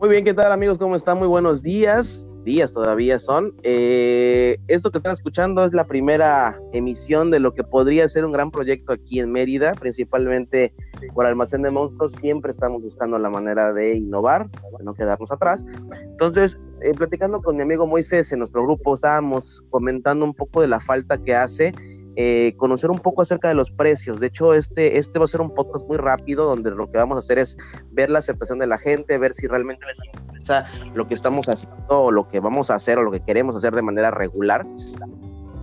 Muy 0.00 0.08
bien, 0.08 0.24
¿qué 0.24 0.32
tal 0.32 0.50
amigos? 0.50 0.78
¿Cómo 0.78 0.96
están? 0.96 1.18
Muy 1.18 1.28
buenos 1.28 1.62
días. 1.62 2.26
Días 2.42 2.72
todavía 2.72 3.18
son. 3.18 3.54
Eh, 3.64 4.56
esto 4.66 4.90
que 4.90 4.96
están 4.96 5.12
escuchando 5.12 5.62
es 5.62 5.74
la 5.74 5.86
primera 5.86 6.58
emisión 6.72 7.30
de 7.30 7.38
lo 7.38 7.52
que 7.52 7.64
podría 7.64 8.08
ser 8.08 8.24
un 8.24 8.32
gran 8.32 8.50
proyecto 8.50 8.94
aquí 8.94 9.20
en 9.20 9.30
Mérida, 9.30 9.74
principalmente 9.74 10.72
por 11.12 11.26
Almacén 11.26 11.60
de 11.60 11.70
Monstruos. 11.70 12.12
Siempre 12.12 12.50
estamos 12.50 12.80
buscando 12.80 13.18
la 13.18 13.28
manera 13.28 13.74
de 13.74 13.96
innovar, 13.96 14.50
de 14.50 14.84
no 14.84 14.94
quedarnos 14.94 15.30
atrás. 15.30 15.66
Entonces, 16.12 16.58
eh, 16.80 16.94
platicando 16.94 17.42
con 17.42 17.56
mi 17.56 17.62
amigo 17.62 17.86
Moisés 17.86 18.32
en 18.32 18.38
nuestro 18.38 18.62
grupo, 18.62 18.94
estábamos 18.94 19.62
comentando 19.68 20.24
un 20.24 20.32
poco 20.32 20.62
de 20.62 20.68
la 20.68 20.80
falta 20.80 21.22
que 21.22 21.34
hace 21.34 21.74
eh, 22.22 22.54
conocer 22.58 22.90
un 22.90 22.98
poco 22.98 23.22
acerca 23.22 23.48
de 23.48 23.54
los 23.54 23.70
precios. 23.70 24.20
De 24.20 24.26
hecho, 24.26 24.52
este, 24.52 24.98
este 24.98 25.18
va 25.18 25.24
a 25.24 25.28
ser 25.28 25.40
un 25.40 25.54
podcast 25.54 25.88
muy 25.88 25.96
rápido 25.96 26.44
donde 26.44 26.70
lo 26.70 26.90
que 26.90 26.98
vamos 26.98 27.16
a 27.16 27.20
hacer 27.20 27.38
es 27.38 27.56
ver 27.92 28.10
la 28.10 28.18
aceptación 28.18 28.58
de 28.58 28.66
la 28.66 28.76
gente, 28.76 29.16
ver 29.16 29.32
si 29.32 29.46
realmente 29.46 29.86
les 29.86 29.98
interesa 30.04 30.66
lo 30.92 31.08
que 31.08 31.14
estamos 31.14 31.48
haciendo 31.48 31.88
o 31.88 32.10
lo 32.10 32.28
que 32.28 32.38
vamos 32.40 32.68
a 32.68 32.74
hacer 32.74 32.98
o 32.98 33.04
lo 33.04 33.10
que 33.10 33.20
queremos 33.20 33.56
hacer 33.56 33.74
de 33.74 33.80
manera 33.80 34.10
regular. 34.10 34.66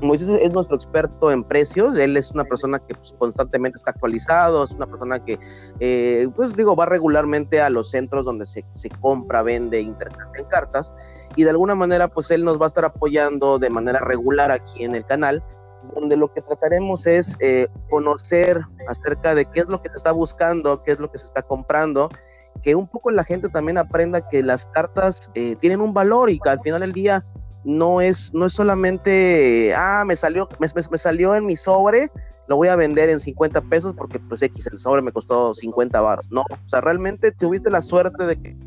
Moisés 0.01 0.29
es 0.29 0.51
nuestro 0.51 0.75
experto 0.75 1.31
en 1.31 1.43
precios, 1.43 1.95
él 1.95 2.17
es 2.17 2.31
una 2.31 2.43
persona 2.43 2.79
que 2.79 2.95
pues, 2.95 3.13
constantemente 3.20 3.76
está 3.76 3.91
actualizado, 3.91 4.63
es 4.63 4.71
una 4.71 4.87
persona 4.87 5.23
que, 5.23 5.37
eh, 5.79 6.27
pues 6.35 6.55
digo, 6.55 6.76
va 6.76 6.87
regularmente 6.87 7.62
a 7.62 7.70
los 7.70 7.91
centros 7.91 8.26
donde 8.26 8.48
se, 8.48 8.65
se 8.71 8.89
compra, 8.89 9.43
vende, 9.43 9.79
intercambia 9.79 10.48
cartas 10.48 10.95
y 11.35 11.43
de 11.43 11.51
alguna 11.51 11.76
manera 11.76 12.07
pues 12.07 12.31
él 12.31 12.43
nos 12.43 12.59
va 12.59 12.65
a 12.65 12.67
estar 12.67 12.85
apoyando 12.85 13.59
de 13.59 13.70
manera 13.70 13.99
regular 13.99 14.49
aquí 14.49 14.84
en 14.84 14.95
el 14.95 15.05
canal 15.05 15.43
donde 15.95 16.17
lo 16.17 16.31
que 16.34 16.41
trataremos 16.41 17.08
es 17.08 17.36
eh, 17.40 17.67
conocer 17.90 18.62
acerca 18.88 19.35
de 19.35 19.45
qué 19.45 19.62
es 19.62 19.68
lo 19.68 19.81
que 19.81 19.90
se 19.90 19.95
está 19.95 20.12
buscando, 20.12 20.84
qué 20.84 20.91
es 20.91 20.99
lo 20.99 21.12
que 21.12 21.18
se 21.18 21.26
está 21.26 21.41
comprando, 21.41 22.10
que 22.62 22.76
un 22.76 22.88
poco 22.88 23.12
la 23.12 23.24
gente 23.24 23.49
también 23.49 23.77
aprenda 23.77 24.27
que 24.27 24.43
las 24.43 24.66
cartas 24.68 25.29
eh, 25.35 25.55
tienen 25.55 25.82
un 25.82 25.93
valor 25.93 26.29
y 26.29 26.40
que 26.40 26.49
al 26.49 26.62
final 26.62 26.82
del 26.82 26.93
día 26.93 27.24
no 27.63 28.01
es, 28.01 28.34
no 28.34 28.46
es 28.46 28.54
solamente, 28.54 29.74
ah, 29.76 30.04
me 30.05 30.16
salió, 30.16 30.48
me, 30.60 30.68
me, 30.90 30.98
salió 30.98 31.35
en 31.35 31.46
mi 31.46 31.55
sobre, 31.55 32.12
lo 32.48 32.55
voy 32.55 32.70
a 32.70 32.76
vender 32.76 33.10
en 33.10 33.20
50 33.20 33.62
pesos 33.62 33.94
porque 33.94 34.20
pues 34.20 34.41
X, 34.41 34.68
el 34.68 34.79
sobre 34.79 35.01
me 35.01 35.12
costó 35.12 35.54
50 35.54 35.99
baros. 35.99 36.29
No, 36.32 36.41
o 36.41 36.70
sea, 36.70 36.82
realmente 36.82 37.32
tuviste 37.32 37.70
la 37.70 37.82
suerte 37.82 38.26
de 38.26 38.41
que 38.41 38.57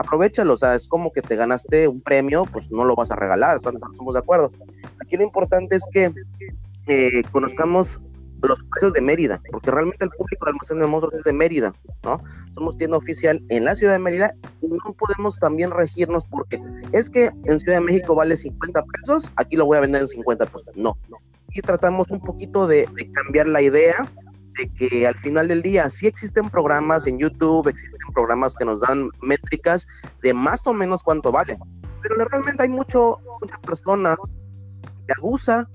aprovechalo, 0.00 0.54
o 0.54 0.56
sea, 0.56 0.74
es 0.74 0.88
como 0.88 1.12
que 1.12 1.22
te 1.22 1.36
ganaste 1.36 1.86
un 1.86 2.00
premio, 2.00 2.44
pues 2.46 2.70
no 2.70 2.84
lo 2.84 2.96
vas 2.96 3.10
a 3.10 3.16
regalar, 3.16 3.58
estamos 3.58 4.14
de 4.14 4.18
acuerdo. 4.18 4.50
Aquí 5.00 5.16
lo 5.16 5.24
importante 5.24 5.76
es 5.76 5.84
que 5.92 6.12
eh, 6.86 7.22
conozcamos 7.30 8.00
los 8.42 8.62
precios 8.70 8.94
de 8.94 9.02
Mérida, 9.02 9.42
porque 9.50 9.70
realmente 9.70 10.04
el 10.06 10.10
público 10.10 10.46
del 10.46 10.54
almacén 10.54 10.78
de 10.78 10.86
monstruos 10.86 11.14
es 11.18 11.24
de 11.24 11.32
Mérida, 11.34 11.74
¿no? 12.04 12.22
Somos 12.52 12.78
tienda 12.78 12.96
oficial 12.96 13.42
en 13.50 13.66
la 13.66 13.74
ciudad 13.74 13.92
de 13.92 13.98
Mérida 13.98 14.34
y 14.62 14.68
no 14.68 14.94
podemos 14.98 15.38
también 15.38 15.70
regirnos 15.70 16.24
porque 16.24 16.58
es 16.92 17.10
que 17.10 17.30
en 17.44 17.60
Ciudad 17.60 17.78
de 17.78 17.84
México 17.84 18.14
vale 18.14 18.38
50 18.38 18.82
pesos, 18.82 19.30
aquí 19.36 19.56
lo 19.56 19.66
voy 19.66 19.76
a 19.76 19.80
vender 19.80 20.00
en 20.00 20.08
50 20.08 20.46
pesos. 20.46 20.64
No, 20.74 20.96
y 21.50 21.60
tratamos 21.60 22.10
un 22.10 22.20
poquito 22.20 22.66
de, 22.66 22.88
de 22.94 23.12
cambiar 23.12 23.46
la 23.48 23.60
idea 23.60 24.08
que 24.76 25.06
al 25.06 25.16
final 25.16 25.48
del 25.48 25.62
día 25.62 25.88
sí 25.90 26.06
existen 26.06 26.50
programas 26.50 27.06
en 27.06 27.18
YouTube, 27.18 27.68
existen 27.68 27.98
programas 28.12 28.54
que 28.54 28.64
nos 28.64 28.80
dan 28.80 29.10
métricas 29.22 29.86
de 30.22 30.34
más 30.34 30.66
o 30.66 30.72
menos 30.72 31.02
cuánto 31.02 31.32
vale, 31.32 31.58
pero 32.02 32.24
realmente 32.24 32.62
hay 32.62 32.68
mucho, 32.68 33.18
mucha 33.40 33.58
persona 33.58 34.16
que 35.06 35.14
abusa, 35.18 35.68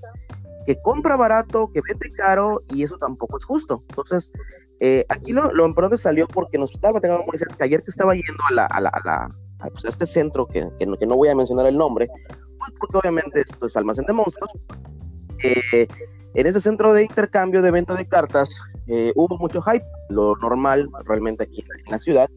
que 0.66 0.80
compra 0.82 1.16
barato, 1.16 1.70
que 1.72 1.80
vende 1.80 2.12
caro 2.12 2.62
y 2.68 2.82
eso 2.82 2.98
tampoco 2.98 3.38
es 3.38 3.44
justo. 3.44 3.84
Entonces, 3.88 4.32
eh, 4.80 5.06
aquí 5.08 5.32
lo, 5.32 5.52
lo 5.52 5.66
importante 5.66 5.96
salió 5.96 6.26
porque 6.26 6.58
nos 6.58 6.72
estaba 6.72 6.94
platicando 6.94 7.24
Moisés 7.26 7.54
que 7.54 7.64
ayer 7.64 7.82
que 7.82 7.90
estaba 7.90 8.14
yendo 8.14 8.42
a, 8.50 8.54
la, 8.54 8.66
a, 8.66 8.80
la, 8.80 8.88
a, 8.90 9.00
la, 9.04 9.34
a, 9.60 9.70
pues, 9.70 9.84
este 9.84 10.06
centro, 10.06 10.46
que, 10.46 10.68
que, 10.78 10.86
que, 10.98 11.06
no, 11.06 11.16
voy 11.16 11.28
a 11.28 11.34
mencionar 11.34 11.66
el 11.66 11.78
nombre, 11.78 12.08
pues 12.58 12.72
porque 12.78 12.98
obviamente 12.98 13.40
esto 13.40 13.66
es 13.66 13.76
almacén 13.76 14.04
de 14.06 14.12
monstruos, 14.12 14.52
eh, 15.42 15.86
en 16.36 16.46
ese 16.46 16.60
centro 16.60 16.92
de 16.92 17.04
intercambio 17.04 17.62
de 17.62 17.70
venta 17.70 17.94
de 17.94 18.06
cartas 18.06 18.50
eh, 18.88 19.10
hubo 19.16 19.38
mucho 19.38 19.62
hype, 19.62 19.86
lo 20.10 20.36
normal 20.36 20.88
realmente 21.06 21.44
aquí 21.44 21.64
en 21.86 21.90
la 21.90 21.98
ciudad, 21.98 22.28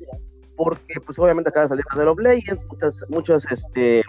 porque 0.56 1.02
pues 1.06 1.20
obviamente 1.20 1.50
acaba 1.50 1.66
de 1.66 1.70
salir 1.70 1.86
de 1.94 2.06
los 2.06 2.18
Legends, 2.18 2.66
muchas, 2.68 3.06
muchas 3.10 3.46
este, 3.52 4.04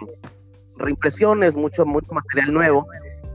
reimpresiones, 0.76 1.56
mucho, 1.56 1.84
mucho 1.84 2.12
material 2.12 2.54
nuevo, 2.54 2.86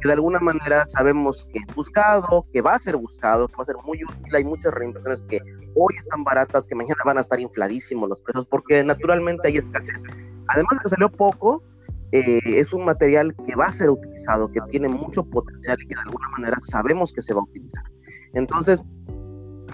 que 0.01 0.07
de 0.07 0.13
alguna 0.13 0.39
manera 0.39 0.85
sabemos 0.85 1.45
que 1.51 1.59
es 1.59 1.75
buscado, 1.75 2.45
que 2.53 2.61
va 2.61 2.75
a 2.75 2.79
ser 2.79 2.95
buscado, 2.95 3.49
que 3.49 3.55
va 3.57 3.63
a 3.63 3.65
ser 3.65 3.75
muy 3.85 4.01
útil, 4.01 4.35
hay 4.35 4.45
muchas 4.45 4.73
reimpresiones 4.73 5.23
que 5.23 5.41
hoy 5.75 5.93
están 5.99 6.23
baratas, 6.23 6.65
que 6.65 6.73
mañana 6.73 7.01
van 7.03 7.17
a 7.17 7.21
estar 7.21 7.39
infladísimos 7.39 8.07
los 8.07 8.21
precios, 8.21 8.47
porque 8.47 8.81
naturalmente 8.81 9.49
hay 9.49 9.57
escasez. 9.57 10.03
Además 10.47 10.77
de 10.77 10.83
que 10.83 10.89
salió 10.89 11.09
poco, 11.09 11.61
eh, 12.15 12.41
es 12.45 12.71
un 12.71 12.85
material 12.85 13.35
que 13.45 13.55
va 13.55 13.65
a 13.65 13.71
ser 13.71 13.89
utilizado, 13.89 14.49
que 14.49 14.61
tiene 14.69 14.87
mucho 14.87 15.23
potencial 15.25 15.77
y 15.81 15.87
que 15.87 15.95
de 15.95 16.01
alguna 16.01 16.29
manera 16.29 16.57
sabemos 16.61 17.11
que 17.11 17.21
se 17.21 17.33
va 17.33 17.41
a 17.41 17.43
utilizar. 17.43 17.83
Entonces, 18.33 18.81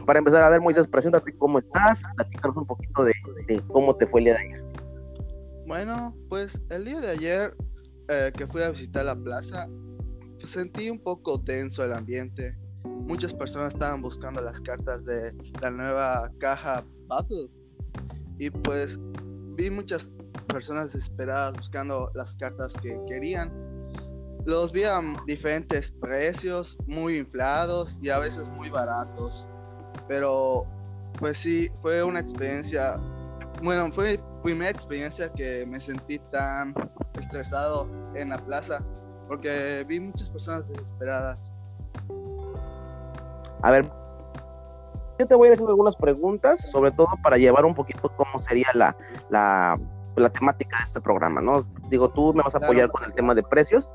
para 0.07 0.17
empezar 0.17 0.41
a 0.41 0.49
ver, 0.49 0.59
Moisés, 0.59 0.87
preséntate 0.87 1.37
cómo 1.37 1.59
estás, 1.59 2.03
platícanos 2.15 2.57
un 2.57 2.65
poquito 2.65 3.03
de, 3.03 3.13
cómo 3.67 3.95
te 3.95 4.07
fue 4.07 4.21
el 4.21 4.25
día 4.25 4.33
de 4.33 4.39
ayer. 4.39 4.63
Bueno, 5.67 6.15
pues 6.29 6.59
el 6.71 6.85
día 6.85 6.99
de 6.99 7.09
ayer 7.11 7.55
eh, 8.07 8.31
que 8.35 8.47
fui 8.47 8.63
a 8.63 8.71
visitar 8.71 9.05
la 9.05 9.15
plaza, 9.15 9.69
sentí 10.39 10.89
un 10.89 10.99
poco 10.99 11.39
tenso 11.41 11.85
el 11.85 11.93
ambiente. 11.93 12.57
Muchas 12.83 13.35
personas 13.35 13.73
estaban 13.73 14.01
buscando 14.01 14.41
las 14.41 14.59
cartas 14.61 15.05
de 15.05 15.31
la 15.61 15.69
nueva 15.69 16.31
caja 16.39 16.83
Battle. 17.05 17.49
Y 18.39 18.49
pues 18.49 18.99
vi 19.55 19.69
muchas 19.69 20.09
personas 20.47 20.93
desesperadas 20.93 21.53
buscando 21.53 22.11
las 22.13 22.35
cartas 22.35 22.73
que 22.81 22.99
querían. 23.07 23.51
Los 24.45 24.71
vi 24.71 24.83
a 24.83 25.01
diferentes 25.25 25.91
precios, 25.91 26.77
muy 26.87 27.17
inflados 27.17 27.97
y 28.01 28.09
a 28.09 28.19
veces 28.19 28.47
muy 28.49 28.69
baratos. 28.69 29.45
Pero 30.07 30.65
pues 31.19 31.37
sí, 31.37 31.69
fue 31.81 32.03
una 32.03 32.19
experiencia, 32.19 32.97
bueno, 33.61 33.91
fue 33.91 34.17
mi 34.17 34.23
primera 34.41 34.71
experiencia 34.71 35.31
que 35.31 35.65
me 35.65 35.79
sentí 35.79 36.19
tan 36.31 36.73
estresado 37.19 37.87
en 38.15 38.29
la 38.29 38.37
plaza, 38.37 38.83
porque 39.27 39.85
vi 39.87 39.99
muchas 39.99 40.29
personas 40.29 40.67
desesperadas. 40.67 41.51
A 43.61 43.69
ver, 43.69 43.85
yo 45.19 45.27
te 45.27 45.35
voy 45.35 45.49
a 45.49 45.53
hacer 45.53 45.67
algunas 45.67 45.95
preguntas, 45.95 46.71
sobre 46.71 46.91
todo 46.91 47.09
para 47.21 47.37
llevar 47.37 47.65
un 47.65 47.75
poquito 47.75 48.11
cómo 48.15 48.39
sería 48.39 48.67
la, 48.73 48.95
la, 49.29 49.79
la 50.15 50.29
temática 50.29 50.77
de 50.77 50.83
este 50.83 51.01
programa, 51.01 51.41
¿no? 51.41 51.65
Digo, 51.89 52.09
tú 52.09 52.33
me 52.33 52.43
vas 52.43 52.55
a 52.55 52.57
apoyar 52.59 52.89
claro. 52.89 52.91
con 52.91 53.03
el 53.05 53.13
tema 53.13 53.35
de 53.35 53.43
precios. 53.43 53.89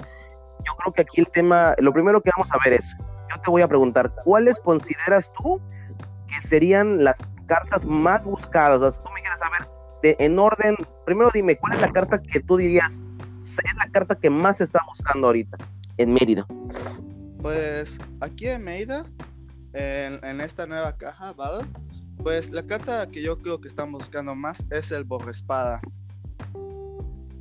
Yo 0.65 0.72
creo 0.78 0.93
que 0.93 1.03
aquí 1.03 1.21
el 1.21 1.28
tema, 1.28 1.75
lo 1.78 1.93
primero 1.93 2.21
que 2.21 2.31
vamos 2.37 2.50
a 2.53 2.59
ver 2.65 2.75
es, 2.75 2.97
yo 3.31 3.41
te 3.43 3.50
voy 3.50 3.62
a 3.62 3.69
preguntar, 3.69 4.12
¿cuáles 4.25 4.59
consideras 4.60 5.32
tú 5.38 5.60
que 6.27 6.41
serían 6.41 7.04
las 7.04 7.19
cartas 7.47 7.84
más 7.84 8.25
buscadas? 8.25 8.81
O 8.81 8.91
sea, 8.91 9.03
tú 9.03 9.10
me 9.12 9.21
quieres 9.21 9.38
saber, 9.38 9.69
de, 10.03 10.16
en 10.19 10.38
orden, 10.38 10.77
primero 11.04 11.31
dime, 11.32 11.56
¿cuál 11.56 11.75
es 11.75 11.81
la 11.81 11.93
carta 11.93 12.21
que 12.21 12.41
tú 12.41 12.56
dirías 12.56 13.00
es 13.41 13.75
la 13.77 13.88
carta 13.93 14.15
que 14.16 14.31
más 14.31 14.59
se 14.59 14.65
está 14.65 14.81
buscando 14.88 15.28
ahorita 15.28 15.56
en 15.98 16.12
Mérida? 16.12 16.47
Pues 17.41 17.98
aquí 18.21 18.48
en 18.48 18.65
Mérida, 18.65 19.04
en, 19.72 20.25
en 20.25 20.41
esta 20.41 20.66
nueva 20.66 20.97
caja, 20.97 21.33
¿vale? 21.33 21.65
Pues 22.22 22.50
la 22.50 22.66
carta 22.66 23.06
que 23.06 23.22
yo 23.22 23.38
creo 23.38 23.60
que 23.60 23.69
están 23.69 23.93
buscando 23.93 24.34
más 24.34 24.65
es 24.71 24.91
el 24.91 25.04
borrespada. 25.04 25.81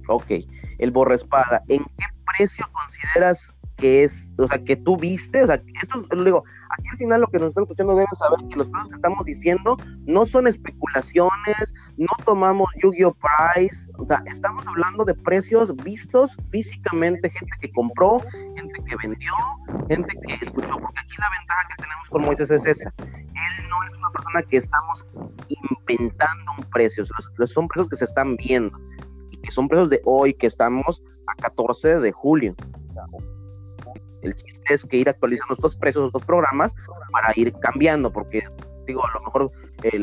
Ok, 0.08 0.32
el 0.78 0.92
borrespada. 0.92 1.64
¿En 1.68 1.84
qué 1.84 2.06
precio 2.26 2.66
consideras 2.72 3.55
que 3.78 4.04
es, 4.04 4.32
o 4.38 4.48
sea, 4.48 4.64
que 4.64 4.76
tú 4.76 4.98
viste, 4.98 5.44
o 5.44 5.48
sea, 5.48 5.62
esto 5.82 6.06
lo 6.12 6.24
digo, 6.24 6.44
aquí 6.70 6.88
al 6.92 6.98
final 6.98 7.22
lo 7.22 7.28
que 7.28 7.40
nos 7.40 7.50
están 7.50 7.64
escuchando 7.64 7.96
deben 7.96 8.16
saber 8.16 8.40
que 8.50 8.58
los 8.58 8.68
precios 8.68 8.90
que 8.90 8.96
estamos 8.96 9.26
diciendo 9.26 9.78
no 10.06 10.26
son 10.26 10.48
especulaciones, 10.48 11.74
no 11.98 12.12
tomamos 12.26 12.70
Yu-Gi-Oh! 12.82 13.16
Price, 13.16 13.90
o 13.98 14.08
sea, 14.08 14.24
estamos 14.26 14.68
hablando 14.68 15.04
de 15.04 15.14
precios 15.14 15.76
vistos 15.78 16.38
físicamente, 16.50 17.30
gente 17.30 17.52
que 17.60 17.72
compró, 17.72 18.20
gente 18.56 18.84
que 18.88 18.96
vendió, 18.96 19.34
gente 19.90 20.16
que 20.26 20.34
escuchó, 20.42 20.78
porque 20.78 21.00
aquí 21.00 21.16
la 21.20 21.30
ventaja 21.40 21.68
que 21.70 21.84
tenemos 21.84 22.10
con 22.10 22.22
Moisés 22.24 22.52
es 22.52 22.66
esa, 22.66 22.94
él 23.00 23.70
no 23.70 23.84
es 23.84 23.94
una 23.98 24.10
persona 24.12 24.42
que 24.50 24.58
estamos 24.58 25.08
inventando 25.48 26.52
un 26.58 26.64
precio, 26.72 27.04
son 27.46 27.68
precios 27.68 27.90
que 27.90 27.98
se 27.98 28.06
están 28.06 28.38
viendo, 28.38 28.78
y 29.32 29.38
que 29.38 29.52
son 29.52 29.68
precios 29.68 29.90
de 29.90 30.02
hoy, 30.06 30.34
que 30.34 30.48
estamos 30.48 31.04
a 31.28 31.36
14 31.42 32.00
de 32.00 32.12
julio. 32.12 32.56
El 34.26 34.36
chiste 34.36 34.74
es 34.74 34.86
que 34.86 34.98
ir 34.98 35.10
actualizando 35.10 35.54
estos 35.54 35.76
precios, 35.76 36.08
estos 36.08 36.26
programas, 36.26 36.74
para 37.12 37.32
ir 37.36 37.54
cambiando, 37.60 38.12
porque 38.12 38.44
digo, 38.86 39.06
a 39.06 39.14
lo 39.14 39.22
mejor 39.22 39.52
eh, 39.84 40.00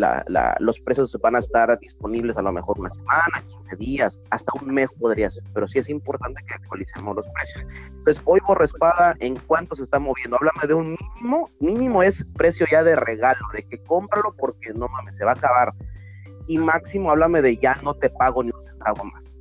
los 0.60 0.80
precios 0.80 1.16
van 1.22 1.36
a 1.36 1.38
estar 1.38 1.78
disponibles 1.78 2.36
a 2.36 2.42
lo 2.42 2.52
mejor 2.52 2.78
una 2.78 2.90
semana, 2.90 3.42
15 3.48 3.76
días, 3.76 4.20
hasta 4.30 4.52
un 4.60 4.74
mes 4.74 4.92
podría 4.94 5.30
ser, 5.30 5.44
pero 5.54 5.68
sí 5.68 5.78
es 5.78 5.88
importante 5.88 6.42
que 6.46 6.54
actualicemos 6.54 7.16
los 7.16 7.28
precios. 7.28 7.64
Entonces, 7.86 8.22
hoy 8.26 8.40
por 8.40 8.62
espada, 8.62 9.14
¿en 9.20 9.36
cuánto 9.46 9.76
se 9.76 9.84
está 9.84 9.98
moviendo? 9.98 10.36
Háblame 10.36 10.66
de 10.66 10.74
un 10.74 10.96
mínimo, 10.98 11.50
mínimo 11.60 12.02
es 12.02 12.24
precio 12.36 12.66
ya 12.70 12.82
de 12.82 12.96
regalo, 12.96 13.40
de 13.52 13.62
que 13.62 13.82
cómpralo 13.84 14.34
porque 14.36 14.72
no 14.74 14.88
mames, 14.88 15.16
se 15.16 15.24
va 15.24 15.32
a 15.32 15.34
acabar. 15.34 15.72
y 16.48 16.58
máximo 16.58 17.10
háblame 17.10 17.40
de 17.40 17.56
ya 17.56 17.76
no 17.84 17.94
te 17.94 18.10
pago 18.10 18.42
ni 18.42 18.50
un 18.50 18.62
centavo 18.62 19.04
más. 19.04 19.31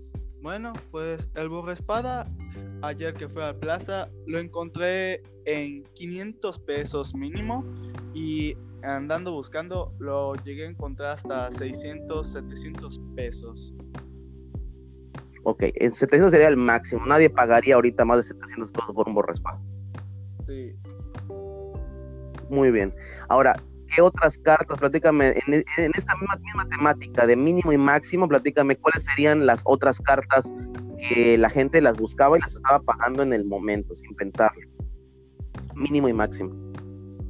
Bueno, 0.41 0.73
pues 0.89 1.29
el 1.35 1.49
burro 1.49 1.71
espada, 1.71 2.27
ayer 2.81 3.13
que 3.13 3.29
fue 3.29 3.43
a 3.43 3.47
la 3.47 3.59
plaza, 3.59 4.09
lo 4.25 4.39
encontré 4.39 5.21
en 5.45 5.83
500 5.93 6.59
pesos 6.59 7.13
mínimo 7.13 7.63
y 8.15 8.57
andando 8.81 9.33
buscando 9.33 9.93
lo 9.99 10.33
llegué 10.43 10.65
a 10.65 10.69
encontrar 10.69 11.11
hasta 11.11 11.51
600, 11.51 12.27
700 12.27 12.99
pesos. 13.15 13.73
Ok, 15.43 15.63
en 15.75 15.93
700 15.93 16.31
sería 16.31 16.47
el 16.47 16.57
máximo. 16.57 17.05
Nadie 17.05 17.29
pagaría 17.29 17.75
ahorita 17.75 18.03
más 18.03 18.17
de 18.17 18.23
700 18.23 18.71
pesos 18.71 18.95
por 18.95 19.07
un 19.07 19.13
burro 19.13 19.33
espada. 19.33 19.61
Sí. 20.47 20.75
Muy 22.49 22.71
bien. 22.71 22.93
Ahora, 23.29 23.55
¿qué 23.93 24.01
otras 24.01 24.37
cartas? 24.37 24.79
Platícame, 24.79 25.35
en, 25.47 25.91
esta 25.95 26.15
misma, 26.15 26.35
misma, 26.37 26.69
temática 26.69 27.25
de 27.25 27.35
mínimo 27.35 27.71
y 27.71 27.77
máximo, 27.77 28.27
platícame 28.27 28.75
cuáles 28.75 29.03
serían 29.03 29.45
las 29.45 29.61
otras 29.65 29.99
cartas 29.99 30.51
que 31.09 31.37
la 31.37 31.49
gente 31.49 31.81
las 31.81 31.97
buscaba 31.97 32.37
y 32.37 32.41
las 32.41 32.55
estaba 32.55 32.79
pagando 32.79 33.23
en 33.23 33.33
el 33.33 33.45
momento, 33.45 33.95
sin 33.95 34.15
pensarlo. 34.15 34.67
Mínimo 35.75 36.07
y 36.07 36.13
máximo. 36.13 36.53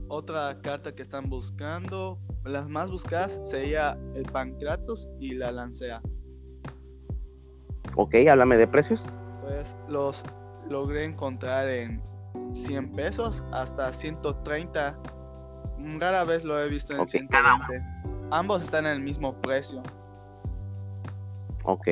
Otra 0.07 0.59
carta 0.61 0.93
que 0.93 1.01
están 1.01 1.29
buscando, 1.29 2.19
las 2.43 2.67
más 2.67 2.91
buscadas 2.91 3.39
sería 3.43 3.97
el 4.13 4.23
Pancratos 4.23 5.07
y 5.19 5.35
la 5.35 5.51
Lancea. 5.51 6.01
Ok, 7.95 8.15
háblame 8.29 8.57
de 8.57 8.67
precios. 8.67 9.05
Pues 9.41 9.75
los 9.87 10.23
logré 10.69 11.05
encontrar 11.05 11.69
en 11.69 12.01
100 12.53 12.91
pesos 12.93 13.43
hasta 13.51 13.91
130 13.93 14.97
Rara 15.99 16.23
vez 16.23 16.43
lo 16.43 16.59
he 16.59 16.67
visto 16.67 16.93
en 16.93 16.99
okay, 16.99 17.27
Ambos 18.31 18.63
están 18.63 18.85
en 18.85 18.93
el 18.93 19.01
mismo 19.01 19.33
precio. 19.41 19.81
Ok, 21.63 21.87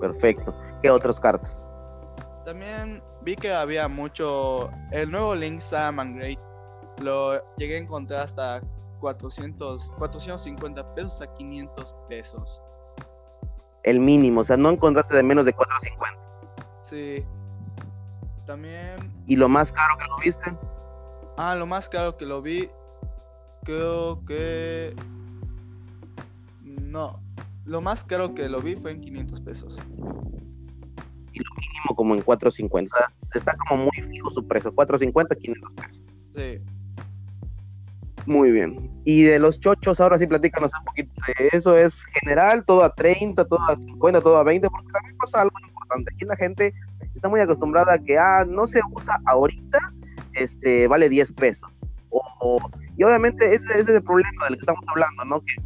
perfecto. 0.00 0.54
¿Qué 0.82 0.90
otras 0.90 1.20
cartas? 1.20 1.62
También 2.44 3.02
vi 3.22 3.36
que 3.36 3.52
había 3.52 3.88
mucho. 3.88 4.70
El 4.90 5.10
nuevo 5.10 5.34
Link 5.34 5.60
Sam 5.60 6.16
Great 6.16 6.38
lo 7.02 7.40
llegué 7.56 7.76
a 7.76 7.78
encontrar 7.78 8.20
hasta 8.22 8.60
400, 9.00 9.90
450 9.98 10.94
pesos 10.94 11.20
a 11.20 11.26
500 11.34 11.94
pesos. 12.08 12.60
El 13.82 14.00
mínimo, 14.00 14.40
o 14.40 14.44
sea, 14.44 14.56
no 14.56 14.70
encontraste 14.70 15.14
de 15.14 15.22
menos 15.22 15.44
de 15.44 15.52
450. 15.52 16.18
Sí. 16.82 17.24
También. 18.46 18.96
¿Y 19.26 19.36
lo 19.36 19.48
más 19.48 19.72
caro 19.72 19.96
que 19.98 20.06
lo 20.06 20.16
viste? 20.18 20.56
Ah, 21.36 21.54
lo 21.54 21.66
más 21.66 21.88
caro 21.88 22.16
que 22.16 22.24
lo 22.24 22.40
vi 22.40 22.70
creo 23.64 24.24
que... 24.26 24.94
No, 26.62 27.20
lo 27.64 27.80
más 27.80 28.04
caro 28.04 28.34
que 28.34 28.48
lo 28.48 28.60
vi 28.60 28.76
fue 28.76 28.92
en 28.92 29.00
500 29.00 29.40
pesos. 29.40 29.78
Y 31.32 31.38
lo 31.38 31.50
mínimo 31.56 31.96
como 31.96 32.14
en 32.14 32.22
450. 32.22 32.94
está 33.34 33.56
como 33.68 33.84
muy 33.84 34.02
fijo 34.08 34.30
su 34.30 34.46
precio. 34.46 34.72
450, 34.72 35.34
500 35.34 35.74
pesos. 35.74 36.00
Sí. 36.36 36.60
Muy 38.26 38.52
bien. 38.52 38.90
Y 39.04 39.22
de 39.22 39.38
los 39.38 39.60
chochos, 39.60 40.00
ahora 40.00 40.18
sí 40.18 40.26
platícanos 40.26 40.72
un 40.78 40.84
poquito 40.84 41.12
de 41.26 41.48
eso. 41.52 41.76
¿Es 41.76 42.04
general, 42.20 42.64
todo 42.64 42.82
a 42.82 42.94
30, 42.94 43.44
todo 43.44 43.60
a 43.60 43.76
50, 43.76 44.20
todo 44.20 44.36
a 44.38 44.42
20? 44.42 44.68
Porque 44.70 44.92
también 44.92 45.16
pasa 45.18 45.42
algo 45.42 45.56
importante. 45.66 46.12
Aquí 46.14 46.24
la 46.24 46.36
gente 46.36 46.74
está 47.14 47.28
muy 47.28 47.40
acostumbrada 47.40 47.94
a 47.94 47.98
que, 47.98 48.18
ah, 48.18 48.44
no 48.46 48.66
se 48.66 48.80
usa 48.92 49.20
ahorita, 49.26 49.78
este, 50.32 50.86
vale 50.86 51.08
10 51.08 51.32
pesos. 51.32 51.80
O, 52.10 52.58
y 52.96 53.02
obviamente 53.02 53.54
ese, 53.54 53.66
ese, 53.66 53.82
es 53.82 53.88
el 53.88 54.02
problema 54.02 54.46
del 54.46 54.56
que 54.56 54.60
estamos 54.60 54.84
hablando, 54.88 55.24
¿no? 55.24 55.40
Que 55.40 55.56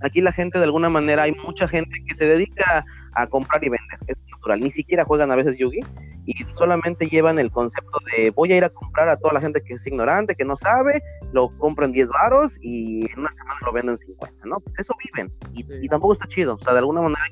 aquí 0.00 0.20
la 0.20 0.32
gente 0.32 0.58
de 0.58 0.64
alguna 0.64 0.88
manera, 0.88 1.24
hay 1.24 1.32
mucha 1.44 1.68
gente 1.68 2.02
que 2.06 2.14
se 2.14 2.26
dedica 2.26 2.84
a 3.14 3.26
comprar 3.26 3.62
y 3.64 3.68
vender, 3.68 3.98
es 4.06 4.16
natural, 4.30 4.60
ni 4.60 4.70
siquiera 4.70 5.04
juegan 5.04 5.30
a 5.30 5.36
veces 5.36 5.56
Yugi 5.58 5.80
y 6.26 6.34
solamente 6.54 7.08
llevan 7.08 7.38
el 7.38 7.50
concepto 7.50 7.98
de 8.12 8.30
voy 8.30 8.52
a 8.52 8.56
ir 8.58 8.64
a 8.64 8.68
comprar 8.68 9.08
a 9.08 9.16
toda 9.16 9.32
la 9.32 9.40
gente 9.40 9.62
que 9.62 9.74
es 9.74 9.86
ignorante, 9.86 10.34
que 10.34 10.44
no 10.44 10.56
sabe, 10.56 11.02
lo 11.32 11.56
compran 11.58 11.92
10 11.92 12.08
varos 12.08 12.58
y 12.60 13.10
en 13.10 13.20
una 13.20 13.32
semana 13.32 13.58
lo 13.64 13.72
venden 13.72 13.96
50, 13.96 14.46
¿no? 14.46 14.58
Eso 14.76 14.94
viven 15.04 15.32
y, 15.54 15.64
y 15.84 15.88
tampoco 15.88 16.12
está 16.12 16.26
chido, 16.26 16.54
o 16.54 16.58
sea, 16.58 16.74
de 16.74 16.80
alguna 16.80 17.00
manera 17.00 17.22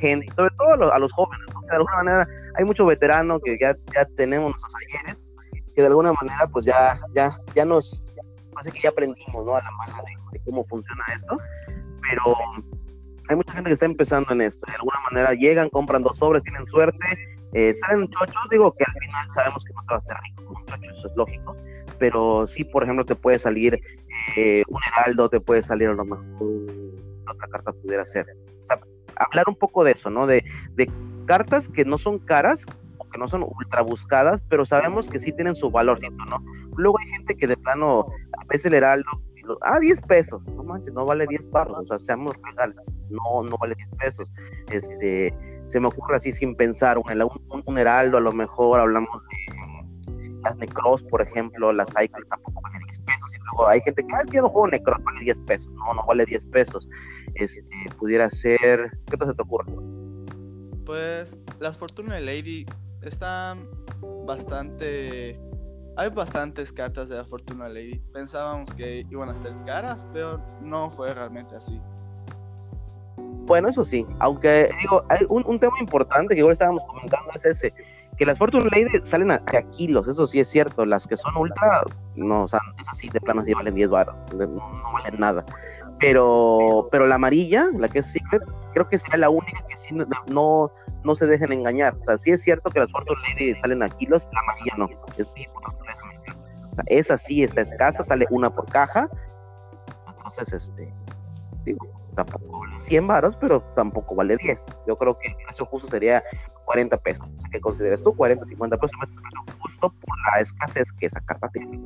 gente, 0.00 0.26
sobre 0.34 0.54
todo 0.56 0.92
a 0.92 0.98
los, 0.98 1.12
jóvenes, 1.12 1.46
¿no? 1.54 1.60
de 1.62 1.76
alguna 1.76 1.96
manera 1.96 2.28
hay 2.56 2.64
mucho 2.64 2.84
veterano 2.86 3.40
que 3.40 3.56
ya, 3.60 3.76
ya 3.94 4.04
tenemos 4.16 4.50
nuestros 4.50 4.72
ayeres 4.74 5.28
que 5.74 5.82
de 5.82 5.88
alguna 5.88 6.12
manera 6.12 6.46
pues 6.48 6.64
ya, 6.66 6.98
ya, 7.14 7.36
ya 7.54 7.64
nos, 7.64 8.04
parece 8.52 8.76
que 8.76 8.82
ya 8.82 8.90
aprendimos, 8.90 9.44
¿no? 9.44 9.56
A 9.56 9.62
la 9.62 9.70
mala 9.72 10.02
de, 10.32 10.40
cómo 10.44 10.64
funciona 10.64 11.04
esto, 11.14 11.38
pero 12.02 12.36
hay 13.28 13.36
mucha 13.36 13.52
gente 13.52 13.68
que 13.68 13.74
está 13.74 13.86
empezando 13.86 14.32
en 14.32 14.42
esto, 14.42 14.66
de 14.66 14.74
alguna 14.74 14.98
manera 15.10 15.34
llegan, 15.34 15.68
compran 15.70 16.02
dos 16.02 16.18
sobres, 16.18 16.42
tienen 16.42 16.66
suerte, 16.66 17.06
eh, 17.52 17.72
salen 17.72 18.08
chochos, 18.08 18.48
digo 18.50 18.72
que 18.72 18.84
al 18.84 18.92
final 18.92 19.30
sabemos 19.30 19.64
que 19.64 19.72
no 19.72 19.80
te 19.82 19.90
va 19.92 19.96
a 19.96 20.00
ser 20.00 20.16
rico 20.22 20.54
un 20.54 20.66
chocho, 20.66 20.90
eso 20.90 21.08
es 21.08 21.16
lógico, 21.16 21.56
pero 21.98 22.46
sí, 22.46 22.64
por 22.64 22.82
ejemplo, 22.82 23.04
te 23.04 23.14
puede 23.14 23.38
salir 23.38 23.80
eh, 24.36 24.62
un 24.68 24.80
heraldo, 24.92 25.28
te 25.28 25.40
puede 25.40 25.62
salir 25.62 25.88
a 25.88 25.94
lo 25.94 26.04
mejor 26.04 26.24
otra 27.30 27.48
carta 27.48 27.72
pudiera 27.72 28.04
ser. 28.04 28.26
O 28.64 28.66
sea, 28.66 28.80
hablar 29.16 29.44
un 29.48 29.56
poco 29.56 29.84
de 29.84 29.92
eso, 29.92 30.10
¿no? 30.10 30.26
De, 30.26 30.44
de 30.74 30.90
cartas 31.26 31.68
que 31.68 31.84
no 31.84 31.98
son 31.98 32.18
caras, 32.18 32.66
que 33.14 33.18
no 33.20 33.28
son 33.28 33.44
ultra 33.44 33.80
buscadas, 33.82 34.42
pero 34.48 34.66
sabemos 34.66 35.08
que 35.08 35.20
sí 35.20 35.32
tienen 35.32 35.54
su 35.54 35.70
valorcito, 35.70 36.24
¿no? 36.28 36.44
Luego 36.76 36.98
hay 36.98 37.06
gente 37.10 37.36
que 37.36 37.46
de 37.46 37.56
plano, 37.56 38.08
a 38.36 38.44
veces 38.46 38.66
el 38.66 38.74
heraldo, 38.74 39.08
ah, 39.62 39.78
10 39.78 40.00
pesos, 40.02 40.48
no 40.48 40.64
manches, 40.64 40.92
no 40.92 41.06
vale 41.06 41.24
10 41.28 41.48
barros, 41.52 41.78
o 41.78 41.86
sea, 41.86 41.98
seamos 42.00 42.34
legales, 42.44 42.82
no, 43.10 43.44
no 43.44 43.56
vale 43.56 43.76
10 43.76 43.88
pesos. 44.00 44.32
Este, 44.72 45.32
se 45.66 45.78
me 45.78 45.86
ocurre 45.86 46.16
así 46.16 46.32
sin 46.32 46.56
pensar, 46.56 46.98
un, 46.98 47.78
heraldo, 47.78 48.16
a 48.18 48.20
lo 48.20 48.32
mejor 48.32 48.80
hablamos 48.80 49.22
de 49.28 50.40
las 50.42 50.56
necros, 50.56 51.04
por 51.04 51.22
ejemplo, 51.22 51.72
las 51.72 51.90
cycle 51.90 52.24
tampoco 52.28 52.60
vale 52.62 52.78
10 52.84 52.98
pesos, 52.98 53.32
y 53.32 53.38
luego 53.44 53.68
hay 53.68 53.80
gente 53.82 54.04
que, 54.04 54.12
ah, 54.12 54.22
es 54.22 54.26
que 54.26 54.36
yo 54.38 54.42
no 54.42 54.48
juego 54.48 54.66
necros, 54.66 55.04
vale 55.04 55.20
10 55.20 55.38
pesos, 55.40 55.72
no, 55.74 55.94
no 55.94 56.04
vale 56.04 56.24
10 56.26 56.46
pesos. 56.46 56.88
Este, 57.36 57.62
pudiera 57.96 58.28
ser, 58.28 58.90
¿qué 59.08 59.16
te 59.16 59.24
ocurre? 59.40 59.72
Pues 60.84 61.36
las 61.60 61.78
Fortuna 61.78 62.20
Lady 62.20 62.66
están 63.08 63.68
bastante... 64.26 65.40
Hay 65.96 66.10
bastantes 66.10 66.72
cartas 66.72 67.08
de 67.08 67.16
la 67.16 67.24
Fortuna 67.24 67.68
Lady. 67.68 68.00
Pensábamos 68.12 68.72
que 68.74 69.06
iban 69.08 69.28
a 69.28 69.36
ser 69.36 69.52
caras, 69.64 70.06
pero 70.12 70.40
no 70.60 70.90
fue 70.90 71.14
realmente 71.14 71.54
así. 71.54 71.80
Bueno, 73.46 73.68
eso 73.68 73.84
sí, 73.84 74.06
aunque 74.20 74.70
digo, 74.80 75.04
hay 75.10 75.26
un, 75.28 75.58
tema 75.58 75.78
importante 75.78 76.34
que 76.34 76.40
igual 76.40 76.54
estábamos 76.54 76.82
comentando 76.84 77.30
es 77.34 77.44
ese, 77.44 77.74
que 78.16 78.24
las 78.24 78.38
Fortuna 78.38 78.64
Lady 78.72 79.02
salen 79.02 79.30
a, 79.30 79.38
kilos, 79.72 80.08
eso 80.08 80.26
sí 80.26 80.40
es 80.40 80.48
cierto, 80.48 80.86
las 80.86 81.06
que 81.06 81.16
son 81.16 81.36
ultra, 81.36 81.82
no, 82.16 82.44
o 82.44 82.48
sea, 82.48 82.60
es 82.80 82.88
así 82.88 83.10
de 83.10 83.20
plano, 83.20 83.44
sí 83.44 83.52
valen 83.52 83.74
10 83.74 83.90
baros, 83.90 84.22
no, 84.32 84.92
valen 84.94 85.20
nada. 85.20 85.44
Pero, 86.00 86.88
pero 86.90 87.06
la 87.06 87.16
amarilla, 87.16 87.68
la 87.76 87.88
que 87.88 87.98
es 88.00 88.06
Secret, 88.06 88.42
creo 88.72 88.88
que 88.88 88.98
sería 88.98 89.18
la 89.18 89.30
única 89.30 89.62
que 89.68 89.76
sí 89.76 89.94
no, 90.28 90.72
no 91.04 91.14
se 91.14 91.26
dejen 91.26 91.52
engañar. 91.52 91.96
O 92.00 92.04
sea, 92.04 92.18
sí 92.18 92.30
es 92.32 92.42
cierto 92.42 92.70
que 92.70 92.80
las 92.80 92.90
Fortune 92.90 93.20
Lady 93.28 93.54
salen 93.56 93.82
a 93.82 93.88
kilos, 93.88 94.26
la 94.32 94.40
amarilla 94.40 94.74
no. 94.76 94.88
Es 95.16 95.28
O 95.28 96.74
sea, 96.74 96.84
esa 96.86 97.18
sí 97.18 97.42
está 97.42 97.60
escasa, 97.60 98.02
sale 98.02 98.26
una 98.30 98.50
por 98.50 98.66
caja. 98.66 99.08
Entonces, 100.08 100.52
este, 100.52 100.92
digo, 101.64 101.86
tampoco 102.14 102.60
vale 102.60 102.80
100 102.80 103.06
varos, 103.06 103.36
pero 103.36 103.62
tampoco 103.76 104.14
vale 104.14 104.36
10. 104.36 104.66
Yo 104.86 104.96
creo 104.96 105.18
que 105.18 105.28
el 105.28 105.36
precio 105.36 105.66
justo 105.66 105.88
sería 105.88 106.22
40 106.64 106.96
pesos. 106.98 107.26
¿Qué 107.52 107.60
consideras 107.60 108.02
tú? 108.02 108.14
40, 108.14 108.44
50 108.44 108.76
pesos 108.78 108.98
es 109.02 109.10
justo 109.58 109.90
por 109.90 110.16
la 110.32 110.40
escasez 110.40 110.90
que 110.92 111.06
esa 111.06 111.20
carta 111.20 111.48
tiene. 111.50 111.80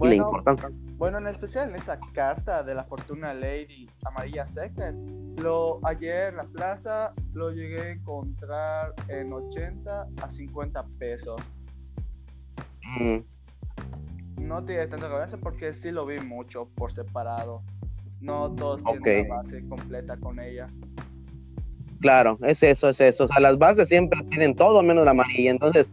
Y 0.00 0.08
la 0.08 0.14
importancia. 0.14 0.70
Bueno, 0.96 1.18
en 1.18 1.26
especial 1.26 1.70
en 1.70 1.76
esa 1.76 1.98
carta 2.12 2.62
de 2.62 2.74
la 2.74 2.84
Fortuna 2.84 3.34
Lady 3.34 3.88
amarilla 4.04 4.46
seca, 4.46 4.94
lo 5.38 5.80
ayer 5.86 6.28
en 6.28 6.36
la 6.36 6.44
plaza 6.44 7.12
lo 7.32 7.50
llegué 7.50 7.80
a 7.80 7.90
encontrar 7.90 8.94
en 9.08 9.32
80 9.32 10.08
a 10.22 10.30
50 10.30 10.86
pesos. 10.98 11.40
Mm. 12.98 13.18
No 14.40 14.64
tiene 14.64 14.86
tanta 14.86 15.06
relevancia 15.06 15.38
porque 15.38 15.72
sí 15.72 15.90
lo 15.90 16.06
vi 16.06 16.18
mucho 16.20 16.68
por 16.74 16.92
separado. 16.92 17.62
No 18.20 18.50
todos 18.54 18.82
tienen 18.84 19.26
una 19.26 19.36
base 19.36 19.68
completa 19.68 20.16
con 20.16 20.38
ella. 20.40 20.68
Claro, 22.00 22.38
es 22.42 22.62
eso, 22.62 22.90
es 22.90 23.00
eso. 23.00 23.24
O 23.24 23.28
sea, 23.28 23.40
las 23.40 23.58
bases 23.58 23.88
siempre 23.88 24.22
tienen 24.24 24.54
todo 24.54 24.82
menos 24.82 25.04
la 25.04 25.12
amarilla. 25.12 25.50
Entonces, 25.50 25.90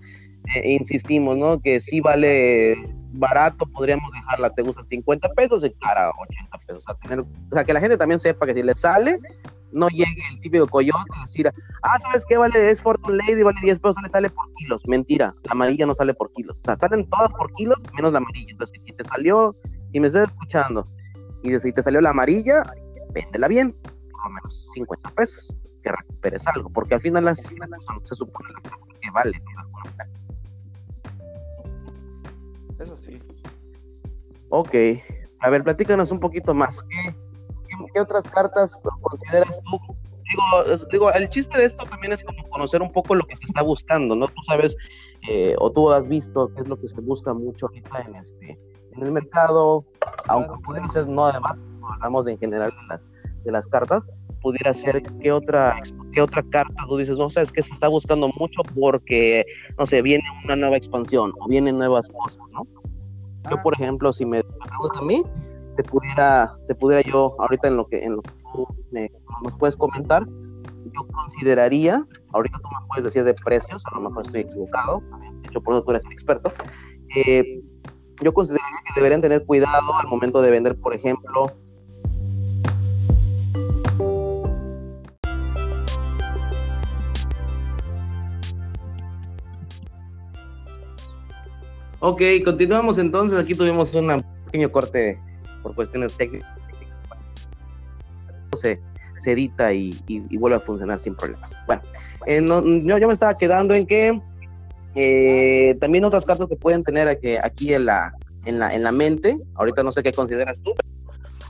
eh, 0.56 0.74
insistimos, 0.74 1.38
¿no? 1.38 1.60
Que 1.60 1.80
sí 1.80 2.02
vale 2.02 2.76
barato, 3.14 3.66
podríamos 3.66 4.12
dejarla, 4.12 4.50
te 4.52 4.62
gusta 4.62 4.84
50 4.86 5.30
pesos, 5.30 5.64
y 5.66 5.72
cara 5.74 6.12
80 6.30 6.58
pesos. 6.68 6.84
Sea, 6.84 6.96
tener, 6.96 7.20
o 7.20 7.28
sea, 7.52 7.64
que 7.64 7.74
la 7.74 7.80
gente 7.80 7.98
también 7.98 8.20
sepa 8.20 8.46
que 8.46 8.54
si 8.54 8.64
le 8.64 8.76
sale, 8.76 9.20
no 9.72 9.88
llegue 9.90 10.22
el 10.32 10.40
típico 10.42 10.68
coyote 10.68 11.00
a 11.18 11.22
decir, 11.22 11.52
ah, 11.84 12.00
¿sabes 12.00 12.26
qué 12.26 12.38
vale? 12.38 12.70
Es 12.70 12.82
Fortune 12.82 13.18
Lady, 13.18 13.44
vale 13.44 13.60
10 13.62 13.80
pesos, 13.80 13.96
sale, 13.96 14.10
sale 14.10 14.30
por 14.30 14.54
kilos. 14.56 14.86
Mentira, 14.88 15.34
la 15.44 15.52
amarilla 15.52 15.86
no 15.86 15.96
sale 15.96 16.14
por 16.14 16.32
kilos. 16.34 16.60
O 16.60 16.64
sea, 16.64 16.78
salen 16.78 17.10
todas 17.10 17.34
por 17.34 17.52
kilos, 17.54 17.78
menos 17.96 18.12
la 18.12 18.20
amarilla. 18.20 18.52
Entonces, 18.52 18.80
si 18.84 18.92
te 18.92 19.04
salió, 19.06 19.56
si 19.92 20.00
me 20.00 20.08
estás 20.08 20.30
escuchando, 20.30 20.88
y 21.44 21.58
si 21.60 21.72
te 21.72 21.82
salió 21.82 22.02
la 22.02 22.12
amarilla, 22.12 22.64
véndela 23.14 23.48
bien, 23.48 23.74
por 24.12 24.24
lo 24.26 24.30
menos 24.32 24.68
50 24.74 25.10
pesos, 25.12 25.54
que 25.82 25.92
recuperes 25.92 26.46
algo, 26.48 26.70
porque 26.70 26.96
al 26.96 27.02
final 27.02 27.26
las 27.26 27.42
son, 27.42 28.06
se 28.06 28.16
supone 28.16 28.50
que 29.02 29.12
vale. 29.12 29.42
Eso 32.82 32.98
sí. 32.98 33.20
Ok, 34.50 34.76
a 35.40 35.50
ver, 35.50 35.64
platícanos 35.64 36.12
un 36.12 36.20
poquito 36.20 36.54
más. 36.54 36.84
¿Qué, 36.84 37.16
qué, 37.94 38.00
otras 38.02 38.28
cartas 38.28 38.76
consideras 39.02 39.62
tú? 39.64 39.80
Digo, 40.30 40.78
digo, 40.92 41.14
el 41.14 41.30
chiste 41.30 41.58
de 41.58 41.66
esto 41.66 41.86
también 41.86 42.14
es 42.14 42.24
como 42.24 42.48
conocer 42.50 42.82
un 42.82 42.92
poco 42.92 43.16
lo 43.16 43.26
que 43.26 43.36
se 43.36 43.46
está 43.46 43.62
buscando, 43.62 44.16
¿no? 44.16 44.28
Tú 44.28 44.42
sabes, 44.48 44.76
eh, 45.30 45.56
o 45.60 45.72
tú 45.72 45.92
has 45.92 46.08
visto 46.08 46.52
qué 46.56 46.62
es 46.62 46.68
lo 46.68 46.80
que 46.80 46.88
se 46.88 47.00
busca 47.02 47.34
mucho 47.34 47.68
ahorita 47.68 48.02
en 48.08 48.16
este 48.16 48.60
en 48.94 49.04
el 49.04 49.12
mercado, 49.12 49.86
aunque 50.28 50.54
pueden 50.64 50.90
ser 50.90 51.08
no 51.08 51.26
además, 51.26 51.58
hablamos 51.94 52.28
en 52.28 52.38
general 52.38 52.70
de 52.70 52.88
las, 52.88 53.08
de 53.44 53.52
las 53.52 53.68
cartas, 53.68 54.10
pudiera 54.42 54.74
ser 54.74 55.02
qué 55.22 55.32
otra, 55.32 55.80
qué 56.12 56.22
otra 56.22 56.44
carta 56.44 56.86
tú 56.88 56.98
dices, 56.98 57.18
no 57.18 57.30
sabes 57.30 57.52
que 57.52 57.62
se 57.62 57.74
está 57.74 57.88
buscando 57.88 58.30
mucho 58.38 58.62
porque, 58.76 59.46
no 59.78 59.86
sé, 59.86 60.02
viene 60.02 60.24
una 60.44 60.56
nueva 60.56 60.78
expansión 60.78 61.34
o 61.40 61.48
vienen 61.48 61.78
nuevas 61.78 62.10
cosas, 62.10 62.44
¿no? 62.52 62.68
Yo, 63.50 63.58
por 63.64 63.74
ejemplo, 63.74 64.14
si 64.14 64.26
me 64.26 64.44
preguntas 64.44 65.02
a 65.02 65.06
mí, 65.06 65.24
te 65.78 65.84
pudiera, 65.84 66.54
te 66.68 66.76
pudiera 66.76 67.02
yo, 67.10 67.36
ahorita 67.40 67.68
en 67.70 67.78
lo 67.78 67.88
que, 67.88 68.04
en 68.04 68.16
lo 68.16 68.22
que 68.22 68.32
tú 68.54 68.68
nos 69.44 69.58
puedes 69.58 69.76
comentar, 69.76 70.26
yo 70.28 71.08
consideraría, 71.14 72.06
ahorita 72.34 72.60
tú 72.60 72.70
me 72.70 72.88
puedes 72.88 73.06
decir 73.06 73.24
de 73.24 73.34
precios, 73.34 73.84
a 73.92 73.96
lo 73.96 74.10
mejor 74.10 74.26
estoy 74.26 74.42
equivocado, 74.42 75.02
de 75.42 75.48
hecho 75.48 75.62
por 75.62 75.76
eso 75.76 75.84
tú 75.84 75.92
eres 75.92 76.06
el 76.06 76.12
experto, 76.12 76.52
eh, 77.16 77.62
yo 78.22 78.34
consideraría 78.34 78.78
que 78.86 78.94
deberían 78.96 79.22
tener 79.22 79.46
cuidado 79.46 79.96
al 79.96 80.08
momento 80.08 80.42
de 80.42 80.52
vender, 80.52 80.80
por 80.80 80.94
ejemplo, 80.94 81.52
Ok, 92.04 92.22
continuamos 92.44 92.98
entonces. 92.98 93.38
Aquí 93.38 93.54
tuvimos 93.54 93.94
un 93.94 94.26
pequeño 94.46 94.72
corte 94.72 95.20
por 95.62 95.76
cuestiones 95.76 96.18
técnicas. 96.18 96.50
Se, 98.60 98.80
se 99.18 99.32
edita 99.34 99.72
y, 99.72 99.92
vuelve 100.32 100.58
a 100.58 100.60
funcionar 100.60 100.98
sin 100.98 101.16
problemas. 101.16 101.56
Bueno, 101.68 101.84
eh, 102.26 102.44
yo, 102.44 102.98
yo, 102.98 103.08
me 103.08 103.14
estaba 103.14 103.38
quedando 103.38 103.76
en 103.76 103.86
que 103.86 104.20
eh, 104.96 105.78
también 105.80 106.04
otras 106.04 106.26
cartas 106.26 106.48
que 106.48 106.56
pueden 106.56 106.84
tener 106.84 107.08
aquí 107.08 107.74
en 107.74 107.86
la, 107.86 108.14
en, 108.46 108.58
la, 108.58 108.74
en 108.74 108.82
la 108.82 108.92
mente, 108.92 109.38
ahorita 109.54 109.84
no 109.84 109.92
sé 109.92 110.02
qué 110.02 110.12
consideras 110.12 110.60
tú, 110.64 110.74
pero 110.76 110.90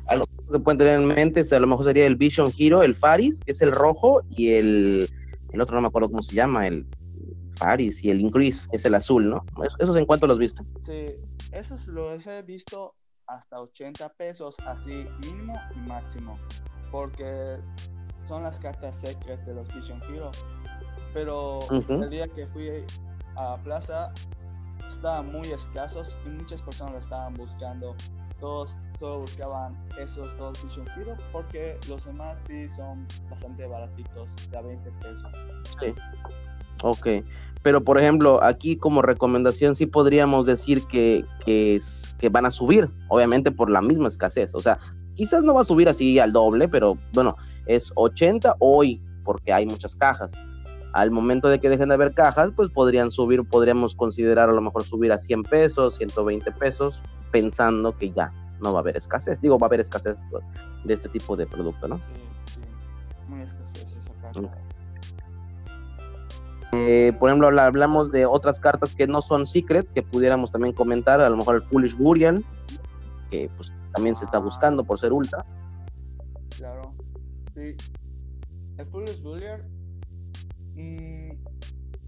algo 0.08 0.26
que 0.52 0.60
pueden 0.60 0.78
tener 0.78 1.00
en 1.00 1.08
mente 1.08 1.44
a 1.50 1.60
lo 1.62 1.68
mejor 1.68 1.86
sería 1.86 2.06
el 2.06 2.18
Vision 2.18 2.52
Hero, 2.60 2.84
el 2.84 2.96
Faris, 2.96 3.40
que 3.40 3.54
es 3.54 3.62
el 3.62 3.72
rojo, 3.72 4.22
y 4.30 4.52
el, 4.52 5.10
el 5.54 5.62
otro 5.62 5.76
no 5.76 5.82
me 5.82 5.88
acuerdo 5.88 6.10
cómo 6.10 6.24
se 6.24 6.36
llama, 6.36 6.68
el, 6.68 6.86
Paris 7.62 8.04
y 8.04 8.10
el 8.10 8.22
Increase 8.22 8.68
es 8.72 8.84
el 8.86 8.96
azul, 8.96 9.30
¿no? 9.30 9.46
¿Esos 9.78 9.96
en 9.96 10.06
cuánto 10.06 10.26
los 10.26 10.40
viste? 10.40 10.64
Sí, 10.84 11.06
esos 11.52 11.86
los 11.86 12.26
he 12.26 12.42
visto 12.42 12.96
hasta 13.28 13.62
80 13.62 14.10
pesos, 14.14 14.56
así 14.66 15.06
mínimo 15.24 15.54
y 15.76 15.80
máximo, 15.88 16.40
porque 16.92 17.58
son 18.28 18.44
las 18.44 18.60
cartas 18.60 18.98
secret 18.98 19.40
de 19.46 19.54
los 19.54 19.68
Vision 19.76 20.02
Hero. 20.10 20.32
Pero 21.14 21.60
el 21.72 22.10
día 22.10 22.28
que 22.28 22.48
fui 22.48 22.84
a 23.36 23.58
Plaza 23.64 24.12
estaban 24.90 25.32
muy 25.32 25.48
escasos 25.48 26.16
y 26.26 26.30
muchas 26.30 26.62
personas 26.64 26.94
lo 26.94 27.00
estaban 27.00 27.34
buscando. 27.36 27.96
Todos 28.40 28.72
solo 28.98 29.20
buscaban 29.20 29.78
esos 30.00 30.36
dos 30.40 30.64
Vision 30.64 30.88
Hero 30.98 31.16
porque 31.32 31.78
los 31.88 32.04
demás 32.06 32.42
sí 32.48 32.68
son 32.70 33.06
bastante 33.30 33.68
baratitos, 33.68 34.28
de 34.50 34.58
a 34.58 34.62
20 34.62 34.92
pesos. 34.94 35.32
Sí. 35.80 35.94
Ok, 36.84 37.08
pero 37.64 37.84
por 37.84 38.00
ejemplo, 38.00 38.44
aquí 38.44 38.78
como 38.78 39.02
recomendación 39.02 39.76
sí 39.76 39.86
podríamos 39.86 40.46
decir 40.46 40.84
que, 40.88 41.26
que, 41.46 41.80
que 42.20 42.30
van 42.30 42.46
a 42.46 42.52
subir, 42.52 42.90
obviamente 43.08 43.52
por 43.52 43.70
la 43.70 43.82
misma 43.82 44.08
escasez. 44.08 44.56
O 44.56 44.60
sea, 44.60 44.80
quizás 45.16 45.44
no 45.44 45.54
va 45.54 45.62
a 45.62 45.66
subir 45.66 45.90
así 45.90 46.18
al 46.20 46.34
doble, 46.34 46.68
pero 46.68 46.98
bueno, 47.14 47.36
es 47.68 47.92
80 47.96 48.56
hoy 48.60 49.02
porque 49.24 49.54
hay 49.54 49.66
muchas 49.66 49.96
cajas. 49.96 50.32
Al 50.94 51.12
momento 51.12 51.48
de 51.48 51.60
que 51.60 51.70
dejen 51.70 51.90
de 51.90 51.96
haber 51.96 52.14
cajas, 52.14 52.52
pues 52.56 52.70
podrían 52.70 53.12
subir, 53.12 53.44
podríamos 53.46 53.96
considerar 53.96 54.50
a 54.50 54.54
lo 54.54 54.62
mejor 54.62 54.84
subir 54.84 55.12
a 55.12 55.18
100 55.18 55.44
pesos, 55.44 55.96
120 55.98 56.52
pesos, 56.52 57.02
pensando 57.32 57.98
que 57.98 58.12
ya 58.12 58.34
no 58.62 58.74
va 58.74 58.80
a 58.80 58.82
haber 58.82 58.98
escasez. 58.98 59.40
Digo, 59.40 59.58
va 59.58 59.68
a 59.68 59.70
haber 59.70 59.80
escasez 59.80 60.18
pues, 60.30 60.44
de 60.84 60.96
este 60.96 61.08
tipo 61.08 61.38
de 61.38 61.46
producto, 61.46 61.88
¿no? 61.88 61.98
Sí, 61.98 62.56
sí. 62.56 62.60
Muy 63.30 63.42
escasez 63.42 63.88
esa 64.04 64.14
carta. 64.22 64.71
Eh, 66.74 67.14
por 67.20 67.30
ejemplo, 67.30 67.48
hablamos 67.60 68.12
de 68.12 68.26
otras 68.26 68.60
cartas 68.60 68.96
que 68.96 69.06
no 69.06 69.22
son 69.22 69.46
secret, 69.46 69.92
que 69.94 70.02
pudiéramos 70.02 70.52
también 70.52 70.74
comentar, 70.74 71.20
a 71.20 71.30
lo 71.30 71.38
mejor 71.38 71.56
el 71.56 71.64
Foolish 71.64 71.98
Burial, 71.98 72.46
que 73.30 73.50
pues 73.58 73.72
también 73.94 74.16
se 74.16 74.26
está 74.26 74.40
buscando 74.40 74.84
por 74.84 74.98
ser 74.98 75.12
ultra. 75.12 75.46
Claro, 76.58 76.94
sí. 77.54 77.76
El 78.78 78.86
Foolish 78.88 79.22
Burial 79.22 79.68
mm, 80.76 81.32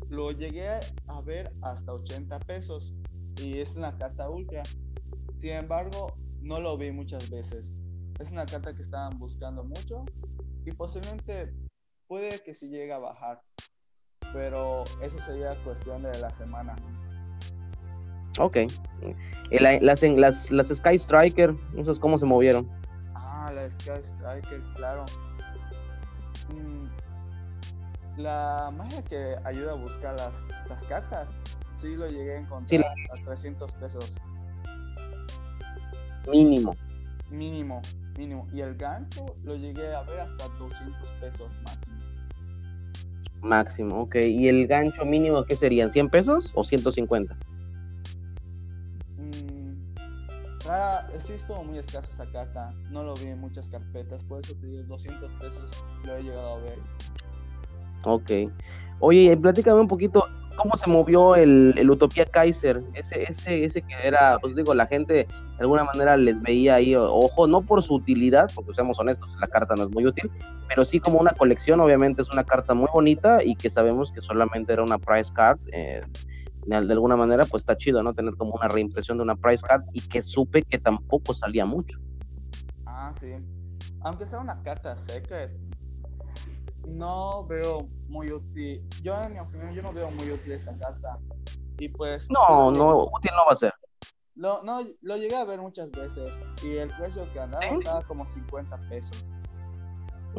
lo 0.09 0.31
llegué 0.31 0.79
a 1.07 1.21
ver 1.21 1.51
hasta 1.61 1.93
80 1.93 2.39
pesos 2.39 2.93
y 3.41 3.59
es 3.59 3.75
una 3.75 3.97
carta 3.97 4.29
ultra. 4.29 4.63
Sin 5.41 5.51
embargo, 5.51 6.13
no 6.41 6.61
lo 6.61 6.77
vi 6.77 6.91
muchas 6.91 7.29
veces. 7.29 7.73
Es 8.19 8.31
una 8.31 8.45
carta 8.45 8.73
que 8.73 8.83
estaban 8.83 9.17
buscando 9.19 9.63
mucho 9.63 10.05
y 10.65 10.71
posiblemente 10.71 11.53
puede 12.07 12.39
que 12.43 12.53
si 12.53 12.69
llegue 12.69 12.93
a 12.93 12.99
bajar 12.99 13.41
pero 14.33 14.83
eso 15.01 15.17
sería 15.25 15.55
cuestión 15.63 16.03
de 16.03 16.19
la 16.19 16.29
semana. 16.31 16.75
Ok. 18.39 18.57
las, 19.51 20.01
las, 20.01 20.51
las 20.51 20.67
Sky 20.67 20.95
Striker, 20.95 21.55
no 21.73 21.93
sé 21.93 21.99
cómo 21.99 22.17
se 22.17 22.25
movieron. 22.25 22.67
Ah, 23.13 23.51
la 23.53 23.69
Sky 23.71 24.01
Striker, 24.03 24.59
claro. 24.75 25.05
Mm, 26.49 28.21
la 28.21 28.71
magia 28.75 29.03
que 29.03 29.37
ayuda 29.43 29.73
a 29.73 29.75
buscar 29.75 30.15
las, 30.17 30.33
las 30.67 30.83
cartas, 30.85 31.27
sí 31.79 31.95
lo 31.95 32.07
llegué 32.07 32.37
a 32.37 32.39
encontrar 32.39 32.85
a 32.85 33.25
300 33.25 33.71
pesos. 33.73 34.13
Mínimo. 36.27 36.75
Mínimo, 37.29 37.81
mínimo. 38.17 38.47
Y 38.53 38.61
el 38.61 38.75
gancho 38.75 39.35
lo 39.43 39.55
llegué 39.55 39.93
a 39.93 40.01
ver 40.01 40.21
hasta 40.21 40.47
200 40.47 41.09
pesos 41.19 41.51
máximo. 41.63 42.02
Máximo, 43.43 44.01
ok. 44.01 44.15
¿Y 44.15 44.47
el 44.47 44.67
gancho 44.67 45.03
mínimo 45.05 45.43
qué 45.43 45.55
serían? 45.55 45.91
¿100 45.91 46.09
pesos 46.09 46.51
o 46.55 46.63
150? 46.63 47.35
Mm, 49.17 49.73
ah, 50.69 51.05
sí 51.19 51.33
estuvo 51.33 51.61
muy 51.63 51.77
escaso 51.77 52.07
esa 52.13 52.25
carta. 52.31 52.73
No 52.89 53.03
lo 53.03 53.13
vi 53.15 53.27
en 53.27 53.39
muchas 53.41 53.69
carpetas. 53.69 54.23
Por 54.23 54.39
eso 54.39 54.55
te 54.55 54.67
digo, 54.67 54.83
200 54.83 55.31
pesos 55.33 55.85
lo 56.05 56.15
he 56.15 56.23
llegado 56.23 56.55
a 56.55 56.59
ver. 56.59 56.79
Ok. 58.03 58.31
Oye, 59.05 59.35
platícame 59.35 59.81
un 59.81 59.89
poquito 59.89 60.25
cómo 60.55 60.77
se 60.77 60.89
movió 60.89 61.35
el, 61.35 61.73
el, 61.77 61.91
Utopía 61.91 62.25
Kaiser, 62.25 62.81
ese, 62.93 63.23
ese, 63.23 63.65
ese 63.65 63.81
que 63.81 63.95
era, 64.01 64.39
pues 64.39 64.55
digo, 64.55 64.73
la 64.73 64.87
gente 64.87 65.13
de 65.13 65.27
alguna 65.59 65.83
manera 65.83 66.15
les 66.15 66.41
veía 66.41 66.75
ahí, 66.75 66.95
ojo, 66.95 67.45
no 67.45 67.63
por 67.63 67.83
su 67.83 67.95
utilidad, 67.95 68.49
porque 68.55 68.73
seamos 68.73 68.97
honestos, 68.97 69.35
la 69.41 69.47
carta 69.47 69.75
no 69.75 69.83
es 69.83 69.89
muy 69.89 70.05
útil, 70.05 70.31
pero 70.69 70.85
sí 70.85 71.01
como 71.01 71.19
una 71.19 71.31
colección, 71.31 71.81
obviamente 71.81 72.21
es 72.21 72.31
una 72.31 72.45
carta 72.45 72.73
muy 72.73 72.87
bonita 72.93 73.43
y 73.43 73.57
que 73.57 73.69
sabemos 73.69 74.09
que 74.13 74.21
solamente 74.21 74.71
era 74.71 74.83
una 74.83 74.97
price 74.97 75.33
card, 75.33 75.59
eh, 75.73 76.01
de 76.65 76.75
alguna 76.77 77.17
manera 77.17 77.43
pues 77.43 77.63
está 77.63 77.75
chido, 77.75 78.01
¿no? 78.03 78.13
Tener 78.13 78.35
como 78.35 78.53
una 78.53 78.69
reimpresión 78.69 79.17
de 79.17 79.23
una 79.23 79.35
price 79.35 79.67
card 79.67 79.83
y 79.91 79.99
que 79.99 80.21
supe 80.21 80.63
que 80.63 80.79
tampoco 80.79 81.33
salía 81.33 81.65
mucho. 81.65 81.99
Ah, 82.85 83.11
sí. 83.19 83.33
Aunque 83.99 84.25
sea 84.25 84.39
una 84.39 84.63
carta 84.63 84.97
seca, 84.97 85.49
no 86.87 87.45
veo 87.45 87.87
muy 88.07 88.31
útil. 88.31 88.87
Yo, 89.01 89.19
en 89.21 89.33
mi 89.33 89.39
opinión, 89.39 89.73
yo 89.73 89.81
no 89.81 89.93
veo 89.93 90.11
muy 90.11 90.31
útil 90.31 90.53
esa 90.53 90.77
carta. 90.77 91.17
Y 91.79 91.89
pues. 91.89 92.29
No, 92.29 92.71
no, 92.71 93.05
útil 93.05 93.31
no 93.35 93.45
va 93.45 93.53
a 93.53 93.55
ser. 93.55 93.73
Lo, 94.35 94.63
no, 94.63 94.81
lo 95.01 95.17
llegué 95.17 95.35
a 95.35 95.43
ver 95.43 95.59
muchas 95.59 95.91
veces. 95.91 96.31
Y 96.63 96.77
el 96.77 96.89
precio 96.89 97.23
que 97.33 97.39
andaba 97.39 97.65
estaba 97.65 98.01
como 98.03 98.27
50 98.27 98.77
pesos. 98.89 99.25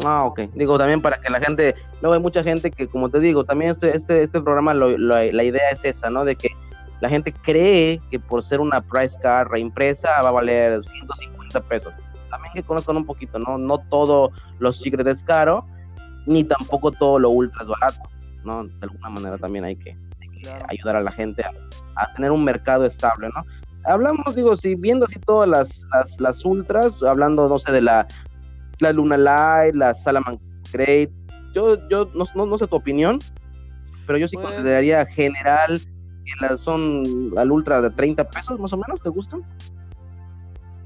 Ah, 0.04 0.24
ok. 0.24 0.40
Digo, 0.54 0.76
también 0.78 1.00
para 1.00 1.18
que 1.18 1.30
la 1.30 1.40
gente, 1.40 1.74
luego 2.00 2.14
hay 2.14 2.20
mucha 2.20 2.42
gente 2.42 2.70
que, 2.70 2.88
como 2.88 3.08
te 3.08 3.20
digo, 3.20 3.44
también 3.44 3.70
este, 3.70 3.96
este, 3.96 4.24
este 4.24 4.40
programa, 4.40 4.74
la 4.74 5.44
idea 5.44 5.70
es 5.70 5.84
esa, 5.84 6.10
¿no? 6.10 6.24
De 6.24 6.34
que 6.34 6.50
la 7.00 7.08
gente 7.08 7.32
cree 7.32 8.00
que 8.10 8.18
por 8.18 8.42
ser 8.42 8.60
una 8.60 8.80
price 8.80 9.18
card 9.20 9.48
reimpresa 9.48 10.22
va 10.22 10.30
a 10.30 10.32
valer 10.32 10.84
150 10.84 11.60
pesos. 11.62 11.92
También 12.30 12.52
que 12.54 12.62
conozcan 12.62 12.96
un 12.96 13.06
poquito, 13.06 13.38
¿no? 13.38 13.58
No 13.58 13.78
todo 13.78 14.30
los 14.58 14.80
secret 14.80 15.06
es 15.06 15.22
caro, 15.22 15.66
ni 16.26 16.44
tampoco 16.44 16.92
todo 16.92 17.18
lo 17.18 17.30
ultra 17.30 17.62
es 17.62 17.68
barato, 17.68 18.00
¿no? 18.44 18.64
De 18.64 18.72
alguna 18.82 19.10
manera 19.10 19.38
también 19.38 19.64
hay 19.64 19.76
que, 19.76 19.96
ayudar 20.68 20.96
a 20.96 21.02
la 21.02 21.10
gente 21.10 21.42
a, 21.96 22.12
tener 22.14 22.30
un 22.30 22.44
mercado 22.44 22.84
estable, 22.84 23.28
¿no? 23.34 23.44
Hablamos, 23.86 24.34
digo, 24.34 24.56
si 24.56 24.74
viendo 24.74 25.06
así 25.06 25.18
todas 25.18 25.48
las, 25.48 25.86
las, 26.18 26.44
ultras, 26.44 27.02
hablando, 27.02 27.48
no 27.48 27.58
sé, 27.58 27.72
de 27.72 27.82
la 27.82 28.06
La 28.80 28.92
Luna 28.92 29.16
Light, 29.16 29.74
la 29.74 29.94
Salaman 29.94 30.38
Great. 30.72 31.10
Yo, 31.54 31.76
yo 31.88 32.10
no, 32.14 32.46
no, 32.46 32.58
sé 32.58 32.66
tu 32.66 32.76
opinión, 32.76 33.18
pero 34.06 34.18
yo 34.18 34.26
sí 34.26 34.36
pues 34.36 34.48
consideraría 34.48 35.06
general 35.06 35.80
que 36.24 36.58
son 36.58 37.32
al 37.36 37.52
ultra 37.52 37.80
de 37.80 37.90
30 37.90 38.28
pesos 38.30 38.58
más 38.58 38.72
o 38.72 38.78
menos, 38.78 39.00
¿te 39.02 39.08
gustan? 39.10 39.42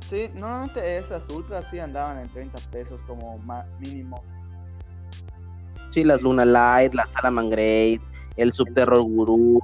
Sí, 0.09 0.30
normalmente 0.35 0.99
esas 0.99 1.28
ultras 1.28 1.68
sí 1.71 1.78
andaban 1.78 2.18
en 2.18 2.28
30 2.28 2.59
pesos 2.71 3.02
como 3.02 3.38
mínimo. 3.78 4.23
Sí, 5.99 6.05
las 6.05 6.23
Luna 6.23 6.45
Light, 6.45 6.95
la 6.95 7.09
Salaman 7.09 7.50
Great, 7.50 8.00
el 8.37 8.52
Subterror 8.52 9.02
Guru, 9.02 9.61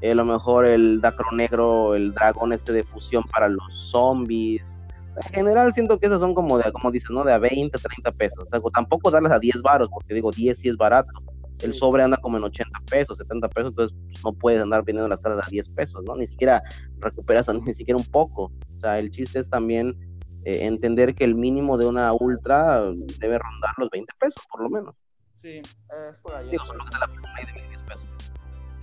eh, 0.00 0.10
a 0.10 0.14
lo 0.16 0.24
mejor 0.24 0.66
el 0.66 1.00
Dacro 1.00 1.30
Negro, 1.30 1.94
el 1.94 2.12
dragón 2.12 2.52
este 2.52 2.72
de 2.72 2.82
fusión 2.82 3.22
para 3.30 3.48
los 3.48 3.62
zombies. 3.92 4.76
En 5.28 5.32
general 5.32 5.72
siento 5.72 5.96
que 6.00 6.06
esas 6.06 6.20
son 6.20 6.34
como 6.34 6.58
de, 6.58 6.72
como 6.72 6.90
dices, 6.90 7.10
¿no? 7.10 7.22
De 7.22 7.32
a 7.32 7.38
20, 7.38 7.78
30 7.78 8.10
pesos. 8.10 8.48
tampoco 8.74 9.12
darles 9.12 9.30
a 9.30 9.38
10 9.38 9.62
baros, 9.62 9.88
porque 9.88 10.12
digo, 10.12 10.32
10 10.32 10.58
sí 10.58 10.68
es 10.68 10.76
barato. 10.76 11.08
El 11.62 11.72
sobre 11.72 12.02
anda 12.02 12.16
como 12.16 12.36
en 12.36 12.42
80 12.42 12.80
pesos, 12.90 13.18
70 13.18 13.48
pesos, 13.50 13.70
entonces 13.70 13.96
pues, 14.06 14.24
no 14.24 14.32
puedes 14.32 14.60
andar 14.60 14.82
vendiendo 14.82 15.08
las 15.08 15.20
casas 15.20 15.46
a 15.46 15.48
10 15.48 15.68
pesos, 15.68 16.02
¿no? 16.04 16.16
Ni 16.16 16.26
siquiera 16.26 16.64
recuperas 16.98 17.46
ni 17.64 17.74
siquiera 17.74 17.96
un 17.96 18.06
poco. 18.06 18.50
O 18.76 18.80
sea, 18.80 18.98
el 18.98 19.12
chiste 19.12 19.38
es 19.38 19.48
también 19.48 19.96
eh, 20.44 20.66
entender 20.66 21.14
que 21.14 21.22
el 21.22 21.36
mínimo 21.36 21.78
de 21.78 21.86
una 21.86 22.12
ultra 22.12 22.80
debe 23.20 23.38
rondar 23.38 23.74
los 23.78 23.88
20 23.88 24.12
pesos, 24.18 24.44
por 24.50 24.62
lo 24.62 24.68
menos. 24.68 24.96
Sí, 25.46 25.58
es 25.58 26.16
por 26.22 26.34
ahí. 26.34 26.50
Digo, 26.50 26.64
solo 26.64 26.84
que 26.84 26.98
la 26.98 27.52
de 27.52 27.68
10 27.68 27.82
pesos. 27.84 28.06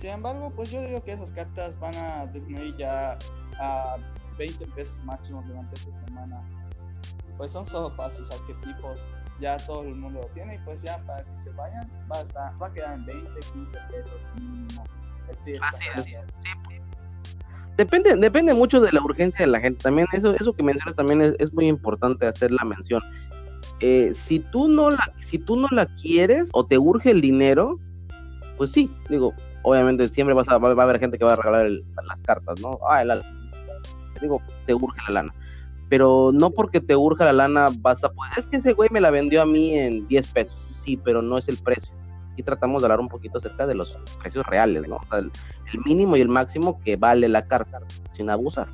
Sin 0.00 0.08
embargo, 0.08 0.50
pues 0.56 0.70
yo 0.70 0.80
digo 0.80 1.04
que 1.04 1.12
esas 1.12 1.30
cartas 1.32 1.78
van 1.78 1.94
a 1.96 2.24
disminuir 2.28 2.74
ya 2.78 3.18
a 3.60 3.98
20 4.38 4.66
pesos 4.68 4.98
máximo 5.04 5.42
durante 5.46 5.74
esta 5.74 6.06
semana. 6.06 6.40
Pues 7.36 7.52
son 7.52 7.66
solo 7.66 7.94
para 7.94 8.14
sus 8.14 8.30
arquetipos, 8.30 8.98
ya 9.40 9.58
todo 9.58 9.82
el 9.82 9.94
mundo 9.94 10.22
lo 10.22 10.28
tiene 10.28 10.54
y 10.54 10.58
pues 10.60 10.82
ya 10.82 10.96
para 11.04 11.22
que 11.22 11.40
se 11.42 11.50
vayan 11.50 11.86
va 12.10 12.16
a, 12.16 12.22
estar, 12.22 12.62
va 12.62 12.66
a 12.68 12.72
quedar 12.72 12.94
en 12.94 13.04
20, 13.04 13.40
15 13.40 13.78
pesos 13.90 14.20
mínimo. 14.40 14.84
Es 15.28 15.60
Así 15.60 15.86
es. 15.94 16.04
Sí, 16.04 16.14
pues. 16.64 16.80
Depende, 17.76 18.16
depende 18.16 18.54
mucho 18.54 18.80
de 18.80 18.90
la 18.90 19.02
urgencia 19.02 19.44
de 19.44 19.52
la 19.52 19.60
gente. 19.60 19.82
También 19.82 20.06
eso, 20.14 20.34
eso 20.34 20.54
que 20.54 20.62
mencionas 20.62 20.96
también 20.96 21.20
es, 21.20 21.34
es 21.40 21.52
muy 21.52 21.68
importante 21.68 22.26
hacer 22.26 22.52
la 22.52 22.64
mención. 22.64 23.02
Eh, 23.86 24.14
si 24.14 24.38
tú 24.38 24.66
no 24.66 24.88
la, 24.88 25.12
si 25.18 25.38
tú 25.38 25.56
no 25.56 25.68
la 25.70 25.84
quieres 25.84 26.48
o 26.54 26.64
te 26.64 26.78
urge 26.78 27.10
el 27.10 27.20
dinero, 27.20 27.78
pues 28.56 28.72
sí, 28.72 28.90
digo, 29.10 29.34
obviamente 29.62 30.08
siempre 30.08 30.32
vas 30.34 30.48
a, 30.48 30.56
va, 30.56 30.70
a 30.70 30.84
haber 30.84 30.98
gente 30.98 31.18
que 31.18 31.24
va 31.26 31.34
a 31.34 31.36
regalar 31.36 31.70
las 32.08 32.22
cartas, 32.22 32.58
¿no? 32.62 32.78
Ah, 32.88 33.02
el, 33.02 33.20
digo, 34.22 34.40
te 34.64 34.72
urge 34.72 34.98
la 35.08 35.20
lana. 35.20 35.34
Pero 35.90 36.30
no 36.32 36.48
porque 36.48 36.80
te 36.80 36.96
urge 36.96 37.26
la 37.26 37.34
lana 37.34 37.68
vas 37.80 38.02
a 38.02 38.08
poder. 38.08 38.32
Es 38.38 38.46
que 38.46 38.56
ese 38.56 38.72
güey 38.72 38.88
me 38.90 39.02
la 39.02 39.10
vendió 39.10 39.42
a 39.42 39.44
mí 39.44 39.78
en 39.78 40.08
10 40.08 40.28
pesos. 40.28 40.56
Sí, 40.70 40.96
pero 40.96 41.20
no 41.20 41.36
es 41.36 41.46
el 41.50 41.58
precio. 41.58 41.94
Y 42.38 42.42
tratamos 42.42 42.80
de 42.80 42.86
hablar 42.86 43.00
un 43.00 43.10
poquito 43.10 43.36
acerca 43.36 43.66
de 43.66 43.74
los 43.74 43.98
precios 44.18 44.46
reales, 44.46 44.88
¿no? 44.88 44.96
O 44.96 45.06
sea, 45.10 45.18
el 45.18 45.30
mínimo 45.84 46.16
y 46.16 46.22
el 46.22 46.28
máximo 46.28 46.80
que 46.80 46.96
vale 46.96 47.28
la 47.28 47.46
carta, 47.46 47.82
sin 48.12 48.30
abusar. 48.30 48.68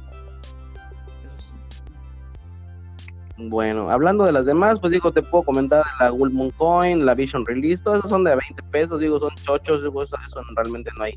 Bueno, 3.49 3.91
hablando 3.91 4.25
de 4.25 4.33
las 4.33 4.45
demás, 4.45 4.79
pues 4.81 4.93
digo, 4.93 5.13
te 5.13 5.23
puedo 5.23 5.45
comentar 5.45 5.83
la 5.99 6.11
Gold 6.11 6.33
Moon 6.35 6.51
Coin, 6.51 7.07
la 7.07 7.15
Vision 7.15 7.47
Release, 7.47 7.83
todos 7.83 8.01
esos 8.01 8.11
son 8.11 8.23
de 8.23 8.37
20 8.37 8.63
pesos, 8.65 9.01
digo, 9.01 9.19
son 9.19 9.35
chochos, 9.35 9.83
digo, 9.83 10.03
eso, 10.03 10.17
realmente 10.55 10.91
no 10.99 11.05
hay, 11.05 11.17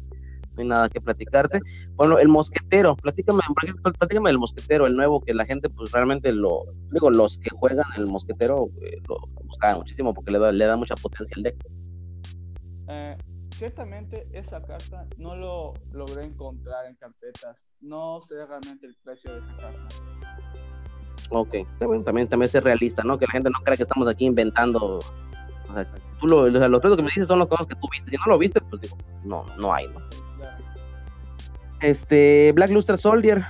no 0.53 0.61
hay 0.61 0.67
nada 0.67 0.89
que 0.89 1.01
platicarte. 1.01 1.59
Bueno, 1.95 2.19
el 2.19 2.29
mosquetero, 2.29 2.95
platícame, 2.95 3.41
platícame 3.99 4.29
del 4.29 4.39
mosquetero, 4.39 4.87
el 4.87 4.95
nuevo, 4.95 5.19
que 5.19 5.33
la 5.33 5.45
gente, 5.45 5.69
pues 5.69 5.91
realmente 5.91 6.31
lo, 6.31 6.63
digo, 6.91 7.11
los 7.11 7.37
que 7.39 7.49
juegan 7.49 7.85
el 7.97 8.07
mosquetero 8.07 8.69
eh, 8.81 9.01
lo 9.09 9.17
buscan 9.43 9.79
muchísimo 9.79 10.13
porque 10.13 10.31
le 10.31 10.39
da, 10.39 10.53
le 10.53 10.65
da 10.65 10.77
mucha 10.77 10.95
potencia 10.95 11.35
al 11.35 11.43
deck. 11.43 11.57
Eh, 12.87 13.17
ciertamente 13.53 14.29
esa 14.31 14.61
carta 14.61 15.07
no 15.17 15.35
lo 15.35 15.73
logré 15.91 16.23
encontrar 16.23 16.85
en 16.85 16.95
carpetas, 16.95 17.65
no 17.81 18.21
sé 18.29 18.45
realmente 18.45 18.87
el 18.87 18.95
precio 19.03 19.29
de 19.29 19.39
esa 19.39 19.57
carta. 19.57 20.82
Ok, 21.35 21.55
también, 21.79 22.03
también, 22.03 22.27
también 22.27 22.49
ser 22.49 22.63
realista, 22.63 23.01
¿no? 23.03 23.17
Que 23.17 23.25
la 23.25 23.31
gente 23.31 23.49
no 23.49 23.59
crea 23.63 23.75
que 23.75 23.83
estamos 23.83 24.07
aquí 24.07 24.25
inventando. 24.25 24.99
O 25.67 25.73
sea, 25.73 25.87
tú 26.19 26.27
lo, 26.27 26.47
los 26.47 26.79
precios 26.79 26.95
que 26.95 27.01
me 27.01 27.09
dices 27.09 27.27
son 27.27 27.39
los 27.39 27.47
cosas 27.47 27.65
que 27.65 27.75
tú 27.75 27.87
viste. 27.91 28.11
Si 28.11 28.17
no 28.17 28.25
lo 28.27 28.37
viste, 28.37 28.61
pues 28.61 28.83
digo, 28.83 28.95
no, 29.23 29.43
no 29.57 29.73
hay, 29.73 29.87
¿no? 29.87 29.99
Este, 31.81 32.51
Black 32.53 32.69
Luster 32.69 32.99
Soldier. 32.99 33.43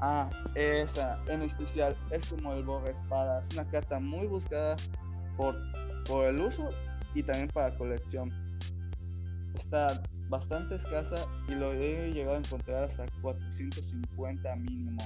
Ah, 0.00 0.28
esa, 0.56 1.22
en 1.28 1.42
especial, 1.42 1.94
es 2.10 2.28
como 2.28 2.52
el 2.54 2.64
Borra 2.64 2.90
Espada. 2.90 3.40
Es 3.40 3.54
una 3.54 3.64
carta 3.70 4.00
muy 4.00 4.26
buscada 4.26 4.74
por, 5.36 5.54
por 6.08 6.26
el 6.26 6.40
uso 6.40 6.68
y 7.14 7.22
también 7.22 7.48
para 7.54 7.72
colección. 7.76 8.32
Está 9.54 10.02
bastante 10.28 10.74
escasa 10.74 11.24
y 11.48 11.54
lo 11.54 11.72
he 11.72 12.10
llegado 12.10 12.34
a 12.34 12.40
encontrar 12.40 12.84
hasta 12.84 13.06
450 13.22 14.56
mínimo. 14.56 14.98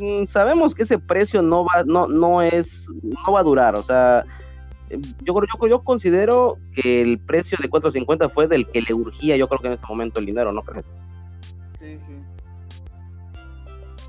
Mm, 0.00 0.26
sabemos 0.26 0.74
que 0.74 0.82
ese 0.82 0.98
precio 0.98 1.42
no 1.42 1.64
va, 1.64 1.84
no, 1.84 2.08
no 2.08 2.42
es, 2.42 2.88
no 3.02 3.32
va 3.32 3.40
a 3.40 3.44
durar, 3.44 3.76
o 3.76 3.82
sea, 3.82 4.24
yo, 4.90 5.34
yo, 5.34 5.68
yo 5.68 5.84
considero 5.84 6.58
que 6.74 7.02
el 7.02 7.18
precio 7.18 7.58
de 7.60 7.70
4.50 7.70 8.30
fue 8.30 8.48
del 8.48 8.66
que 8.68 8.82
le 8.82 8.94
urgía, 8.94 9.36
yo 9.36 9.48
creo 9.48 9.60
que 9.60 9.66
en 9.68 9.72
ese 9.74 9.86
momento 9.86 10.20
el 10.20 10.26
dinero, 10.26 10.52
¿no 10.52 10.62
crees? 10.62 10.86
Sí, 11.78 11.98
sí. 12.06 12.14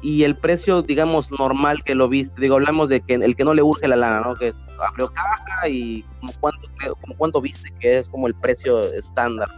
Y 0.01 0.23
el 0.23 0.37
precio, 0.37 0.81
digamos, 0.81 1.31
normal 1.31 1.83
que 1.83 1.95
lo 1.95 2.07
viste, 2.07 2.39
digo, 2.39 2.55
hablamos 2.55 2.89
de 2.89 3.01
que 3.01 3.15
el 3.15 3.35
que 3.35 3.43
no 3.43 3.53
le 3.53 3.63
urge 3.63 3.87
la 3.87 3.95
lana, 3.95 4.21
¿no? 4.21 4.35
Que 4.35 4.49
es 4.49 4.65
abrió 4.79 5.11
caja 5.11 5.67
y 5.67 6.03
como 6.19 6.33
cuánto, 6.39 6.67
como 7.01 7.15
cuánto 7.17 7.41
viste 7.41 7.71
que 7.79 7.99
es 7.99 8.09
como 8.09 8.27
el 8.27 8.35
precio 8.35 8.81
estándar. 8.93 9.49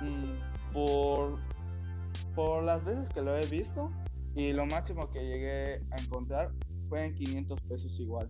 Mm, 0.00 0.72
por, 0.72 1.38
por 2.34 2.64
las 2.64 2.84
veces 2.84 3.08
que 3.10 3.22
lo 3.22 3.36
he 3.36 3.46
visto, 3.46 3.90
y 4.34 4.52
lo 4.52 4.66
máximo 4.66 5.10
que 5.10 5.20
llegué 5.20 5.82
a 5.90 6.02
encontrar 6.02 6.50
fue 6.88 7.04
en 7.04 7.14
500 7.14 7.60
pesos 7.62 7.98
igual 8.00 8.28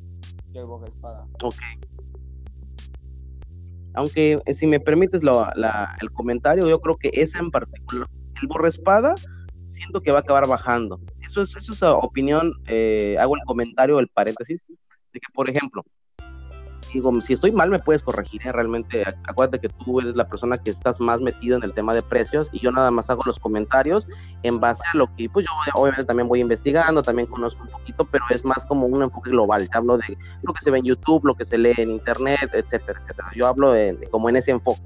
que 0.53 0.59
el 0.59 0.67
Boca 0.67 0.87
Espada. 0.87 1.27
Ok. 1.43 1.57
Aunque 3.95 4.41
eh, 4.45 4.55
si 4.55 4.67
me 4.67 4.81
permites 4.81 5.23
el 5.23 6.11
comentario, 6.13 6.69
yo 6.69 6.81
creo 6.81 6.97
que 6.97 7.11
esa 7.13 7.39
en 7.39 7.51
particular, 7.51 8.09
el 8.41 8.49
Borra 8.49 8.69
Espada, 8.69 9.15
siento 9.67 10.01
que 10.01 10.11
va 10.11 10.19
a 10.19 10.23
acabar 10.23 10.49
bajando. 10.49 11.01
Eso 11.21 11.43
es, 11.43 11.57
eso 11.57 11.73
es 11.73 11.83
opinión, 11.83 12.53
eh, 12.67 13.17
hago 13.19 13.37
el 13.37 13.43
comentario, 13.47 13.99
el 13.99 14.09
paréntesis, 14.09 14.67
de 14.67 15.21
que, 15.21 15.33
por 15.33 15.49
ejemplo, 15.49 15.85
digo, 16.95 17.21
si 17.21 17.33
estoy 17.33 17.51
mal 17.53 17.71
me 17.71 17.79
puedes 17.79 18.03
corregir, 18.03 18.41
¿eh? 18.47 18.53
realmente 18.53 19.05
acuérdate 19.25 19.59
que 19.59 19.69
tú 19.69 20.01
eres 20.01 20.15
la 20.15 20.27
persona 20.29 20.57
que 20.57 20.71
estás 20.71 21.01
más 21.01 21.21
metido 21.21 21.57
en 21.57 21.65
el 21.65 21.73
tema 21.73 21.93
de 21.93 22.03
precios 22.03 22.49
y 22.53 22.61
yo 22.61 22.71
nada 22.71 22.91
más 22.91 23.11
hago 23.11 23.23
los 23.27 23.39
comentarios 23.39 24.07
en 24.45 24.61
base 24.61 24.83
a 24.93 24.97
lo 24.97 25.15
que, 25.17 25.29
pues 25.29 25.45
yo 25.47 25.53
obviamente 25.75 26.05
también 26.05 26.29
voy 26.29 26.41
investigando, 26.41 27.03
también 27.03 27.27
conozco 27.27 27.65
un 27.65 27.71
poquito, 27.71 28.05
pero 28.05 28.25
es 28.31 28.45
más 28.45 28.65
como 28.65 28.87
un 28.87 29.03
enfoque 29.03 29.31
global, 29.31 29.69
te 29.69 29.77
hablo 29.77 29.99
de 29.99 30.17
lo 30.43 30.55
que 30.55 30.63
se 30.63 30.71
ve 30.71 30.79
en 30.79 30.85
YouTube, 30.85 31.25
lo 31.25 31.35
que 31.35 31.45
se 31.45 31.59
lee 31.59 31.75
en 31.79 31.91
Internet, 31.91 32.51
etcétera, 32.53 33.01
etcétera. 33.03 33.29
Yo 33.35 33.49
hablo 33.49 33.73
de, 33.73 34.09
como 34.11 34.29
en 34.29 34.37
ese 34.37 34.53
enfoque. 34.53 34.83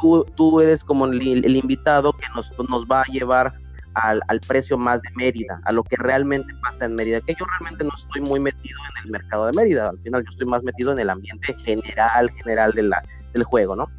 Tú, 0.00 0.26
tú 0.34 0.60
eres 0.60 0.84
como 0.84 1.06
el, 1.06 1.44
el 1.44 1.56
invitado 1.56 2.12
que 2.12 2.26
nos, 2.34 2.52
nos 2.68 2.84
va 2.84 3.00
a 3.00 3.04
llevar 3.04 3.54
al, 3.96 4.20
al, 4.28 4.40
precio 4.40 4.76
más 4.76 5.00
de 5.02 5.10
Mérida, 5.14 5.60
a 5.64 5.72
lo 5.72 5.82
que 5.82 5.96
realmente 5.96 6.52
pasa 6.62 6.84
en 6.84 6.94
Mérida, 6.94 7.20
que 7.22 7.34
yo 7.34 7.46
realmente 7.46 7.84
no 7.84 7.92
estoy 7.96 8.20
muy 8.20 8.38
metido 8.38 8.78
en 8.90 9.04
el 9.04 9.10
mercado 9.10 9.46
de 9.46 9.52
Mérida, 9.52 9.88
al 9.88 9.98
final 10.00 10.22
yo 10.22 10.30
estoy 10.30 10.46
más 10.46 10.62
metido 10.62 10.92
en 10.92 10.98
el 10.98 11.08
ambiente 11.08 11.54
general, 11.54 12.30
general 12.30 12.72
de 12.72 12.90
del 13.32 13.44
juego, 13.44 13.74
¿no? 13.74 13.90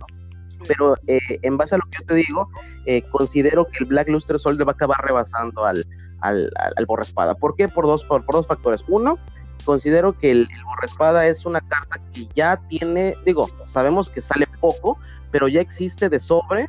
Pero 0.68 0.96
eh, 1.08 1.20
en 1.42 1.58
base 1.58 1.76
a 1.76 1.78
lo 1.80 1.86
que 1.90 2.00
yo 2.00 2.06
te 2.06 2.14
digo, 2.16 2.50
eh, 2.86 3.04
considero 3.12 3.66
que 3.66 3.80
el 3.80 3.86
Black 3.86 4.10
Luster 4.10 4.40
Soldier 4.40 4.68
va 4.68 4.72
a 4.72 4.76
acabar 4.76 5.04
rebasando 5.04 5.66
al, 5.66 5.86
al, 6.22 6.52
al, 6.76 6.86
Borra 6.86 7.04
Espada. 7.04 7.36
¿Por 7.36 7.56
qué? 7.56 7.68
Por 7.68 7.86
dos, 7.86 8.04
por, 8.04 8.26
dos 8.26 8.48
factores. 8.48 8.84
Uno, 8.88 9.20
considero 9.66 10.18
que 10.18 10.32
el, 10.32 10.48
el 10.52 10.64
Borra 10.64 11.28
es 11.28 11.46
una 11.46 11.62
carta 11.62 12.00
que 12.14 12.28
ya 12.36 12.58
tiene, 12.70 13.16
digo, 13.26 13.50
sabemos 13.68 14.10
que 14.10 14.22
sale 14.22 14.48
poco, 14.60 14.98
pero 15.32 15.48
ya 15.48 15.62
existe 15.62 16.10
de 16.10 16.20
sobre 16.20 16.68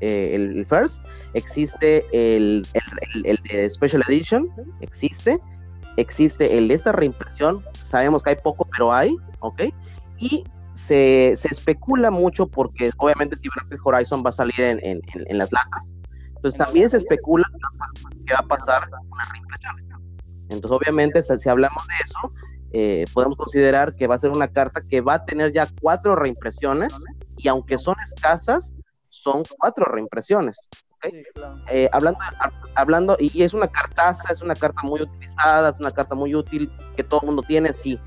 eh, 0.00 0.34
el 0.34 0.66
First, 0.66 1.04
existe 1.34 2.06
el, 2.12 2.66
el, 3.24 3.36
de 3.50 3.68
Special 3.70 4.02
Edition, 4.08 4.48
existe, 4.80 5.38
existe 5.96 6.56
el 6.56 6.68
de 6.68 6.74
esta 6.74 6.92
reimpresión, 6.92 7.64
sabemos 7.78 8.22
que 8.22 8.30
hay 8.30 8.36
poco, 8.36 8.66
pero 8.70 8.92
hay, 8.92 9.16
¿ok? 9.40 9.62
Y 10.18 10.44
se, 10.72 11.34
se 11.36 11.48
especula 11.48 12.10
mucho 12.10 12.46
porque 12.46 12.90
obviamente 12.96 13.36
Cyberpunk 13.36 13.86
Horizon 13.86 14.22
va 14.24 14.30
a 14.30 14.32
salir 14.32 14.60
en, 14.60 14.80
en, 14.82 15.02
en, 15.14 15.38
las 15.38 15.52
latas, 15.52 15.96
entonces 16.36 16.58
también 16.58 16.88
se 16.88 16.98
especula 16.98 17.44
que 18.26 18.32
va 18.32 18.40
a 18.40 18.46
pasar 18.46 18.88
una 19.10 19.24
reimpresión. 19.32 19.90
Entonces 20.50 20.78
obviamente 20.78 21.22
si, 21.22 21.48
hablamos 21.48 21.86
de 21.86 21.94
eso, 22.04 22.32
eh, 22.72 23.04
podemos 23.12 23.36
considerar 23.36 23.94
que 23.96 24.06
va 24.06 24.16
a 24.16 24.18
ser 24.18 24.30
una 24.30 24.48
carta 24.48 24.82
que 24.88 25.00
va 25.00 25.14
a 25.14 25.24
tener 25.24 25.52
ya 25.52 25.68
cuatro 25.80 26.16
reimpresiones 26.16 26.92
y 27.36 27.48
aunque 27.48 27.78
son 27.78 27.96
escasas, 28.04 28.74
son 29.10 29.42
cuatro 29.58 29.84
reimpresiones. 29.84 30.58
Eh, 31.70 31.88
hablando, 31.92 32.20
hablando, 32.74 33.16
y 33.18 33.42
es 33.42 33.54
una 33.54 33.68
cartaza, 33.68 34.32
es 34.32 34.42
una 34.42 34.54
carta 34.54 34.82
muy 34.82 35.02
utilizada, 35.02 35.70
es 35.70 35.78
una 35.80 35.90
carta 35.90 36.14
muy 36.14 36.34
útil 36.34 36.70
que 36.96 37.04
todo 37.04 37.20
el 37.22 37.26
mundo 37.26 37.42
tiene, 37.42 37.72
sí, 37.72 37.98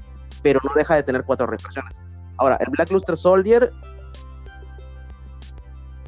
pero 0.43 0.59
no 0.63 0.71
deja 0.75 0.95
de 0.95 1.03
tener 1.03 1.23
cuatro 1.23 1.47
reimpresiones. 1.47 1.97
Ahora, 2.37 2.57
el 2.57 2.69
Black 2.69 2.91
Luster 2.91 3.17
Soldier 3.17 3.71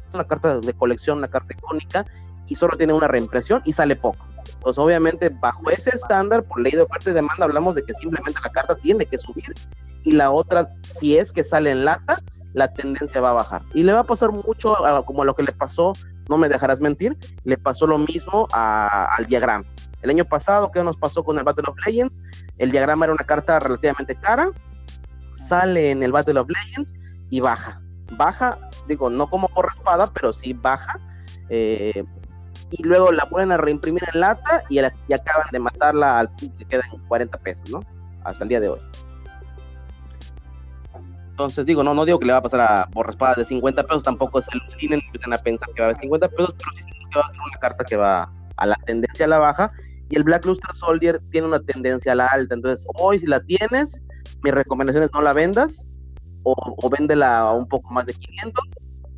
es 0.08 0.14
una 0.14 0.24
carta 0.24 0.60
de 0.60 0.72
colección, 0.74 1.18
una 1.18 1.28
carta 1.28 1.54
icónica, 1.54 2.06
y 2.46 2.54
solo 2.54 2.76
tiene 2.76 2.92
una 2.92 3.08
reimpresión 3.08 3.62
y 3.64 3.72
sale 3.72 3.96
poco. 3.96 4.24
Pues 4.60 4.78
obviamente 4.78 5.28
bajo 5.28 5.70
ese 5.70 5.90
estándar, 5.90 6.44
por 6.44 6.60
ley 6.60 6.72
de 6.72 6.82
oferta 6.82 7.10
y 7.10 7.14
demanda, 7.14 7.44
hablamos 7.44 7.74
de 7.74 7.82
que 7.82 7.94
simplemente 7.94 8.40
la 8.42 8.50
carta 8.50 8.76
tiene 8.76 9.06
que 9.06 9.18
subir 9.18 9.52
y 10.04 10.12
la 10.12 10.30
otra, 10.30 10.70
si 10.82 11.18
es 11.18 11.32
que 11.32 11.42
sale 11.42 11.72
en 11.72 11.84
lata, 11.84 12.20
la 12.56 12.72
tendencia 12.72 13.20
va 13.20 13.30
a 13.30 13.34
bajar. 13.34 13.62
Y 13.74 13.82
le 13.82 13.92
va 13.92 14.00
a 14.00 14.04
pasar 14.04 14.32
mucho 14.32 14.76
como 15.04 15.24
lo 15.24 15.34
que 15.34 15.42
le 15.42 15.52
pasó, 15.52 15.92
no 16.28 16.38
me 16.38 16.48
dejarás 16.48 16.80
mentir, 16.80 17.16
le 17.44 17.58
pasó 17.58 17.86
lo 17.86 17.98
mismo 17.98 18.48
al 18.52 19.26
diagrama. 19.26 19.66
El 20.00 20.08
año 20.08 20.24
pasado, 20.24 20.70
¿qué 20.72 20.82
nos 20.82 20.96
pasó 20.96 21.22
con 21.22 21.36
el 21.36 21.44
Battle 21.44 21.68
of 21.68 21.76
Legends? 21.84 22.22
El 22.56 22.70
diagrama 22.70 23.04
era 23.04 23.12
una 23.12 23.24
carta 23.24 23.58
relativamente 23.58 24.14
cara, 24.14 24.48
sale 25.36 25.90
en 25.90 26.02
el 26.02 26.12
Battle 26.12 26.40
of 26.40 26.48
Legends 26.48 26.94
y 27.28 27.40
baja. 27.40 27.82
Baja, 28.12 28.58
digo, 28.88 29.10
no 29.10 29.28
como 29.28 29.48
por 29.48 29.68
espada, 29.76 30.10
pero 30.14 30.32
sí 30.32 30.54
baja. 30.54 30.98
Eh, 31.50 32.04
y 32.70 32.82
luego 32.84 33.12
la 33.12 33.28
pueden 33.28 33.56
reimprimir 33.58 34.02
en 34.14 34.20
lata 34.20 34.62
y, 34.70 34.78
acaban 34.78 35.48
de 35.52 35.58
matarla 35.58 36.20
al 36.20 36.30
punto 36.30 36.56
que 36.56 36.64
queda 36.64 36.84
en 36.90 37.00
40 37.06 37.38
pesos, 37.38 37.68
¿no? 37.70 37.80
Hasta 38.24 38.44
el 38.44 38.48
día 38.48 38.60
de 38.60 38.70
hoy. 38.70 38.80
Entonces 41.36 41.66
digo, 41.66 41.84
no, 41.84 41.92
no 41.92 42.06
digo 42.06 42.18
que 42.18 42.24
le 42.24 42.32
va 42.32 42.38
a 42.38 42.42
pasar 42.42 42.60
a 42.62 42.88
borraspadas 42.92 43.36
de 43.36 43.44
50 43.44 43.82
pesos, 43.82 44.02
tampoco 44.02 44.40
se 44.40 44.48
alucinen 44.52 45.02
y 45.12 45.34
a 45.34 45.36
pensar 45.36 45.68
que 45.74 45.82
va 45.82 45.88
a 45.88 45.90
haber 45.90 46.00
50 46.00 46.28
pesos, 46.30 46.54
pero 46.56 46.70
sí 46.74 46.82
que 47.12 47.18
va 47.18 47.26
a 47.26 47.30
ser 47.30 47.40
una 47.40 47.58
carta 47.60 47.84
que 47.84 47.96
va 47.96 48.32
a 48.56 48.66
la 48.66 48.74
tendencia 48.86 49.26
a 49.26 49.28
la 49.28 49.38
baja. 49.38 49.70
Y 50.08 50.16
el 50.16 50.24
Black 50.24 50.46
Luster 50.46 50.74
Soldier 50.74 51.20
tiene 51.30 51.48
una 51.48 51.60
tendencia 51.60 52.12
a 52.12 52.14
la 52.14 52.26
alta. 52.28 52.54
Entonces, 52.54 52.86
hoy 52.94 53.18
si 53.18 53.26
la 53.26 53.40
tienes, 53.40 54.02
mi 54.44 54.50
recomendación 54.50 55.04
es 55.04 55.12
no 55.12 55.20
la 55.20 55.34
vendas 55.34 55.86
o, 56.44 56.54
o 56.54 56.88
véndela 56.88 57.40
a 57.40 57.52
un 57.52 57.68
poco 57.68 57.90
más 57.90 58.06
de 58.06 58.14
500, 58.14 58.64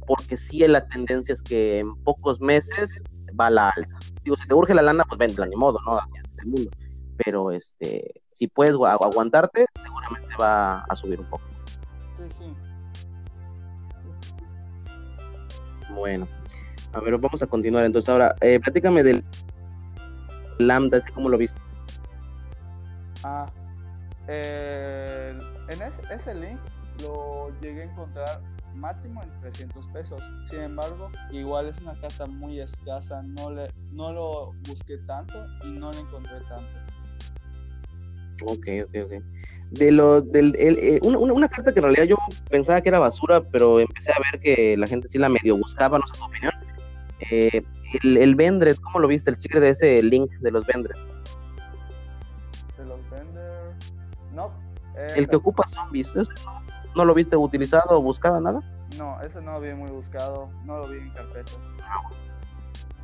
porque 0.05 0.37
sí 0.37 0.67
la 0.67 0.89
tendencia 0.89 1.35
es 1.35 1.41
que 1.41 1.79
en 1.79 1.95
pocos 2.03 2.41
meses 2.41 3.01
va 3.41 3.47
a 3.47 3.51
la 3.51 3.69
alta. 3.69 3.97
Digo, 4.25 4.37
si 4.37 4.49
te 4.49 4.55
urge 4.55 4.75
la 4.75 4.83
lana, 4.83 5.05
pues 5.05 5.21
véndela, 5.21 5.47
ni 5.47 5.55
modo, 5.55 5.79
¿no? 5.87 5.99
es 5.99 6.39
el 6.41 6.47
mundo. 6.47 6.71
Pero 7.25 7.53
este, 7.53 8.23
si 8.27 8.49
puedes 8.49 8.75
aguantarte, 8.75 9.67
seguramente 9.81 10.35
va 10.41 10.81
a 10.81 10.97
subir 10.97 11.21
un 11.21 11.27
poco. 11.27 11.45
Bueno, 15.95 16.29
a 16.93 17.01
ver, 17.01 17.17
vamos 17.19 17.43
a 17.43 17.47
continuar. 17.47 17.85
Entonces, 17.85 18.09
ahora, 18.09 18.35
eh, 18.41 18.61
platícame 18.61 19.03
del 19.03 19.25
Lambda, 20.59 21.01
¿cómo 21.15 21.29
lo 21.29 21.39
viste? 21.39 21.61
Ah, 23.25 23.47
eh, 24.29 25.37
en 25.69 26.13
ese, 26.13 26.35
link 26.35 26.59
lo 27.03 27.51
llegué 27.61 27.83
a 27.83 27.85
encontrar 27.85 28.41
máximo 28.75 29.23
en 29.23 29.41
300 29.41 29.87
pesos. 29.89 30.23
Sin 30.49 30.61
embargo, 30.61 31.11
igual 31.33 31.67
es 31.67 31.81
una 31.81 31.99
carta 32.01 32.27
muy 32.27 32.61
escasa. 32.61 33.23
No, 33.23 33.51
le, 33.51 33.69
no 33.93 34.13
lo 34.13 34.53
busqué 34.69 34.99
tanto 34.99 35.47
y 35.65 35.71
no 35.71 35.91
lo 35.91 35.99
encontré 35.99 36.41
tanto. 36.49 36.79
Ok, 38.45 38.69
ok, 38.85 38.97
ok 39.05 39.23
de 39.71 39.93
lo 39.93 40.23
del 40.23 40.55
eh, 40.59 40.99
una, 41.03 41.49
carta 41.49 41.73
que 41.73 41.81
en 41.81 41.85
realidad 41.85 42.05
yo 42.05 42.17
pensaba 42.51 42.81
que 42.81 42.89
era 42.89 42.99
basura, 42.99 43.43
pero 43.43 43.81
empecé 43.81 44.13
a 44.13 44.17
ver 44.31 44.41
que 44.41 44.77
la 44.77 44.87
gente 44.87 45.09
sí 45.09 45.19
la 45.19 45.29
medio 45.29 45.57
buscaba, 45.57 45.99
no 45.99 46.07
sé 46.07 46.19
tu 46.19 46.25
opinión. 46.25 46.53
Eh, 47.31 47.63
el, 48.03 48.17
el 48.17 48.35
Vendred, 48.35 48.77
¿cómo 48.77 49.01
lo 49.01 49.09
viste? 49.09 49.31
El 49.31 49.37
secret 49.37 49.63
de 49.63 49.71
ese 49.71 50.03
link 50.03 50.31
de 50.41 50.51
los 50.51 50.67
Vendred. 50.67 50.97
De 52.79 52.85
los 52.85 52.99
Vendred. 53.11 53.75
No. 54.35 54.51
Eh, 54.97 55.07
el 55.17 55.29
que 55.29 55.37
ocupa 55.37 55.67
zombies, 55.67 56.15
no, 56.15 56.23
no, 56.97 57.05
lo 57.05 57.15
viste 57.15 57.37
utilizado 57.37 57.99
o 57.99 58.03
buscado 58.03 58.41
nada? 58.41 58.63
No, 58.97 59.21
ese 59.21 59.41
no 59.43 59.53
lo 59.53 59.61
vi 59.61 59.75
muy 59.75 59.91
buscado, 59.91 60.49
no 60.65 60.79
lo 60.79 60.89
vi 60.89 60.99
en 60.99 61.11
carpeta. 61.11 61.53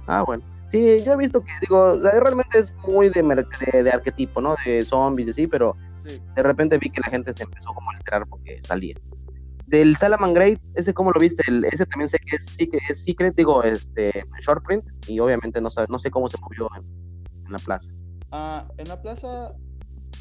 Ah, 0.07 0.22
bueno. 0.22 0.42
Sí, 0.68 0.98
yo 1.05 1.12
he 1.12 1.16
visto 1.16 1.42
que, 1.42 1.53
digo, 1.61 1.96
realmente 1.98 2.59
es 2.59 2.74
muy 2.87 3.11
de, 3.11 3.22
de, 3.22 3.83
de 3.83 3.90
arquetipo, 3.90 4.40
¿no? 4.40 4.57
De 4.64 4.83
zombies 4.83 5.29
y 5.29 5.31
así, 5.31 5.46
pero 5.46 5.77
de 6.05 6.43
repente 6.43 6.79
vi 6.79 6.90
que 6.90 7.01
la 7.01 7.09
gente 7.09 7.33
se 7.35 7.45
empezó 7.45 7.73
como 7.73 7.90
a 7.90 7.95
alterar 7.95 8.27
porque 8.27 8.61
salía. 8.62 8.95
Del 9.67 9.97
Salaman 9.97 10.35
Great, 10.35 10.61
ese 10.75 10.93
cómo 10.93 11.11
lo 11.11 11.19
viste, 11.19 11.43
ese 11.73 11.87
también 11.87 12.09
sé 12.09 12.19
que 12.19 12.37
es, 12.37 12.57
es 12.90 13.05
secret, 13.05 13.35
digo, 13.35 13.62
este, 13.62 14.12
short 14.40 14.64
print, 14.64 14.85
y 15.09 15.19
obviamente 15.21 15.61
no, 15.61 15.71
no 15.88 15.99
sé 15.99 16.11
cómo 16.11 16.29
se 16.29 16.38
movió 16.38 16.69
en, 16.77 17.51
la 17.51 17.59
plaza. 17.59 17.90
Ah, 18.31 18.69
en 18.77 18.88
la 18.88 19.01
plaza, 19.01 19.55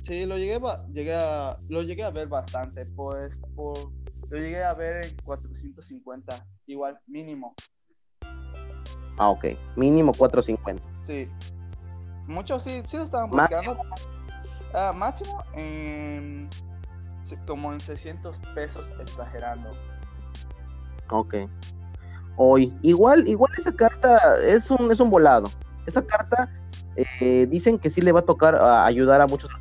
sí, 0.06 0.26
lo 0.26 0.38
llegué, 0.38 0.60
llegué 0.94 1.16
a, 1.16 1.58
lo 1.68 1.82
llegué 1.82 2.04
a 2.04 2.10
ver 2.10 2.28
bastante, 2.30 2.86
pues, 2.86 3.38
por, 3.54 3.78
lo 4.30 4.38
llegué 4.38 4.64
a 4.64 4.74
ver 4.74 5.06
en 5.06 5.16
450, 5.26 6.48
igual, 6.68 6.98
mínimo. 7.08 7.54
Ah, 9.18 9.30
ok, 9.30 9.46
mínimo 9.76 10.14
450. 10.14 10.84
Sí. 11.06 11.28
Muchos 12.28 12.64
sí, 12.64 12.82
sí 12.88 12.98
lo 12.98 13.04
estaban 13.04 13.30
buscando. 13.30 13.78
Ah, 14.74 14.92
máximo 14.94 15.44
en, 15.54 16.50
como 17.48 17.74
en 17.74 17.80
600 17.80 18.36
pesos 18.56 18.86
exagerando. 19.00 19.70
Ok. 21.10 21.36
Hoy, 22.36 22.74
igual, 22.82 23.28
igual 23.28 23.52
esa 23.58 23.72
carta 23.72 24.20
es 24.44 24.72
un, 24.72 24.92
es 24.92 25.00
un 25.00 25.10
volado. 25.10 25.50
Esa 25.86 26.02
carta 26.02 26.50
eh, 26.96 27.46
dicen 27.50 27.78
que 27.78 27.90
sí 27.90 28.02
le 28.02 28.12
va 28.12 28.22
a 28.22 28.26
tocar 28.26 28.56
ayudar 28.56 29.22
a 29.22 29.28
muchos 29.28 29.52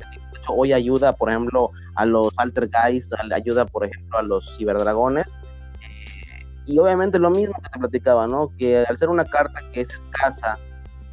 hoy 0.47 0.73
ayuda, 0.73 1.15
por 1.15 1.29
ejemplo, 1.29 1.71
a 1.95 2.05
los 2.05 2.37
Alter 2.37 2.69
Guys, 2.69 3.09
ayuda, 3.33 3.65
por 3.65 3.85
ejemplo, 3.85 4.17
a 4.17 4.23
los 4.23 4.57
Ciberdragones. 4.57 5.33
Eh, 5.81 6.45
y 6.65 6.79
obviamente 6.79 7.19
lo 7.19 7.29
mismo 7.29 7.55
que 7.61 7.69
te 7.69 7.79
platicaba, 7.79 8.27
¿no? 8.27 8.51
Que 8.57 8.79
al 8.79 8.97
ser 8.97 9.09
una 9.09 9.25
carta 9.25 9.61
que 9.71 9.81
es 9.81 9.89
escasa, 9.89 10.57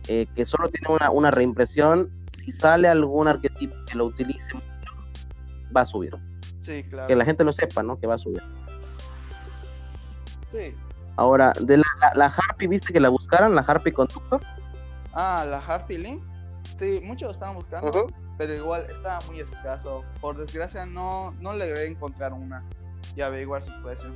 eh, 0.09 0.27
que 0.35 0.45
solo 0.45 0.69
tiene 0.69 0.89
una, 0.95 1.11
una 1.11 1.31
reimpresión, 1.31 2.11
si 2.41 2.53
sale 2.53 2.89
algún 2.89 3.29
arquetipo 3.29 3.75
que 3.87 3.99
lo 3.99 4.07
utilice 4.07 4.55
mucho, 4.55 4.93
va 5.77 5.83
a 5.83 5.85
subir. 5.85 6.17
Sí, 6.63 6.83
claro. 6.85 7.09
Que 7.09 7.17
la 7.17 7.25
gente 7.25 7.45
lo 7.45 7.53
sepa, 7.53 7.83
¿no? 7.83 7.99
Que 7.99 8.07
va 8.07 8.15
a 8.15 8.19
subir. 8.19 8.43
Sí. 10.53 10.75
Ahora, 11.17 11.53
de 11.61 11.77
la, 11.77 11.85
la, 12.15 12.27
Harpy, 12.27 12.67
¿viste 12.67 12.93
que 12.93 13.01
la 13.01 13.09
buscaran? 13.09 13.55
¿La 13.55 13.63
Harpy 13.63 13.93
Conductor? 13.93 14.41
Ah, 15.13 15.45
la 15.49 15.59
Harpy 15.59 15.99
Link. 15.99 16.23
Sí, 16.79 17.01
muchos 17.05 17.27
lo 17.29 17.33
estaban 17.33 17.57
buscando, 17.57 18.07
pero 18.39 18.55
igual 18.55 18.87
estaba 18.89 19.19
muy 19.29 19.41
escaso. 19.41 20.03
Por 20.21 20.39
desgracia, 20.39 20.87
no, 20.87 21.33
no 21.41 21.53
logré 21.53 21.87
encontrar 21.87 22.33
una 22.33 22.65
y 23.15 23.21
averiguar 23.21 23.63
su 23.63 23.83
precio. 23.83 24.11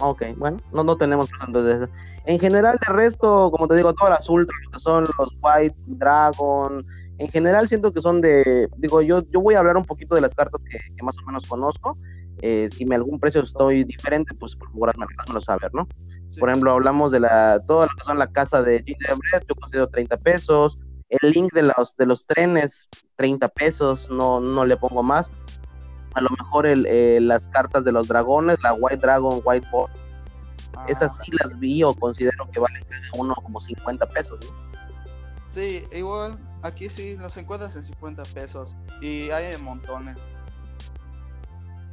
Ok, 0.00 0.22
bueno, 0.36 0.58
no, 0.72 0.84
no 0.84 0.96
tenemos 0.96 1.30
entonces. 1.46 1.88
En 2.26 2.38
general, 2.38 2.78
de 2.86 2.92
resto, 2.92 3.50
como 3.50 3.68
te 3.68 3.76
digo, 3.76 3.94
todas 3.94 4.14
las 4.14 4.28
ultras, 4.28 4.58
que 4.72 4.78
son 4.78 5.04
los 5.18 5.36
White 5.40 5.76
Dragon, 5.86 6.84
en 7.18 7.28
general 7.28 7.68
siento 7.68 7.92
que 7.92 8.00
son 8.00 8.20
de, 8.20 8.68
digo, 8.76 9.00
yo, 9.00 9.22
yo 9.30 9.40
voy 9.40 9.54
a 9.54 9.60
hablar 9.60 9.76
un 9.76 9.84
poquito 9.84 10.14
de 10.14 10.20
las 10.20 10.34
cartas 10.34 10.62
que, 10.64 10.78
más 11.02 11.16
o 11.18 11.26
menos 11.26 11.46
conozco. 11.46 11.96
Eh, 12.42 12.68
si 12.70 12.84
me 12.84 12.96
algún 12.96 13.18
precio 13.18 13.42
estoy 13.42 13.84
diferente, 13.84 14.34
pues 14.34 14.54
por 14.54 14.70
favor 14.70 14.90
házmelo 15.18 15.40
saber, 15.40 15.72
¿no? 15.72 15.88
Por 16.38 16.50
ejemplo, 16.50 16.72
hablamos 16.72 17.12
de 17.12 17.20
la, 17.20 17.62
todo 17.66 17.82
lo 17.82 17.88
que 17.88 18.04
son 18.04 18.18
la 18.18 18.26
casa 18.26 18.62
de 18.62 18.82
Gingerbread, 18.84 19.44
yo 19.48 19.54
considero 19.54 19.88
30 19.88 20.18
pesos. 20.18 20.78
El 21.08 21.30
link 21.30 21.52
de 21.54 21.62
los, 21.62 21.96
de 21.96 22.04
los 22.04 22.26
trenes, 22.26 22.88
30 23.14 23.48
pesos, 23.48 24.10
no, 24.10 24.40
no 24.40 24.66
le 24.66 24.76
pongo 24.76 25.02
más 25.02 25.32
a 26.16 26.22
lo 26.22 26.30
mejor 26.30 26.66
el, 26.66 26.86
eh, 26.86 27.18
las 27.20 27.46
cartas 27.48 27.84
de 27.84 27.92
los 27.92 28.08
dragones, 28.08 28.58
la 28.62 28.72
White 28.72 28.96
Dragon, 28.96 29.42
White 29.44 29.68
Board, 29.70 29.90
ah, 30.74 30.86
esas 30.88 31.18
sí 31.18 31.30
las 31.42 31.56
vi 31.58 31.82
o 31.82 31.94
considero 31.94 32.50
que 32.50 32.58
valen 32.58 32.82
cada 32.88 33.06
uno 33.18 33.34
como 33.34 33.60
50 33.60 34.06
pesos. 34.06 34.38
Sí, 35.50 35.86
igual 35.92 36.38
aquí 36.62 36.88
sí 36.88 37.16
los 37.18 37.36
encuentras 37.36 37.76
en 37.76 37.84
50 37.84 38.22
pesos 38.34 38.74
y 39.02 39.28
hay 39.30 39.52
en 39.52 39.62
montones. 39.62 40.26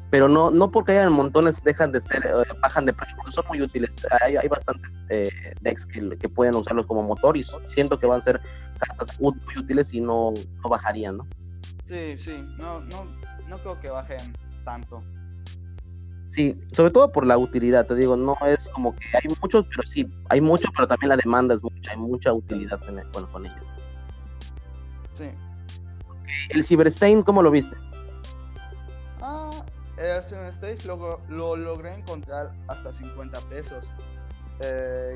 Pero 0.10 0.30
no, 0.30 0.52
no 0.52 0.72
porque 0.72 0.94
hayan 0.94 1.12
montones 1.12 1.62
dejan 1.62 1.92
de 1.92 2.00
ser, 2.00 2.26
eh, 2.26 2.32
bajan 2.62 2.86
de 2.86 2.94
precio, 2.94 3.18
son 3.30 3.44
muy 3.50 3.62
útiles. 3.62 4.08
Hay, 4.22 4.38
hay 4.38 4.48
bastantes 4.48 4.98
eh, 5.10 5.30
decks 5.60 5.86
que, 5.86 6.18
que, 6.18 6.30
pueden 6.30 6.56
usarlos 6.56 6.86
como 6.86 7.04
motor 7.04 7.36
y 7.36 7.44
siento 7.68 8.00
que 8.00 8.06
van 8.06 8.20
a 8.20 8.22
ser 8.22 8.40
cartas 8.80 9.20
muy 9.20 9.34
útiles 9.58 9.94
y 9.94 10.00
no, 10.00 10.34
no 10.62 10.70
bajarían, 10.70 11.18
¿no? 11.18 11.28
Sí, 11.90 12.18
sí, 12.18 12.46
no, 12.58 12.80
no, 12.80 13.06
no 13.54 13.60
creo 13.60 13.80
que 13.80 13.90
bajen 13.90 14.34
tanto. 14.66 15.04
Sí, 16.32 16.60
sobre 16.72 16.90
todo 16.92 17.12
por 17.12 17.28
la 17.28 17.38
utilidad, 17.38 17.86
te 17.86 17.94
digo, 17.94 18.16
no 18.16 18.36
es 18.48 18.68
como 18.70 18.96
que 18.96 19.06
hay 19.14 19.36
muchos, 19.40 19.66
pero 19.70 19.84
sí, 19.88 20.12
hay 20.30 20.42
mucho, 20.42 20.68
pero 20.76 20.88
también 20.88 21.10
la 21.10 21.18
demanda 21.18 21.54
es 21.54 21.62
mucha, 21.62 21.92
hay 21.92 21.98
mucha 21.98 22.34
utilidad 22.34 22.80
con, 23.12 23.26
con 23.28 23.46
ellos. 23.46 23.66
Sí. 25.16 25.30
¿El 26.50 26.66
Cyberstain 26.66 27.22
cómo 27.22 27.44
lo 27.44 27.52
viste? 27.52 27.76
Ah, 29.22 29.52
el 29.98 30.24
Cyberstain 30.24 30.78
lo, 30.88 31.22
lo 31.30 31.56
logré 31.56 31.94
encontrar 31.94 32.52
hasta 32.68 32.92
50 32.92 33.40
pesos. 33.42 33.86
Eh, 34.62 35.16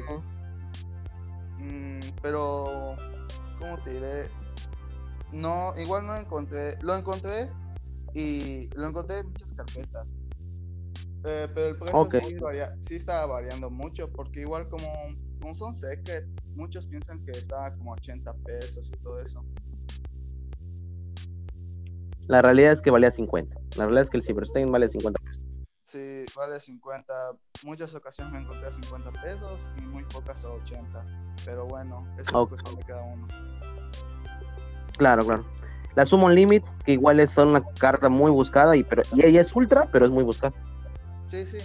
Mm, 1.60 2.00
pero, 2.22 2.96
¿cómo 3.60 3.78
te 3.84 3.92
diré? 3.92 4.30
No, 5.32 5.74
igual 5.78 6.06
no 6.06 6.16
encontré. 6.16 6.78
Lo 6.82 6.96
encontré 6.96 7.50
y 8.18 8.70
lo 8.76 8.88
encontré 8.88 9.20
en 9.20 9.28
muchas 9.28 9.54
carpetas. 9.54 10.08
Eh, 11.24 11.48
pero 11.54 11.68
el 11.68 11.78
precio 11.78 12.00
Ok. 12.00 12.16
sí, 12.26 12.36
varía- 12.40 12.74
sí 12.82 12.96
estaba 12.96 13.26
variando 13.26 13.70
mucho 13.70 14.10
porque 14.12 14.42
igual 14.42 14.68
como, 14.70 14.88
como 15.40 15.54
son 15.54 15.74
secret, 15.76 16.26
muchos 16.56 16.88
piensan 16.88 17.24
que 17.24 17.32
estaba 17.32 17.72
como 17.76 17.92
80 17.94 18.34
pesos 18.46 18.90
y 18.92 18.98
todo 19.04 19.20
eso. 19.20 19.44
La 22.28 22.42
realidad 22.42 22.74
es 22.74 22.82
que 22.82 22.90
valía 22.92 23.12
50. 23.12 23.56
La 23.78 23.84
realidad 23.86 24.04
es 24.04 24.10
que 24.10 24.18
el 24.18 24.24
Silverstein 24.24 24.72
vale 24.72 24.90
50 24.90 25.20
pesos. 25.24 25.44
Sí, 25.88 26.26
vale 26.36 26.60
50. 26.60 27.14
Muchas 27.64 27.94
ocasiones 27.94 28.34
me 28.34 28.40
encontré 28.42 28.68
a 28.68 28.72
50 28.72 29.12
pesos 29.22 29.60
y 29.78 29.82
muy 29.82 30.04
pocas 30.06 30.44
a 30.44 30.50
80. 30.50 31.06
Pero 31.46 31.66
bueno, 31.68 32.06
eso 32.20 32.42
Ok. 32.42 32.54
es 32.54 32.62
cuestión 32.62 32.76
de 32.76 32.84
cada 32.84 33.04
uno. 33.04 33.28
Claro, 34.98 35.24
claro. 35.26 35.46
La 35.98 36.06
Summon 36.06 36.36
Limit, 36.36 36.64
que 36.86 36.92
igual 36.92 37.20
es 37.20 37.36
una 37.38 37.60
carta 37.80 38.08
muy 38.08 38.30
buscada 38.30 38.76
y, 38.78 38.84
pero, 38.84 39.02
y 39.16 39.26
ella 39.26 39.42
es 39.42 39.56
ultra, 39.56 39.88
pero 39.92 40.06
es 40.06 40.12
muy 40.12 40.24
buscada. 40.24 40.54
Sí, 41.32 41.44
sí. 41.48 41.58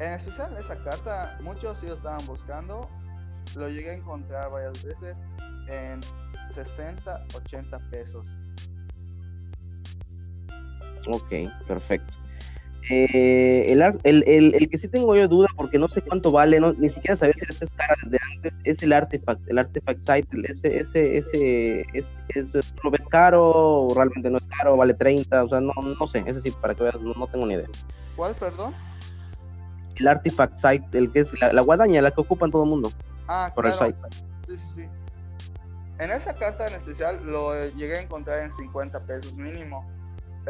En 0.00 0.14
especial 0.14 0.56
esa 0.58 0.76
carta, 0.82 1.38
muchos 1.40 1.78
sí 1.78 1.86
lo 1.86 1.94
estaban 1.94 2.26
buscando. 2.26 2.90
Lo 3.54 3.68
llegué 3.68 3.90
a 3.90 3.94
encontrar 3.94 4.50
varias 4.50 4.82
veces 4.82 5.16
en 5.68 6.00
60, 6.52 7.26
80 7.36 7.78
pesos. 7.90 8.26
Ok, 11.06 11.32
perfecto. 11.68 12.12
Eh, 12.90 13.72
el, 13.72 13.80
el, 14.02 14.24
el- 14.26 14.54
el 14.54 14.68
que 14.68 14.76
sí 14.76 14.88
tengo 14.88 15.16
yo 15.16 15.26
duda, 15.26 15.48
porque 15.56 15.78
no 15.78 15.88
sé 15.88 16.02
cuánto 16.02 16.30
vale, 16.30 16.60
no, 16.60 16.74
ni 16.74 16.90
siquiera 16.90 17.16
sabía 17.16 17.32
si 17.34 17.46
eso 17.48 17.64
es 17.64 17.72
cara 17.72 17.94
desde 18.04 18.18
antes, 18.34 18.54
es 18.64 18.82
el 18.82 18.92
Artifact, 18.92 19.40
el 19.48 19.58
Artifact 19.58 19.98
Site, 20.00 20.28
ese, 20.50 20.80
ese, 20.80 21.16
ese, 21.18 21.80
es, 21.94 22.12
es- 22.34 22.74
¿lo 22.82 22.90
ves 22.90 23.06
caro 23.08 23.42
o 23.86 23.94
realmente 23.94 24.28
no 24.28 24.36
es 24.36 24.46
caro? 24.46 24.76
¿Vale 24.76 24.92
30? 24.92 25.44
O 25.44 25.48
sea, 25.48 25.60
no, 25.60 25.72
no 25.98 26.06
sé, 26.06 26.24
ese 26.26 26.40
sí, 26.42 26.50
para 26.60 26.74
que 26.74 26.82
veas, 26.82 27.00
no, 27.00 27.14
no 27.14 27.26
tengo 27.26 27.46
ni 27.46 27.54
idea. 27.54 27.68
¿Cuál, 28.16 28.34
perdón? 28.34 28.74
El 29.96 30.08
Artifact 30.08 30.58
Site, 30.58 30.98
el 30.98 31.10
que 31.10 31.20
es 31.20 31.40
la, 31.40 31.52
la 31.52 31.62
guadaña, 31.62 32.02
la 32.02 32.10
que 32.10 32.20
ocupan 32.20 32.50
todo 32.50 32.64
el 32.64 32.68
mundo, 32.70 32.90
Ah, 33.28 33.50
por 33.54 33.64
el 33.66 33.72
site. 33.72 33.94
Sí, 34.46 34.56
sí, 34.56 34.66
sí. 34.76 34.84
En 35.98 36.10
esa 36.10 36.34
carta 36.34 36.66
en 36.66 36.74
especial 36.74 37.24
lo 37.24 37.54
llegué 37.70 37.96
a 37.96 38.00
encontrar 38.02 38.40
en 38.42 38.52
50 38.52 39.00
pesos 39.00 39.32
mínimo. 39.34 39.86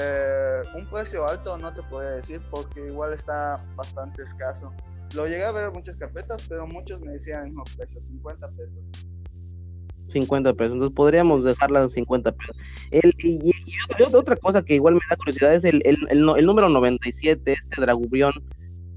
Eh, 0.01 0.63
un 0.75 0.87
precio 0.87 1.29
alto 1.29 1.57
no 1.57 1.73
te 1.73 1.83
podría 1.85 2.11
decir 2.13 2.41
porque 2.51 2.87
igual 2.87 3.13
está 3.13 3.65
bastante 3.77 4.23
escaso. 4.23 4.73
Lo 5.15 5.27
llegué 5.27 5.45
a 5.45 5.53
ver 5.53 5.67
en 5.67 5.73
muchas 5.73 5.97
carpetas, 5.97 6.45
pero 6.49 6.67
muchos 6.67 7.01
me 7.01 7.13
decían 7.13 7.43
el 7.43 7.47
mismo 7.51 7.65
precio, 7.77 8.01
50 8.09 8.49
pesos. 8.49 8.79
50 10.09 10.53
pesos, 10.55 10.73
entonces 10.75 10.95
podríamos 10.95 11.45
dejarla 11.45 11.83
en 11.83 11.91
50 11.91 12.33
pesos. 12.33 12.57
El, 12.91 13.15
y, 13.19 13.51
y- 13.51 13.53
y 13.67 14.15
otra, 14.15 14.37
cosa 14.37 14.63
que 14.63 14.75
igual 14.75 14.95
me 14.95 15.01
da 15.09 15.17
curiosidad 15.17 15.55
es 15.55 15.65
el, 15.65 15.81
el, 15.85 15.97
el, 16.11 16.29
el 16.37 16.47
número 16.47 16.69
97, 16.69 17.53
este 17.53 17.81
Dragubrión. 17.81 18.33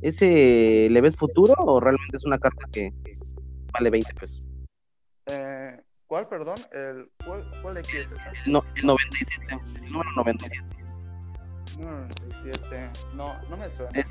¿Ese 0.01 0.88
le 0.91 1.01
ves 1.01 1.15
futuro 1.15 1.53
o 1.57 1.79
realmente 1.79 2.17
es 2.17 2.25
una 2.25 2.38
carta 2.38 2.67
que, 2.71 2.91
vale 3.73 3.89
20 3.89 4.13
pesos? 4.13 4.43
Eh, 5.27 5.79
¿Cuál, 6.07 6.27
perdón? 6.27 6.55
El, 6.71 7.10
¿Cuál, 7.25 7.43
cuál 7.62 7.77
es 7.77 7.88
no- 8.45 8.63
el 8.75 8.86
97, 8.86 9.60
el 9.83 9.91
número 9.91 10.10
97. 10.17 10.65
97. 11.77 12.89
No, 13.13 13.33
no 13.49 13.57
me 13.57 13.69
suena. 13.71 13.91
Es 13.99 14.09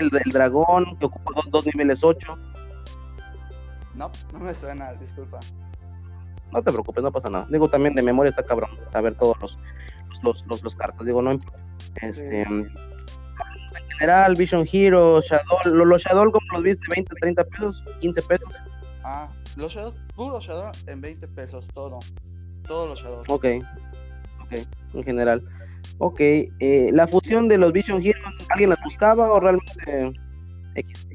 el, 0.00 0.10
el 0.24 0.32
dragón 0.32 0.96
que 0.98 1.06
ocupa 1.06 1.32
dos, 1.34 1.50
dos 1.50 1.66
niveles 1.66 2.02
8. 2.04 2.38
No, 3.94 4.10
no 4.32 4.38
me 4.38 4.54
suena, 4.54 4.92
disculpa. 4.94 5.38
No 6.52 6.62
te 6.62 6.70
preocupes, 6.72 7.02
no 7.02 7.10
pasa 7.12 7.28
nada. 7.30 7.46
Digo, 7.50 7.68
también 7.68 7.94
de 7.94 8.02
memoria 8.02 8.30
está 8.30 8.44
cabrón 8.44 8.70
saber 8.90 9.14
todos 9.16 9.38
los, 9.40 9.58
los, 10.10 10.22
los, 10.22 10.46
los, 10.46 10.62
los 10.62 10.76
cartas. 10.76 11.06
Digo, 11.06 11.20
no 11.22 11.32
importa. 11.32 11.58
Este, 12.02 12.44
Sí. 12.44 12.50
En 12.50 13.90
general, 14.00 14.34
Vision 14.36 14.64
Hero, 14.72 15.20
Shadow, 15.22 15.58
lo- 15.74 15.84
los 15.84 16.02
Shadow, 16.02 16.30
como 16.30 16.44
los 16.52 16.62
viste? 16.62 16.84
20, 16.94 17.12
30 17.20 17.44
pesos, 17.44 17.82
15 18.00 18.22
pesos. 18.22 18.48
Ah, 19.02 19.28
los 19.56 19.72
Shadow, 19.72 19.92
puro 20.14 20.38
Shadow 20.40 20.70
en 20.86 21.00
20 21.00 21.26
pesos, 21.28 21.66
todo. 21.74 21.98
Todos 22.66 22.88
los 22.90 23.00
Shadow. 23.00 23.22
Ok, 23.28 23.44
ok, 24.44 24.52
en 24.94 25.02
general. 25.02 25.42
Ok, 25.98 26.20
eh, 26.20 26.90
la 26.92 27.08
fusión 27.08 27.48
de 27.48 27.58
los 27.58 27.72
Vision 27.72 28.00
Hero, 28.02 28.20
¿alguien 28.50 28.70
las 28.70 28.82
buscaba 28.84 29.32
o 29.32 29.40
realmente 29.40 30.12
X? 30.76 31.08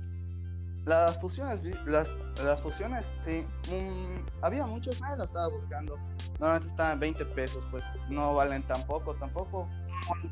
Las 0.85 1.17
fusiones, 1.21 1.59
las, 1.85 2.09
las 2.43 2.59
fusiones, 2.59 3.05
sí. 3.23 3.45
mm, 3.73 4.43
había 4.43 4.65
muchos, 4.65 4.99
nadie 4.99 5.17
las 5.17 5.29
estaba 5.29 5.47
buscando. 5.47 5.97
Normalmente 6.39 6.69
estaban 6.69 6.93
en 6.93 6.99
20 6.99 7.25
pesos, 7.27 7.63
pues 7.71 7.85
no 8.09 8.35
valen 8.35 8.63
tampoco, 8.63 9.13
tampoco. 9.15 9.67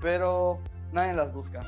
Pero 0.02 0.60
nadie 0.92 1.14
las 1.14 1.34
busca. 1.34 1.62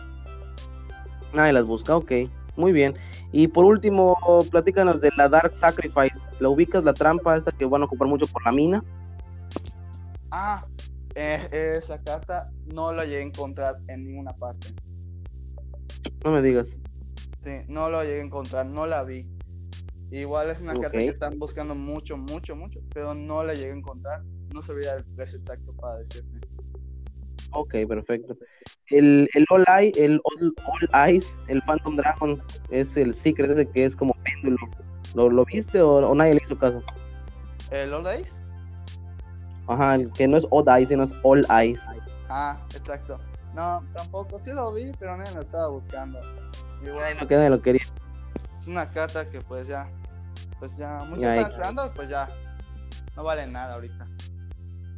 Nadie 1.34 1.54
las 1.54 1.66
busca, 1.66 1.96
ok, 1.96 2.12
muy 2.58 2.74
bien. 2.74 2.96
Y 3.32 3.48
por 3.48 3.64
último, 3.64 4.18
platícanos 4.52 5.00
de 5.00 5.10
la 5.16 5.30
Dark 5.30 5.56
Sacrifice. 5.56 6.28
¿La 6.40 6.50
ubicas, 6.50 6.84
la 6.84 6.94
trampa 6.94 7.38
esa 7.38 7.52
que 7.54 7.66
van 7.66 7.84
a 7.84 7.86
ocupar 7.86 8.10
mucho 8.10 8.28
por 8.28 8.44
la 8.44 8.52
mina? 8.52 8.84
Ah, 10.30 10.66
eh, 11.16 11.78
esa 11.78 12.02
carta 12.02 12.50
no 12.74 12.92
la 12.92 13.06
llegué 13.06 13.20
a 13.20 13.26
encontrar 13.26 13.78
en 13.88 14.06
ninguna 14.06 14.32
parte. 14.34 14.68
No 16.24 16.32
me 16.32 16.42
digas. 16.42 16.80
Sí, 17.44 17.52
no 17.68 17.90
la 17.90 18.04
llegué 18.04 18.22
a 18.22 18.24
encontrar, 18.24 18.66
no 18.66 18.86
la 18.86 19.04
vi. 19.04 19.28
Igual 20.12 20.52
es 20.52 20.62
una 20.62 20.74
carta 20.74 20.98
que 20.98 21.08
están 21.08 21.40
buscando 21.40 21.74
mucho, 21.74 22.18
mucho, 22.18 22.56
mucho, 22.56 22.80
pero 22.94 23.14
no 23.16 23.44
la 23.44 23.54
llegué 23.54 23.72
a 23.72 23.76
encontrar. 23.76 24.22
No 24.54 24.62
sabría 24.62 24.94
el 24.94 25.04
precio 25.16 25.40
exacto 25.40 25.74
para 25.74 25.98
decirte. 25.98 26.48
Ok, 27.52 27.76
perfecto. 27.88 28.38
El, 28.88 29.28
el 29.34 29.46
All 29.50 29.66
Eye, 29.68 29.92
el 29.98 30.22
All, 30.24 30.54
All 30.66 31.10
Eyes, 31.10 31.36
el 31.48 31.62
Phantom 31.64 31.96
Dragon, 31.96 32.42
es 32.70 32.96
el 32.96 33.14
Secret 33.14 33.52
ese 33.52 33.68
que 33.68 33.86
es 33.86 33.96
como 33.96 34.14
péndulo. 34.24 34.58
¿Lo, 35.16 35.30
lo 35.30 35.46
viste 35.46 35.82
o, 35.82 35.96
o 35.96 36.16
nadie 36.16 36.36
le 36.36 36.42
hizo 36.44 36.58
caso? 36.58 36.82
¿El 37.72 37.94
All 37.94 38.04
Days? 38.04 38.43
Ajá, 39.68 39.96
el 39.96 40.12
que 40.12 40.28
no 40.28 40.38
es 40.38 40.46
Odd 40.50 40.68
Eyes, 40.70 40.90
sino 40.90 41.04
es 41.04 41.14
All 41.24 41.46
Eyes. 41.50 41.82
Ah, 42.30 42.58
exacto. 42.76 43.18
No, 43.54 43.84
tampoco, 43.96 44.40
sí 44.40 44.52
lo 44.52 44.72
vi, 44.74 44.92
pero 45.00 45.16
nadie 45.16 45.34
lo 45.36 45.42
estaba 45.42 45.70
buscando. 45.70 46.20
Igual 46.84 47.18
Lo 47.20 47.28
que 47.28 47.36
nadie 47.36 47.50
lo 47.50 47.62
quería. 47.62 47.82
es 48.62 48.68
una 48.68 48.90
carta 48.90 49.30
que 49.30 49.40
pues 49.42 49.68
ya, 49.68 49.88
pues 50.60 50.76
ya, 50.78 50.98
muchos 51.08 51.20
Ya, 51.20 51.36
están 51.38 51.52
y- 51.52 51.54
esperando 51.54 51.86
y 51.86 51.90
pues 51.96 52.10
ya, 52.10 52.28
no 53.16 53.24
vale 53.24 53.46
nada 53.48 53.76
ahorita. 53.76 54.08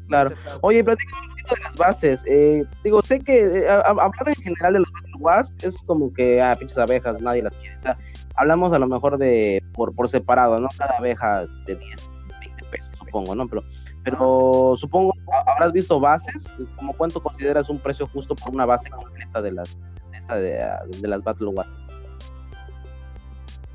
Claro. 0.07 0.35
Oye, 0.61 0.83
platícame 0.83 1.21
un 1.23 1.29
poquito 1.29 1.55
de 1.55 1.61
las 1.63 1.75
bases. 1.77 2.23
Eh, 2.27 2.63
digo, 2.83 3.01
sé 3.01 3.19
que 3.19 3.39
eh, 3.63 3.69
a- 3.69 3.79
hablar 3.89 4.27
en 4.27 4.35
general 4.35 4.73
de 4.73 4.79
los 4.79 4.89
Wasp 5.19 5.51
es 5.63 5.77
como 5.85 6.13
que, 6.13 6.41
ah, 6.41 6.55
pinches 6.57 6.77
abejas, 6.77 7.19
nadie 7.21 7.41
las 7.41 7.55
quiere. 7.55 7.75
O 7.77 7.81
sea, 7.81 7.97
hablamos 8.35 8.71
a 8.73 8.79
lo 8.79 8.87
mejor 8.87 9.17
de 9.17 9.63
por, 9.73 9.93
por 9.95 10.07
separado, 10.07 10.59
¿no? 10.59 10.67
Cada 10.77 10.97
abeja 10.97 11.45
de 11.65 11.75
10, 11.75 12.11
20 12.39 12.63
pesos, 12.65 12.91
supongo, 12.99 13.33
¿no? 13.35 13.47
Pero, 13.47 13.63
pero 14.05 14.75
supongo, 14.77 15.13
ha- 15.33 15.51
habrás 15.51 15.73
visto 15.73 15.99
bases. 15.99 16.45
¿Como 16.77 16.93
cuánto 16.93 17.21
consideras 17.21 17.67
un 17.69 17.79
precio 17.79 18.07
justo 18.07 18.35
por 18.35 18.53
una 18.53 18.65
base 18.65 18.89
completa 18.89 19.41
de 19.41 19.51
las, 19.51 19.77
de, 20.29 20.39
de, 20.39 20.63
ah, 20.63 20.79
de 20.87 21.07
las 21.07 21.21
Battle 21.23 21.47
Wasp? 21.47 21.69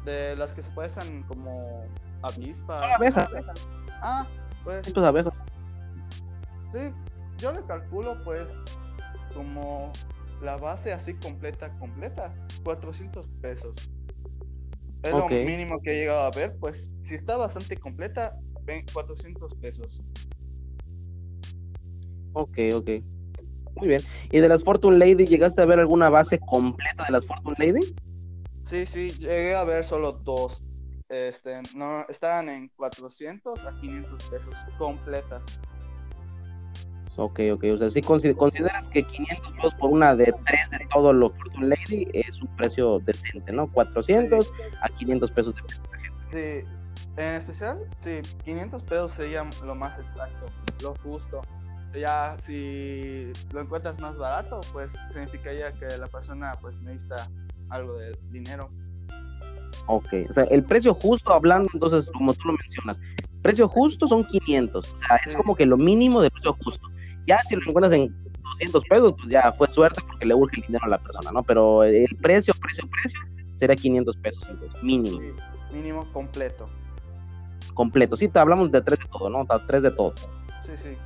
De 0.05 0.35
las 0.37 0.55
que 0.55 0.63
se 0.63 0.71
parecen 0.71 1.25
como 1.25 1.85
avispas. 2.23 2.81
Son 2.81 2.91
abejas. 2.93 3.29
Ah, 4.01 4.27
pues 4.65 4.87
Pinches 4.87 5.05
abejas. 5.05 5.43
sí, 6.73 6.79
yo 7.39 7.53
le 7.53 7.63
calculo 7.67 8.17
pues 8.25 8.47
como 9.35 9.93
la 10.41 10.57
base 10.57 10.93
así 10.93 11.15
completa, 11.15 11.69
completa, 11.79 12.33
400 12.65 13.27
pesos. 13.43 13.75
Es 15.03 15.13
lo 15.13 15.29
mínimo 15.29 15.81
que 15.83 15.93
he 15.93 15.97
llegado 16.01 16.21
a 16.21 16.31
ver, 16.31 16.57
pues 16.61 16.89
si 17.03 17.15
está 17.15 17.37
bastante 17.37 17.77
completa, 17.77 18.35
400 18.93 19.55
pesos. 19.57 20.01
Ok, 22.33 22.59
ok. 22.75 22.91
Muy 23.77 23.89
bien. 23.89 24.01
¿Y 24.31 24.41
de 24.41 24.49
las 24.49 24.63
Fortune 24.63 24.99
Lady 24.99 25.27
llegaste 25.27 25.63
a 25.63 25.65
ver 25.65 25.79
alguna 25.79 26.09
base 26.11 26.39
completa 26.39 27.05
de 27.05 27.13
las 27.13 27.27
Fortune 27.27 27.57
Lady? 27.59 27.81
Sí, 28.65 28.87
sí, 28.87 29.11
llegué 29.11 29.55
a 29.55 29.65
ver 29.65 29.85
solo 29.85 30.13
dos. 30.13 30.63
Este, 31.09 31.61
no, 31.75 32.05
estaban 32.09 32.49
en 32.49 32.69
400 32.77 33.65
a 33.67 33.73
500 33.81 34.25
pesos 34.31 34.55
completas. 34.79 35.43
Ok, 37.17 37.41
ok. 37.53 37.65
O 37.75 37.79
sea, 37.79 37.89
consi- 38.03 38.35
consideras 38.37 38.89
que 38.89 39.03
500 39.03 39.53
pesos 39.55 39.75
por 39.75 39.91
una 39.91 40.15
de 40.15 40.33
tres 40.47 40.71
de 40.71 40.87
todo 40.93 41.13
lo 41.13 41.31
Fortune 41.31 41.69
Lady 41.69 42.07
es 42.13 42.41
un 42.41 42.49
precio 42.57 43.01
decente, 43.01 43.53
¿no? 43.53 43.69
400 43.71 44.53
a 44.83 44.89
500 44.89 45.31
pesos. 45.33 45.55
de- 46.33 46.63
Sí, 46.63 46.69
en 47.17 47.35
especial, 47.35 47.79
sí, 48.03 48.21
500 48.45 48.83
pesos 48.85 49.13
sería 49.13 49.49
lo 49.65 49.75
más 49.75 49.99
exacto, 49.99 50.47
lo 50.83 50.95
justo. 51.03 51.41
Ya 51.93 52.37
si 52.39 53.33
lo 53.53 53.63
encuentras 53.63 54.01
más 54.01 54.17
barato, 54.17 54.61
pues 54.73 54.93
significaría 55.13 55.73
que 55.73 55.87
la 55.99 56.07
persona 56.07 56.53
pues 56.61 56.81
necesita 56.81 57.29
algo 57.69 57.95
de 57.95 58.17
dinero. 58.31 58.71
Ok, 59.87 60.09
o 60.29 60.33
sea, 60.33 60.45
el 60.45 60.63
precio 60.63 60.95
justo 60.95 61.33
hablando, 61.33 61.69
entonces, 61.75 62.09
como 62.13 62.33
tú 62.35 62.49
lo 62.49 62.55
mencionas, 62.55 62.99
precio 63.43 63.69
justo 63.69 64.07
son 64.07 64.25
500, 64.25 64.95
o 64.95 64.99
sea, 64.99 65.17
es 65.25 65.35
como 65.35 65.57
que 65.57 65.67
lo 65.67 65.77
mínimo 65.77 66.21
de 66.21 66.31
precio 66.31 66.57
justo. 66.65 66.89
Ya 67.27 67.39
si 67.41 67.57
lo 67.57 67.63
encuentras 67.67 67.93
en 67.95 68.15
200 68.41 68.85
pesos, 68.85 69.15
pues 69.17 69.29
ya 69.29 69.53
fue 69.53 69.69
suerte 69.69 70.01
porque 70.07 70.27
le 70.27 70.35
urge 70.35 70.61
el 70.61 70.67
dinero 70.67 70.85
a 70.85 70.91
la 70.91 70.99
persona, 70.99 71.33
¿no? 71.33 71.43
Pero 71.43 71.83
el 71.83 72.17
precio, 72.21 72.55
precio, 72.61 72.89
precio 72.89 73.21
sería 73.57 73.75
500 73.75 74.17
pesos, 74.19 74.47
entonces, 74.49 74.83
mínimo. 74.83 75.21
mínimo 75.73 76.05
completo. 76.13 76.69
Completo, 77.75 78.17
sí, 78.17 78.29
te 78.29 78.39
hablamos 78.39 78.71
de 78.71 78.83
tres 78.83 78.99
de 78.99 79.07
todo, 79.07 79.31
¿no? 79.31 79.47
Tres 79.67 79.83
de 79.83 79.91
todo. 79.91 80.15
Sí, 80.65 80.73
sí. 80.83 80.97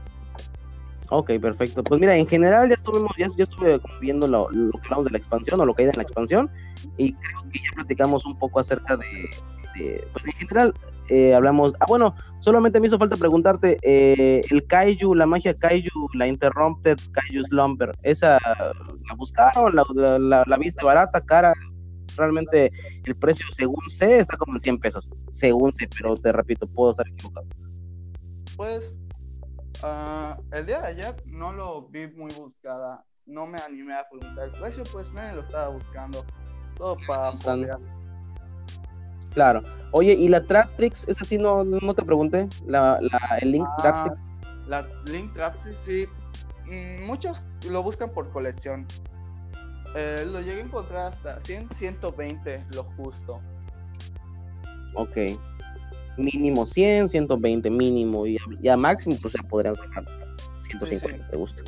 Ok, 1.10 1.32
perfecto. 1.40 1.84
Pues 1.84 2.00
mira, 2.00 2.16
en 2.16 2.26
general 2.26 2.68
ya 2.68 2.74
estuvimos, 2.74 3.12
ya, 3.18 3.26
estuve 3.26 3.80
viendo 4.00 4.26
lo, 4.26 4.48
que 4.48 4.80
hablamos 4.84 5.04
de 5.04 5.10
la 5.12 5.18
expansión 5.18 5.60
o 5.60 5.66
lo 5.66 5.74
que 5.74 5.82
hay 5.82 5.88
en 5.88 5.96
la 5.96 6.02
expansión 6.02 6.50
y 6.96 7.12
creo 7.12 7.42
que 7.52 7.58
ya 7.58 7.70
platicamos 7.74 8.24
un 8.24 8.38
poco 8.38 8.60
acerca 8.60 8.96
de, 8.96 9.30
pues 10.12 10.24
en 10.24 10.32
general 10.32 10.74
eh, 11.08 11.34
hablamos, 11.34 11.74
ah 11.80 11.84
bueno, 11.88 12.14
solamente 12.40 12.80
me 12.80 12.86
hizo 12.86 12.98
falta 12.98 13.16
preguntarte, 13.16 13.78
eh, 13.82 14.40
el 14.50 14.66
Kaiju, 14.66 15.14
la 15.14 15.26
magia 15.26 15.54
Kaiju, 15.54 16.08
la 16.14 16.26
Interrupted 16.26 16.98
Kaiju 17.12 17.44
Slumber, 17.44 17.92
¿esa 18.02 18.38
la 18.44 19.14
buscaron, 19.14 19.74
la, 19.76 19.84
la, 20.18 20.44
la 20.46 20.56
viste 20.56 20.84
barata, 20.84 21.20
cara? 21.20 21.52
Realmente 22.16 22.70
el 23.04 23.16
precio, 23.16 23.46
según 23.52 23.88
sé, 23.88 24.18
está 24.18 24.36
como 24.36 24.54
en 24.54 24.60
100 24.60 24.78
pesos, 24.78 25.10
según 25.32 25.72
sé, 25.72 25.88
pero 25.96 26.16
te 26.16 26.32
repito, 26.32 26.66
puedo 26.66 26.92
estar 26.92 27.06
equivocado. 27.08 27.46
Pues 28.56 28.94
Ah, 29.82 30.38
el 30.52 30.64
día 30.66 30.80
de 30.80 30.88
ayer 30.88 31.16
no 31.26 31.52
lo 31.52 31.82
vi 31.88 32.06
muy 32.08 32.32
buscada. 32.34 33.04
No 33.26 33.46
me 33.46 33.58
animé 33.58 33.94
a 33.94 34.08
preguntar 34.08 34.48
el 34.48 34.52
precio, 34.52 34.82
pues 34.92 35.12
nadie 35.12 35.34
lo 35.34 35.42
estaba 35.42 35.68
buscando. 35.68 36.24
Todo 36.76 36.96
para 37.06 37.34
Claro. 39.32 39.62
Oye, 39.90 40.12
¿y 40.12 40.28
la 40.28 40.42
Traptrix? 40.42 41.06
Esa 41.08 41.24
sí 41.24 41.36
no, 41.36 41.64
no 41.64 41.94
te 41.94 42.02
pregunté. 42.02 42.48
La, 42.66 42.98
la, 43.00 43.38
el 43.40 43.52
Link 43.52 43.68
ah, 43.78 44.14
La 44.68 44.86
Link 45.06 45.34
Traptrix, 45.34 45.76
sí. 45.78 46.06
Mm, 46.66 47.04
muchos 47.04 47.42
lo 47.68 47.82
buscan 47.82 48.10
por 48.10 48.30
colección. 48.30 48.86
Eh, 49.94 50.26
lo 50.30 50.40
llegué 50.40 50.60
a 50.60 50.64
encontrar 50.64 51.12
hasta 51.12 51.40
100, 51.42 51.68
120, 51.72 52.64
lo 52.74 52.84
justo. 52.96 53.40
Ok. 54.94 55.16
Mínimo 56.16 56.66
100, 56.66 57.08
120 57.08 57.70
mínimo 57.70 58.26
y 58.26 58.38
a, 58.68 58.76
máximo 58.76 59.16
pues 59.20 59.34
ya 59.34 59.42
podrían 59.48 59.74
sacar 59.74 60.04
150, 60.62 61.28
¿te 61.28 61.36
gusta? 61.36 61.62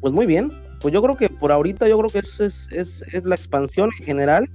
Pues 0.00 0.12
muy 0.12 0.26
bien, 0.26 0.52
pues 0.80 0.92
yo 0.92 1.02
creo 1.02 1.16
que 1.16 1.28
por 1.28 1.52
ahorita 1.52 1.88
yo 1.88 1.98
creo 1.98 2.10
que 2.10 2.18
es, 2.18 2.40
es, 2.40 2.68
es, 2.72 3.02
es 3.12 3.24
la 3.24 3.34
expansión 3.36 3.90
en 3.98 4.04
general, 4.04 4.50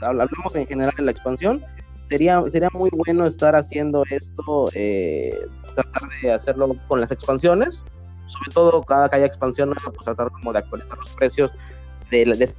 hablamos 0.00 0.54
en 0.54 0.66
general 0.66 0.94
de 0.96 1.02
la 1.04 1.10
expansión, 1.10 1.64
sería, 2.08 2.42
sería 2.48 2.70
muy 2.72 2.90
bueno 2.90 3.26
estar 3.26 3.54
haciendo 3.54 4.04
esto, 4.10 4.66
eh, 4.74 5.36
tratar 5.74 6.08
de 6.22 6.32
hacerlo 6.32 6.76
con 6.86 7.00
las 7.00 7.10
expansiones, 7.10 7.84
sobre 8.28 8.50
todo 8.52 8.82
cada 8.82 9.08
que 9.08 9.16
haya 9.16 9.26
expansión 9.26 9.74
pues 9.82 10.04
tratar 10.04 10.30
como 10.30 10.52
de 10.52 10.60
actualizar 10.60 10.96
los 10.98 11.10
precios 11.10 11.50
de, 12.10 12.24
de, 12.24 12.36
de, 12.36 12.52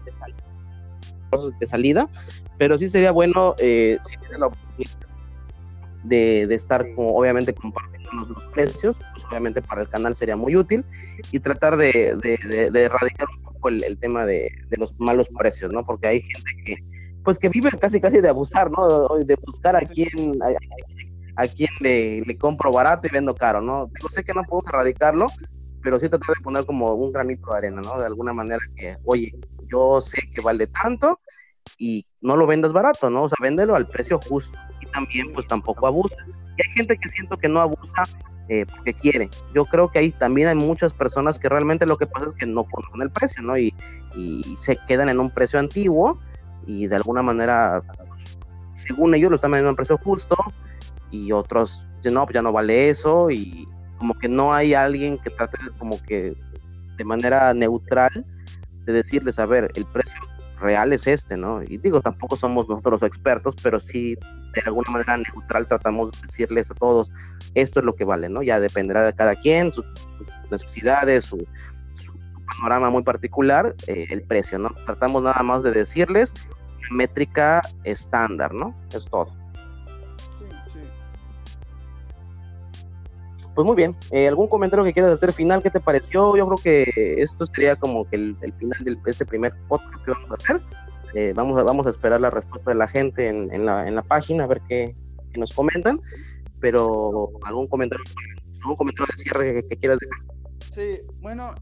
de 1.60 1.67
salida, 1.67 2.10
pero 2.58 2.77
sí 2.77 2.89
sería 2.89 3.12
bueno 3.12 3.55
eh, 3.60 3.97
si 4.03 4.17
tienen 4.17 4.41
la 4.41 4.47
oportunidad 4.47 5.10
de, 6.03 6.47
de, 6.47 6.55
estar 6.55 6.86
como, 6.93 7.15
obviamente 7.15 7.53
compartiendo 7.53 8.34
los 8.34 8.43
precios, 8.53 8.99
pues 9.13 9.25
obviamente 9.25 9.62
para 9.62 9.82
el 9.82 9.89
canal 9.89 10.15
sería 10.15 10.36
muy 10.36 10.55
útil 10.55 10.86
y 11.32 11.39
tratar 11.39 11.77
de, 11.77 12.15
de, 12.15 12.84
erradicar 12.84 13.27
un 13.38 13.43
poco 13.43 13.69
el, 13.69 13.97
tema 13.99 14.25
de, 14.25 14.51
los 14.77 14.97
malos 14.99 15.29
precios, 15.38 15.71
¿no? 15.73 15.86
Porque 15.86 16.08
hay 16.08 16.21
gente 16.21 16.51
que, 16.65 16.77
pues 17.23 17.38
que 17.38 17.49
vive 17.49 17.69
casi 17.79 17.99
casi 17.99 18.21
de 18.21 18.29
abusar, 18.29 18.71
¿no? 18.71 19.17
De 19.17 19.36
buscar 19.36 19.75
a 19.75 19.82
quién, 19.82 20.39
a, 21.36 21.47
quién 21.47 21.69
le, 21.82 22.21
le, 22.21 22.38
compro 22.38 22.71
barato 22.71 23.08
y 23.08 23.12
vendo 23.12 23.36
caro, 23.36 23.62
¿no? 23.62 23.89
Yo 24.01 24.08
sé 24.10 24.23
que 24.23 24.34
no 24.34 24.43
podemos 24.43 24.67
erradicarlo, 24.67 25.25
pero 25.81 25.99
sí 25.99 26.09
tratar 26.09 26.35
de 26.35 26.41
poner 26.41 26.65
como 26.65 26.93
un 26.93 27.11
granito 27.11 27.51
de 27.51 27.57
arena, 27.57 27.81
¿no? 27.81 27.99
De 27.99 28.05
alguna 28.05 28.33
manera 28.33 28.61
que, 28.75 28.97
oye, 29.05 29.33
yo 29.67 30.01
sé 30.01 30.29
que 30.33 30.41
vale 30.41 30.67
tanto 30.67 31.19
y 31.77 32.05
no 32.21 32.35
lo 32.35 32.47
vendas 32.47 32.73
barato, 32.73 33.09
¿no? 33.09 33.23
O 33.23 33.29
sea, 33.29 33.37
véndelo 33.41 33.75
al 33.75 33.87
precio 33.87 34.19
justo 34.27 34.57
y 34.81 34.85
también 34.87 35.31
pues 35.33 35.47
tampoco 35.47 35.87
abusa. 35.87 36.15
Y 36.57 36.67
hay 36.67 36.75
gente 36.75 36.97
que 36.97 37.09
siento 37.09 37.37
que 37.37 37.47
no 37.47 37.61
abusa 37.61 38.03
eh, 38.49 38.65
porque 38.65 38.93
quiere. 38.93 39.29
Yo 39.53 39.65
creo 39.65 39.89
que 39.89 39.99
ahí 39.99 40.11
también 40.11 40.47
hay 40.47 40.55
muchas 40.55 40.93
personas 40.93 41.37
que 41.39 41.49
realmente 41.49 41.85
lo 41.85 41.97
que 41.97 42.07
pasa 42.07 42.27
es 42.27 42.33
que 42.33 42.45
no 42.45 42.65
conocen 42.65 43.01
el 43.01 43.11
precio, 43.11 43.41
¿no? 43.43 43.57
Y, 43.57 43.73
y 44.15 44.43
se 44.57 44.77
quedan 44.87 45.09
en 45.09 45.19
un 45.19 45.29
precio 45.29 45.59
antiguo 45.59 46.19
y 46.65 46.87
de 46.87 46.95
alguna 46.95 47.21
manera, 47.21 47.83
según 48.73 49.15
ellos, 49.15 49.29
lo 49.29 49.35
están 49.35 49.51
vendiendo 49.51 49.69
a 49.69 49.71
un 49.71 49.75
precio 49.75 49.97
justo 49.97 50.35
y 51.11 51.31
otros 51.31 51.85
dicen, 51.97 52.13
no, 52.13 52.25
pues 52.25 52.33
ya 52.33 52.41
no 52.41 52.51
vale 52.51 52.89
eso 52.89 53.29
y 53.29 53.67
como 53.99 54.17
que 54.17 54.27
no 54.27 54.53
hay 54.53 54.73
alguien 54.73 55.17
que 55.17 55.29
trate 55.29 55.57
como 55.77 56.01
que 56.03 56.35
de 56.97 57.03
manera 57.03 57.53
neutral 57.53 58.25
de 58.85 58.93
decirles, 58.93 59.38
a 59.38 59.45
ver, 59.45 59.69
el 59.75 59.85
precio 59.85 60.19
real 60.59 60.91
es 60.93 61.05
este, 61.07 61.38
¿no? 61.38 61.62
Y 61.62 61.77
digo, 61.77 62.01
tampoco 62.01 62.35
somos 62.35 62.67
nosotros 62.67 63.01
los 63.01 63.03
expertos, 63.03 63.55
pero 63.62 63.79
sí 63.79 64.15
de 64.55 64.62
alguna 64.65 64.91
manera 64.91 65.17
neutral 65.17 65.67
tratamos 65.67 66.12
de 66.12 66.21
decirles 66.21 66.71
a 66.71 66.73
todos, 66.73 67.12
esto 67.53 67.79
es 67.79 67.85
lo 67.85 67.95
que 67.95 68.05
vale, 68.05 68.29
¿no? 68.29 68.41
Ya 68.41 68.59
dependerá 68.59 69.03
de 69.03 69.13
cada 69.13 69.35
quien, 69.35 69.71
sus, 69.71 69.85
necesidades, 70.49 71.25
su, 71.25 71.45
panorama 72.57 72.89
muy 72.89 73.03
particular, 73.03 73.75
eh, 73.85 74.07
el 74.09 74.23
precio, 74.23 74.57
¿no? 74.57 74.73
Tratamos 74.85 75.21
nada 75.21 75.43
más 75.43 75.62
de 75.62 75.71
decirles 75.71 76.33
métrica 76.89 77.62
estándar, 77.83 78.53
¿no? 78.53 78.75
Es 78.91 79.05
todo. 79.05 79.38
Pues 83.59 83.65
muy 83.65 83.75
bien, 83.75 83.93
eh, 84.11 84.25
¿algún 84.29 84.47
comentario 84.47 84.85
que 84.85 84.93
quieras 84.93 85.11
hacer 85.11 85.33
final? 85.33 85.61
¿Qué 85.61 85.69
te 85.69 85.81
pareció? 85.81 86.37
Yo 86.37 86.47
creo 86.47 86.57
que 86.63 87.21
esto 87.21 87.45
sería 87.45 87.75
como 87.75 88.09
que 88.09 88.15
el, 88.15 88.53
final 88.57 88.81
de 88.85 88.97
este 89.05 89.25
primer 89.25 89.53
podcast 89.67 90.01
que 90.05 90.11
vamos 90.11 90.31
a 90.31 90.35
hacer. 90.35 90.61
Eh, 91.13 91.33
vamos, 91.35 91.59
a, 91.59 91.65
vamos 91.65 91.85
a 91.85 91.89
esperar 91.89 92.21
la 92.21 92.29
respuesta 92.29 92.71
de 92.71 92.77
la 92.77 92.87
gente 92.87 93.27
en, 93.27 93.65
la, 93.65 93.85
en 93.85 93.95
la, 93.95 94.01
página, 94.01 94.45
a 94.45 94.47
ver 94.47 94.61
qué, 94.69 94.95
nos 95.35 95.51
comentan. 95.51 95.99
Pero 96.61 97.31
algún 97.43 97.67
comentario, 97.67 98.05
algún 98.61 98.77
comentario 98.77 99.13
de 99.13 99.23
cierre 99.23 99.67
que, 99.67 99.75
quieras 99.75 99.99
dejar. 99.99 100.37
Sí, 100.73 101.01
bueno, 101.19 101.53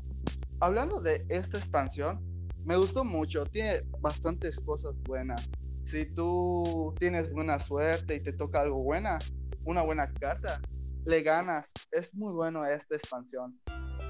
hablando 0.59 1.01
de 1.01 1.25
esta 1.29 1.57
expansión, 1.57 2.21
me 2.63 2.77
gustó 2.77 3.05
mucho, 3.05 3.43
tiene 3.45 3.81
bastantes 4.01 4.59
cosas 4.59 4.93
buenas. 5.01 5.49
Si 5.85 6.05
tú 6.05 6.93
tienes 6.99 7.33
buena 7.33 7.59
suerte 7.59 8.13
y 8.13 8.19
te 8.19 8.33
toca 8.33 8.61
algo 8.61 8.83
buena, 8.83 9.17
una 9.65 9.81
buena 9.81 10.13
carta, 10.13 10.61
le 11.07 11.23
ganas. 11.23 11.71
Es 11.91 12.13
muy 12.13 12.33
bueno 12.33 12.65
esta 12.65 12.95
expansión. 12.95 13.57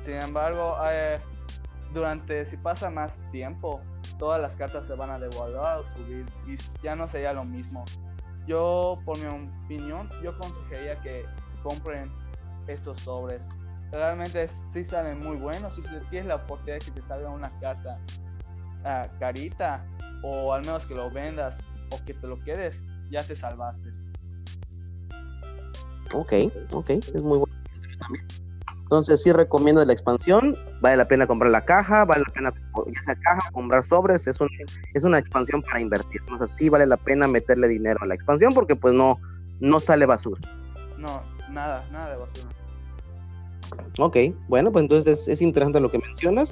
Sin 0.04 0.16
embargo, 0.22 0.76
eh, 0.90 1.22
durante 1.94 2.46
si 2.48 2.58
pasa 2.58 2.90
más 2.90 3.18
tiempo, 3.32 3.82
todas 4.18 4.42
las 4.42 4.56
cartas 4.56 4.88
se 4.88 4.96
van 4.96 5.12
a 5.12 5.20
devaluar 5.20 5.80
o 5.80 5.84
subir 5.96 6.26
y 6.48 6.58
ya 6.82 6.96
no 6.96 7.08
sería 7.08 7.34
lo 7.34 7.46
mismo. 7.46 7.86
Yo, 8.48 9.00
por 9.06 9.18
mi 9.20 9.28
opinión, 9.28 10.10
yo 10.24 10.32
aconsejaría 10.32 10.96
que 11.02 11.24
compren 11.64 12.12
estos 12.68 13.00
sobres. 13.02 13.48
Realmente 13.92 14.48
sí 14.74 14.84
salen 14.84 15.20
muy 15.20 15.38
buenos. 15.38 15.76
Si 15.76 15.82
tienes 16.10 16.26
la 16.26 16.36
oportunidad 16.36 16.80
de 16.80 16.86
que 16.86 16.92
te 16.92 17.02
salga 17.02 17.30
una 17.30 17.52
carta 17.60 18.00
ah, 18.84 19.08
carita 19.20 19.86
o 20.24 20.52
al 20.54 20.62
menos 20.66 20.86
que 20.86 20.96
lo 20.96 21.12
vendas 21.12 21.60
o 21.92 22.04
que 22.06 22.14
te 22.14 22.28
lo 22.28 22.40
quedes, 22.40 22.84
ya 23.10 23.24
te 23.24 23.36
salvaste. 23.36 23.97
Ok, 26.14 26.34
ok, 26.72 26.90
es 26.90 27.22
muy 27.22 27.40
bueno 27.40 27.54
Entonces 28.84 29.22
sí 29.22 29.32
recomiendo 29.32 29.84
la 29.84 29.94
expansión, 29.94 30.56
vale 30.82 30.98
la 30.98 31.08
pena 31.08 31.28
comprar 31.28 31.52
la 31.52 31.66
caja, 31.66 32.06
vale 32.06 32.24
la 32.26 32.34
pena 32.34 32.54
ya 32.94 33.04
sea 33.04 33.16
caja, 33.16 33.52
comprar 33.52 33.84
sobres, 33.84 34.28
es, 34.28 34.40
un, 34.40 34.50
es 34.94 35.04
una 35.04 35.18
expansión 35.18 35.62
para 35.62 35.80
invertir, 35.80 36.22
o 36.40 36.48
sí 36.48 36.70
vale 36.70 36.86
la 36.86 36.98
pena 36.98 37.28
meterle 37.28 37.68
dinero 37.68 38.00
a 38.02 38.06
la 38.06 38.16
expansión 38.16 38.54
porque 38.54 38.76
pues 38.76 38.94
no, 38.94 39.20
no 39.60 39.80
sale 39.80 40.06
basura. 40.06 40.42
No, 40.98 41.22
nada, 41.52 41.86
nada 41.92 42.12
de 42.12 42.18
basura. 42.18 42.50
Ok, 44.00 44.18
bueno, 44.48 44.72
pues 44.72 44.84
entonces 44.84 45.28
es, 45.28 45.42
interesante 45.42 45.80
lo 45.80 45.92
que 45.92 46.00
mencionas. 46.00 46.52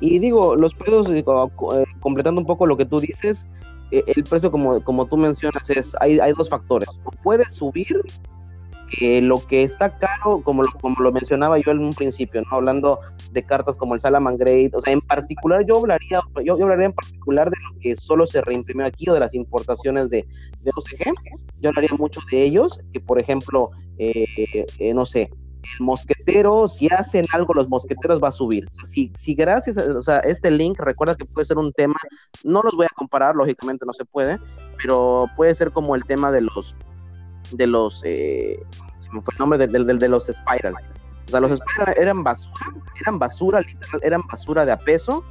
Y 0.00 0.18
digo, 0.18 0.56
los 0.56 0.74
precios, 0.74 1.08
eh, 1.10 1.24
completando 2.00 2.40
un 2.40 2.46
poco 2.46 2.66
lo 2.66 2.76
que 2.76 2.84
tú 2.84 3.00
dices, 3.00 3.46
eh, 3.90 4.02
el 4.06 4.24
precio 4.24 4.50
como, 4.50 4.82
como 4.82 5.06
tú 5.06 5.16
mencionas 5.16 5.68
es, 5.70 5.96
hay, 6.00 6.18
hay 6.18 6.32
dos 6.32 6.48
factores, 6.48 6.88
o 7.04 7.10
puede 7.10 7.48
subir 7.50 8.02
que 8.86 9.20
lo 9.20 9.44
que 9.46 9.62
está 9.62 9.98
caro, 9.98 10.42
como 10.42 10.62
lo, 10.62 10.70
como 10.72 10.96
lo 11.00 11.12
mencionaba 11.12 11.58
yo 11.58 11.72
en 11.72 11.80
un 11.80 11.92
principio, 11.92 12.42
¿no? 12.42 12.56
hablando 12.56 13.00
de 13.32 13.42
cartas 13.42 13.76
como 13.76 13.94
el 13.94 14.00
Salaman 14.00 14.36
Great, 14.36 14.74
o 14.74 14.80
sea, 14.80 14.92
en 14.92 15.00
particular 15.00 15.64
yo 15.66 15.78
hablaría, 15.78 16.20
yo, 16.44 16.54
hablaría 16.54 16.86
en 16.86 16.92
particular 16.92 17.50
de 17.50 17.56
lo 17.68 17.78
que 17.80 17.96
solo 17.96 18.26
se 18.26 18.40
reimprimió 18.40 18.86
aquí 18.86 19.08
o 19.08 19.14
de 19.14 19.20
las 19.20 19.34
importaciones 19.34 20.10
de, 20.10 20.26
de 20.62 20.70
OCG, 20.74 21.12
yo 21.60 21.70
hablaría 21.70 21.96
mucho 21.96 22.20
de 22.30 22.42
ellos, 22.42 22.78
que 22.92 23.00
por 23.00 23.18
ejemplo, 23.18 23.70
eh, 23.98 24.66
eh, 24.78 24.94
no 24.94 25.06
sé, 25.06 25.30
el 25.78 25.84
mosquetero, 25.84 26.68
si 26.68 26.88
hacen 26.88 27.24
algo 27.32 27.54
los 27.54 27.68
mosqueteros 27.68 28.22
va 28.22 28.28
a 28.28 28.32
subir. 28.32 28.68
si, 28.84 29.10
si 29.14 29.34
gracias, 29.34 29.78
a, 29.78 29.98
o 29.98 30.02
sea, 30.02 30.18
este 30.20 30.50
link, 30.50 30.78
recuerda 30.78 31.16
que 31.16 31.24
puede 31.24 31.46
ser 31.46 31.58
un 31.58 31.72
tema, 31.72 31.96
no 32.42 32.62
los 32.62 32.74
voy 32.74 32.86
a 32.86 32.94
comparar, 32.94 33.34
lógicamente 33.34 33.86
no 33.86 33.92
se 33.92 34.04
puede, 34.04 34.38
pero 34.80 35.26
puede 35.36 35.54
ser 35.54 35.70
como 35.70 35.94
el 35.94 36.04
tema 36.04 36.30
de 36.30 36.42
los, 36.42 36.76
de 37.52 37.66
los, 37.66 38.02
eh, 38.04 38.60
fue 39.10 39.32
el 39.32 39.38
nombre, 39.38 39.58
de, 39.58 39.66
de, 39.66 39.94
de 39.94 40.08
los 40.08 40.26
Spiral. 40.26 40.74
O 41.26 41.30
sea, 41.30 41.40
los 41.40 41.58
Spiral 41.58 41.94
eran 41.96 42.22
basura, 42.22 42.66
eran 43.00 43.18
basura, 43.18 43.60
literal, 43.60 44.00
eran 44.02 44.22
basura 44.30 44.66
de 44.66 44.72
a 44.72 44.78
peso. 44.78 45.24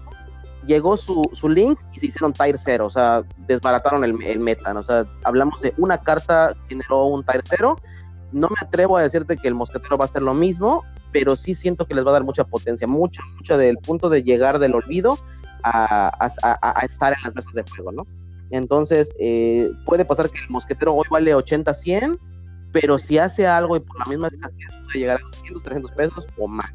Llegó 0.66 0.96
su, 0.96 1.30
su 1.34 1.50
link 1.50 1.78
y 1.94 2.00
se 2.00 2.06
hicieron 2.06 2.32
tier 2.32 2.58
0, 2.58 2.86
o 2.86 2.90
sea, 2.90 3.24
desbarataron 3.48 4.04
el, 4.06 4.22
el 4.24 4.40
meta. 4.40 4.72
O 4.74 4.84
sea, 4.84 5.06
hablamos 5.24 5.62
de 5.62 5.74
una 5.78 5.98
carta 5.98 6.56
generó 6.70 7.06
un 7.08 7.24
tier 7.26 7.44
0 7.44 7.76
no 8.34 8.50
me 8.50 8.56
atrevo 8.60 8.98
a 8.98 9.04
decirte 9.04 9.38
que 9.38 9.48
el 9.48 9.54
mosquetero 9.54 9.98
va 9.98 10.06
a 10.06 10.08
ser 10.10 10.24
lo 10.24 10.34
mismo, 10.34 10.84
pero 11.12 11.36
sí 11.36 11.56
siento 11.56 11.86
que 11.86 11.94
les 11.94 12.06
va 12.06 12.10
a 12.10 12.14
dar 12.14 12.24
mucha 12.24 12.44
potencia, 12.44 12.88
mucha, 12.88 13.22
mucha 13.38 13.58
del 13.58 13.78
punto 13.78 14.10
de 14.10 14.24
llegar 14.24 14.60
del 14.60 14.74
olvido 14.74 15.18
a, 15.64 16.12
estar 16.84 17.14
en 17.14 17.24
las 17.24 17.36
mesas 17.36 17.54
de 17.54 17.64
juego, 17.64 17.92
¿no? 17.92 18.08
Entonces, 18.54 19.12
eh, 19.20 19.72
puede 19.86 20.06
pasar 20.06 20.30
que 20.30 20.40
el 20.40 20.50
mosquetero 20.50 20.94
hoy 20.94 21.06
vale 21.10 21.34
80, 21.34 21.74
100, 21.74 22.20
pero 22.72 23.00
si 23.00 23.18
hace 23.18 23.48
algo 23.48 23.76
y 23.76 23.80
por 23.80 23.98
la 23.98 24.06
misma 24.06 24.28
escasez 24.28 24.76
puede 24.86 25.00
llegar 25.00 25.18
a 25.18 25.26
200, 25.38 25.64
300 25.64 25.92
pesos 25.92 26.28
o 26.38 26.48
más. 26.48 26.72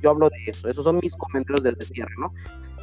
Yo 0.00 0.10
hablo 0.10 0.28
de 0.28 0.36
eso, 0.46 0.68
esos 0.68 0.84
son 0.84 0.98
mis 1.02 1.16
comentarios 1.16 1.62
desde 1.62 1.92
cierre, 1.92 2.14
¿no? 2.18 2.32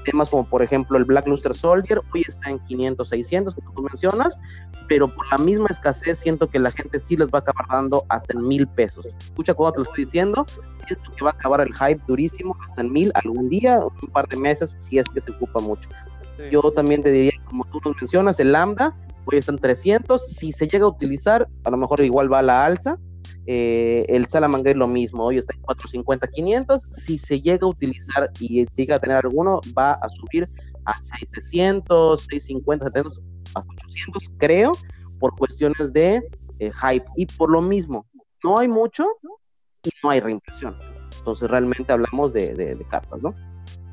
temas 0.05 0.29
como 0.29 0.45
por 0.45 0.61
ejemplo 0.61 0.97
el 0.97 1.03
Black 1.03 1.27
Luster 1.27 1.53
Soldier, 1.53 2.01
hoy 2.13 2.23
está 2.25 2.51
en 2.51 2.59
500, 2.59 3.09
600, 3.09 3.55
como 3.55 3.71
tú 3.73 3.81
mencionas, 3.81 4.37
pero 4.87 5.07
por 5.07 5.27
la 5.29 5.37
misma 5.37 5.67
escasez 5.69 6.19
siento 6.19 6.49
que 6.49 6.59
la 6.59 6.71
gente 6.71 6.99
sí 6.99 7.17
les 7.17 7.27
va 7.27 7.39
a 7.39 7.41
acabar 7.41 7.65
dando 7.67 8.05
hasta 8.07 8.37
en 8.37 8.47
mil 8.47 8.67
pesos. 8.67 9.07
Escucha 9.19 9.53
cómo 9.53 9.71
te 9.71 9.79
lo 9.79 9.83
estoy 9.83 10.05
diciendo, 10.05 10.45
siento 10.87 11.11
que 11.11 11.25
va 11.25 11.31
a 11.31 11.33
acabar 11.33 11.61
el 11.61 11.73
hype 11.73 12.01
durísimo 12.07 12.55
hasta 12.65 12.81
en 12.81 12.93
mil 12.93 13.11
algún 13.15 13.49
día, 13.49 13.79
un 13.79 14.09
par 14.09 14.27
de 14.27 14.37
meses, 14.37 14.77
si 14.79 14.99
es 14.99 15.09
que 15.09 15.19
se 15.19 15.31
ocupa 15.31 15.59
mucho. 15.59 15.89
Yo 16.51 16.61
también 16.71 17.01
te 17.01 17.11
diría, 17.11 17.33
como 17.45 17.65
tú 17.65 17.79
nos 17.85 17.95
mencionas, 17.95 18.39
el 18.39 18.51
Lambda, 18.51 18.95
hoy 19.25 19.37
está 19.37 19.51
en 19.51 19.59
300, 19.59 20.25
si 20.25 20.51
se 20.51 20.67
llega 20.67 20.85
a 20.85 20.89
utilizar, 20.89 21.47
a 21.63 21.69
lo 21.69 21.77
mejor 21.77 22.01
igual 22.01 22.31
va 22.31 22.39
a 22.39 22.43
la 22.43 22.65
alza, 22.65 22.99
eh, 23.47 24.05
el 24.09 24.27
Salamanca 24.27 24.71
es 24.71 24.75
lo 24.75 24.87
mismo, 24.87 25.25
hoy 25.25 25.37
está 25.37 25.53
en 25.53 25.61
450, 25.61 26.27
500. 26.27 26.87
Si 26.89 27.17
se 27.17 27.39
llega 27.39 27.65
a 27.65 27.69
utilizar 27.69 28.31
y 28.39 28.65
llega 28.75 28.95
a 28.95 28.99
tener 28.99 29.17
alguno, 29.17 29.61
va 29.77 29.93
a 29.93 30.09
subir 30.09 30.49
a 30.85 30.93
700, 30.99 32.21
650, 32.21 32.85
700, 32.85 33.21
hasta 33.53 33.73
800, 33.73 34.31
creo, 34.37 34.71
por 35.19 35.35
cuestiones 35.35 35.93
de 35.93 36.27
eh, 36.59 36.71
hype. 36.71 37.05
Y 37.15 37.25
por 37.25 37.51
lo 37.51 37.61
mismo, 37.61 38.05
no 38.43 38.57
hay 38.57 38.67
mucho 38.67 39.07
y 39.83 39.89
no 40.03 40.09
hay 40.09 40.19
reimpresión. 40.19 40.75
Entonces, 41.17 41.49
realmente 41.49 41.91
hablamos 41.91 42.33
de, 42.33 42.85
cartas, 42.89 43.21
¿no? 43.21 43.33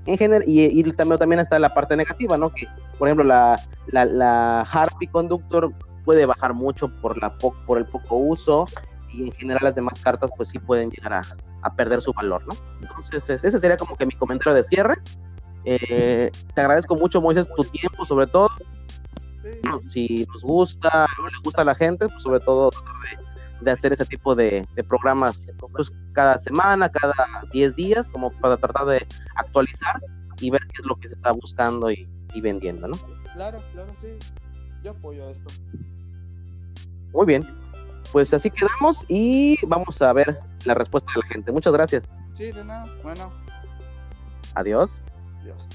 En 0.07 0.19
general, 0.19 0.45
y, 0.47 0.83
también, 0.93 1.19
también 1.19 1.41
está 1.41 1.59
la 1.59 1.73
parte 1.73 1.97
negativa, 1.97 2.37
¿no? 2.37 2.51
Que, 2.51 2.67
por 2.99 3.09
ejemplo, 3.09 3.25
la, 3.25 3.57
la, 3.87 4.63
Harpy 4.63 5.07
Conductor 5.07 5.73
puede 6.05 6.27
bajar 6.27 6.55
mucho 6.55 6.89
por, 7.01 7.21
la 7.23 7.37
por 7.39 7.79
el 7.79 7.87
poco 7.87 8.17
uso 8.17 8.67
y 9.13 9.23
en 9.23 9.33
general 9.33 9.61
las 9.63 9.75
demás 9.75 10.01
cartas 10.01 10.31
pues 10.37 10.49
sí 10.49 10.59
pueden 10.59 10.91
llegar 10.91 11.13
a, 11.13 11.23
a 11.63 11.75
perder 11.75 12.01
su 12.01 12.13
valor, 12.13 12.45
¿no? 12.47 12.55
Entonces 12.81 13.45
ese 13.45 13.59
sería 13.59 13.77
como 13.77 13.97
que 13.97 14.07
mi 14.07 14.13
comentario 14.13 14.55
de 14.55 14.65
cierre. 14.65 14.97
Eh, 15.65 16.31
te 16.55 16.61
agradezco 16.61 16.97
mucho, 16.97 17.21
Moisés, 17.21 17.49
tu 17.57 17.65
tiempo 17.65 18.05
sobre 18.05 18.27
todo. 18.27 18.49
Si 19.89 20.27
nos 20.33 20.43
gusta 20.43 21.07
o 21.23 21.29
le 21.29 21.39
gusta 21.45 21.63
a 21.63 21.65
la 21.65 21.75
gente, 21.75 22.09
pues 22.09 22.23
sobre 22.23 22.41
todo 22.41 22.71
de, 23.63 23.71
hacer 23.71 23.93
ese 23.93 24.05
tipo 24.07 24.35
de, 24.35 24.67
de 24.75 24.85
programas 24.85 25.43
pues, 25.59 25.91
cada 26.13 26.39
semana, 26.39 26.89
cada 26.89 27.15
10 27.53 27.77
días, 27.77 28.09
como 28.09 28.31
para 28.31 28.57
tratar 28.57 28.87
de 28.87 29.07
actualizar 29.37 30.01
y 30.41 30.51
ver 30.51 30.61
qué 30.73 30.83
es 30.83 30.87
lo 30.87 30.97
que 30.97 31.09
se 31.09 31.15
está 31.15 31.33
buscando 31.33 31.91
y, 31.91 32.09
y 32.35 32.41
vendiendo, 32.41 32.89
¿no? 32.89 32.97
Claro, 33.35 33.59
claro, 33.73 33.95
sí. 34.01 34.09
Yo 34.83 34.91
apoyo 34.91 35.29
esto. 35.31 35.53
Muy 37.13 37.27
bien 37.27 37.63
pues 38.13 38.33
así 38.35 38.51
quedamos 38.51 39.05
y 39.09 39.59
vamos 39.67 40.01
a 40.03 40.13
ver 40.13 40.39
la 40.65 40.75
respuesta 40.75 41.11
de 41.15 41.23
la 41.23 41.27
gente. 41.29 41.51
Muchas 41.51 41.73
gracias. 41.73 42.05
Sí, 42.35 42.53
de 42.53 42.65
nada. 42.65 42.85
Bueno. 43.03 43.33
Adiós. 44.55 44.93
Adiós. 45.41 45.67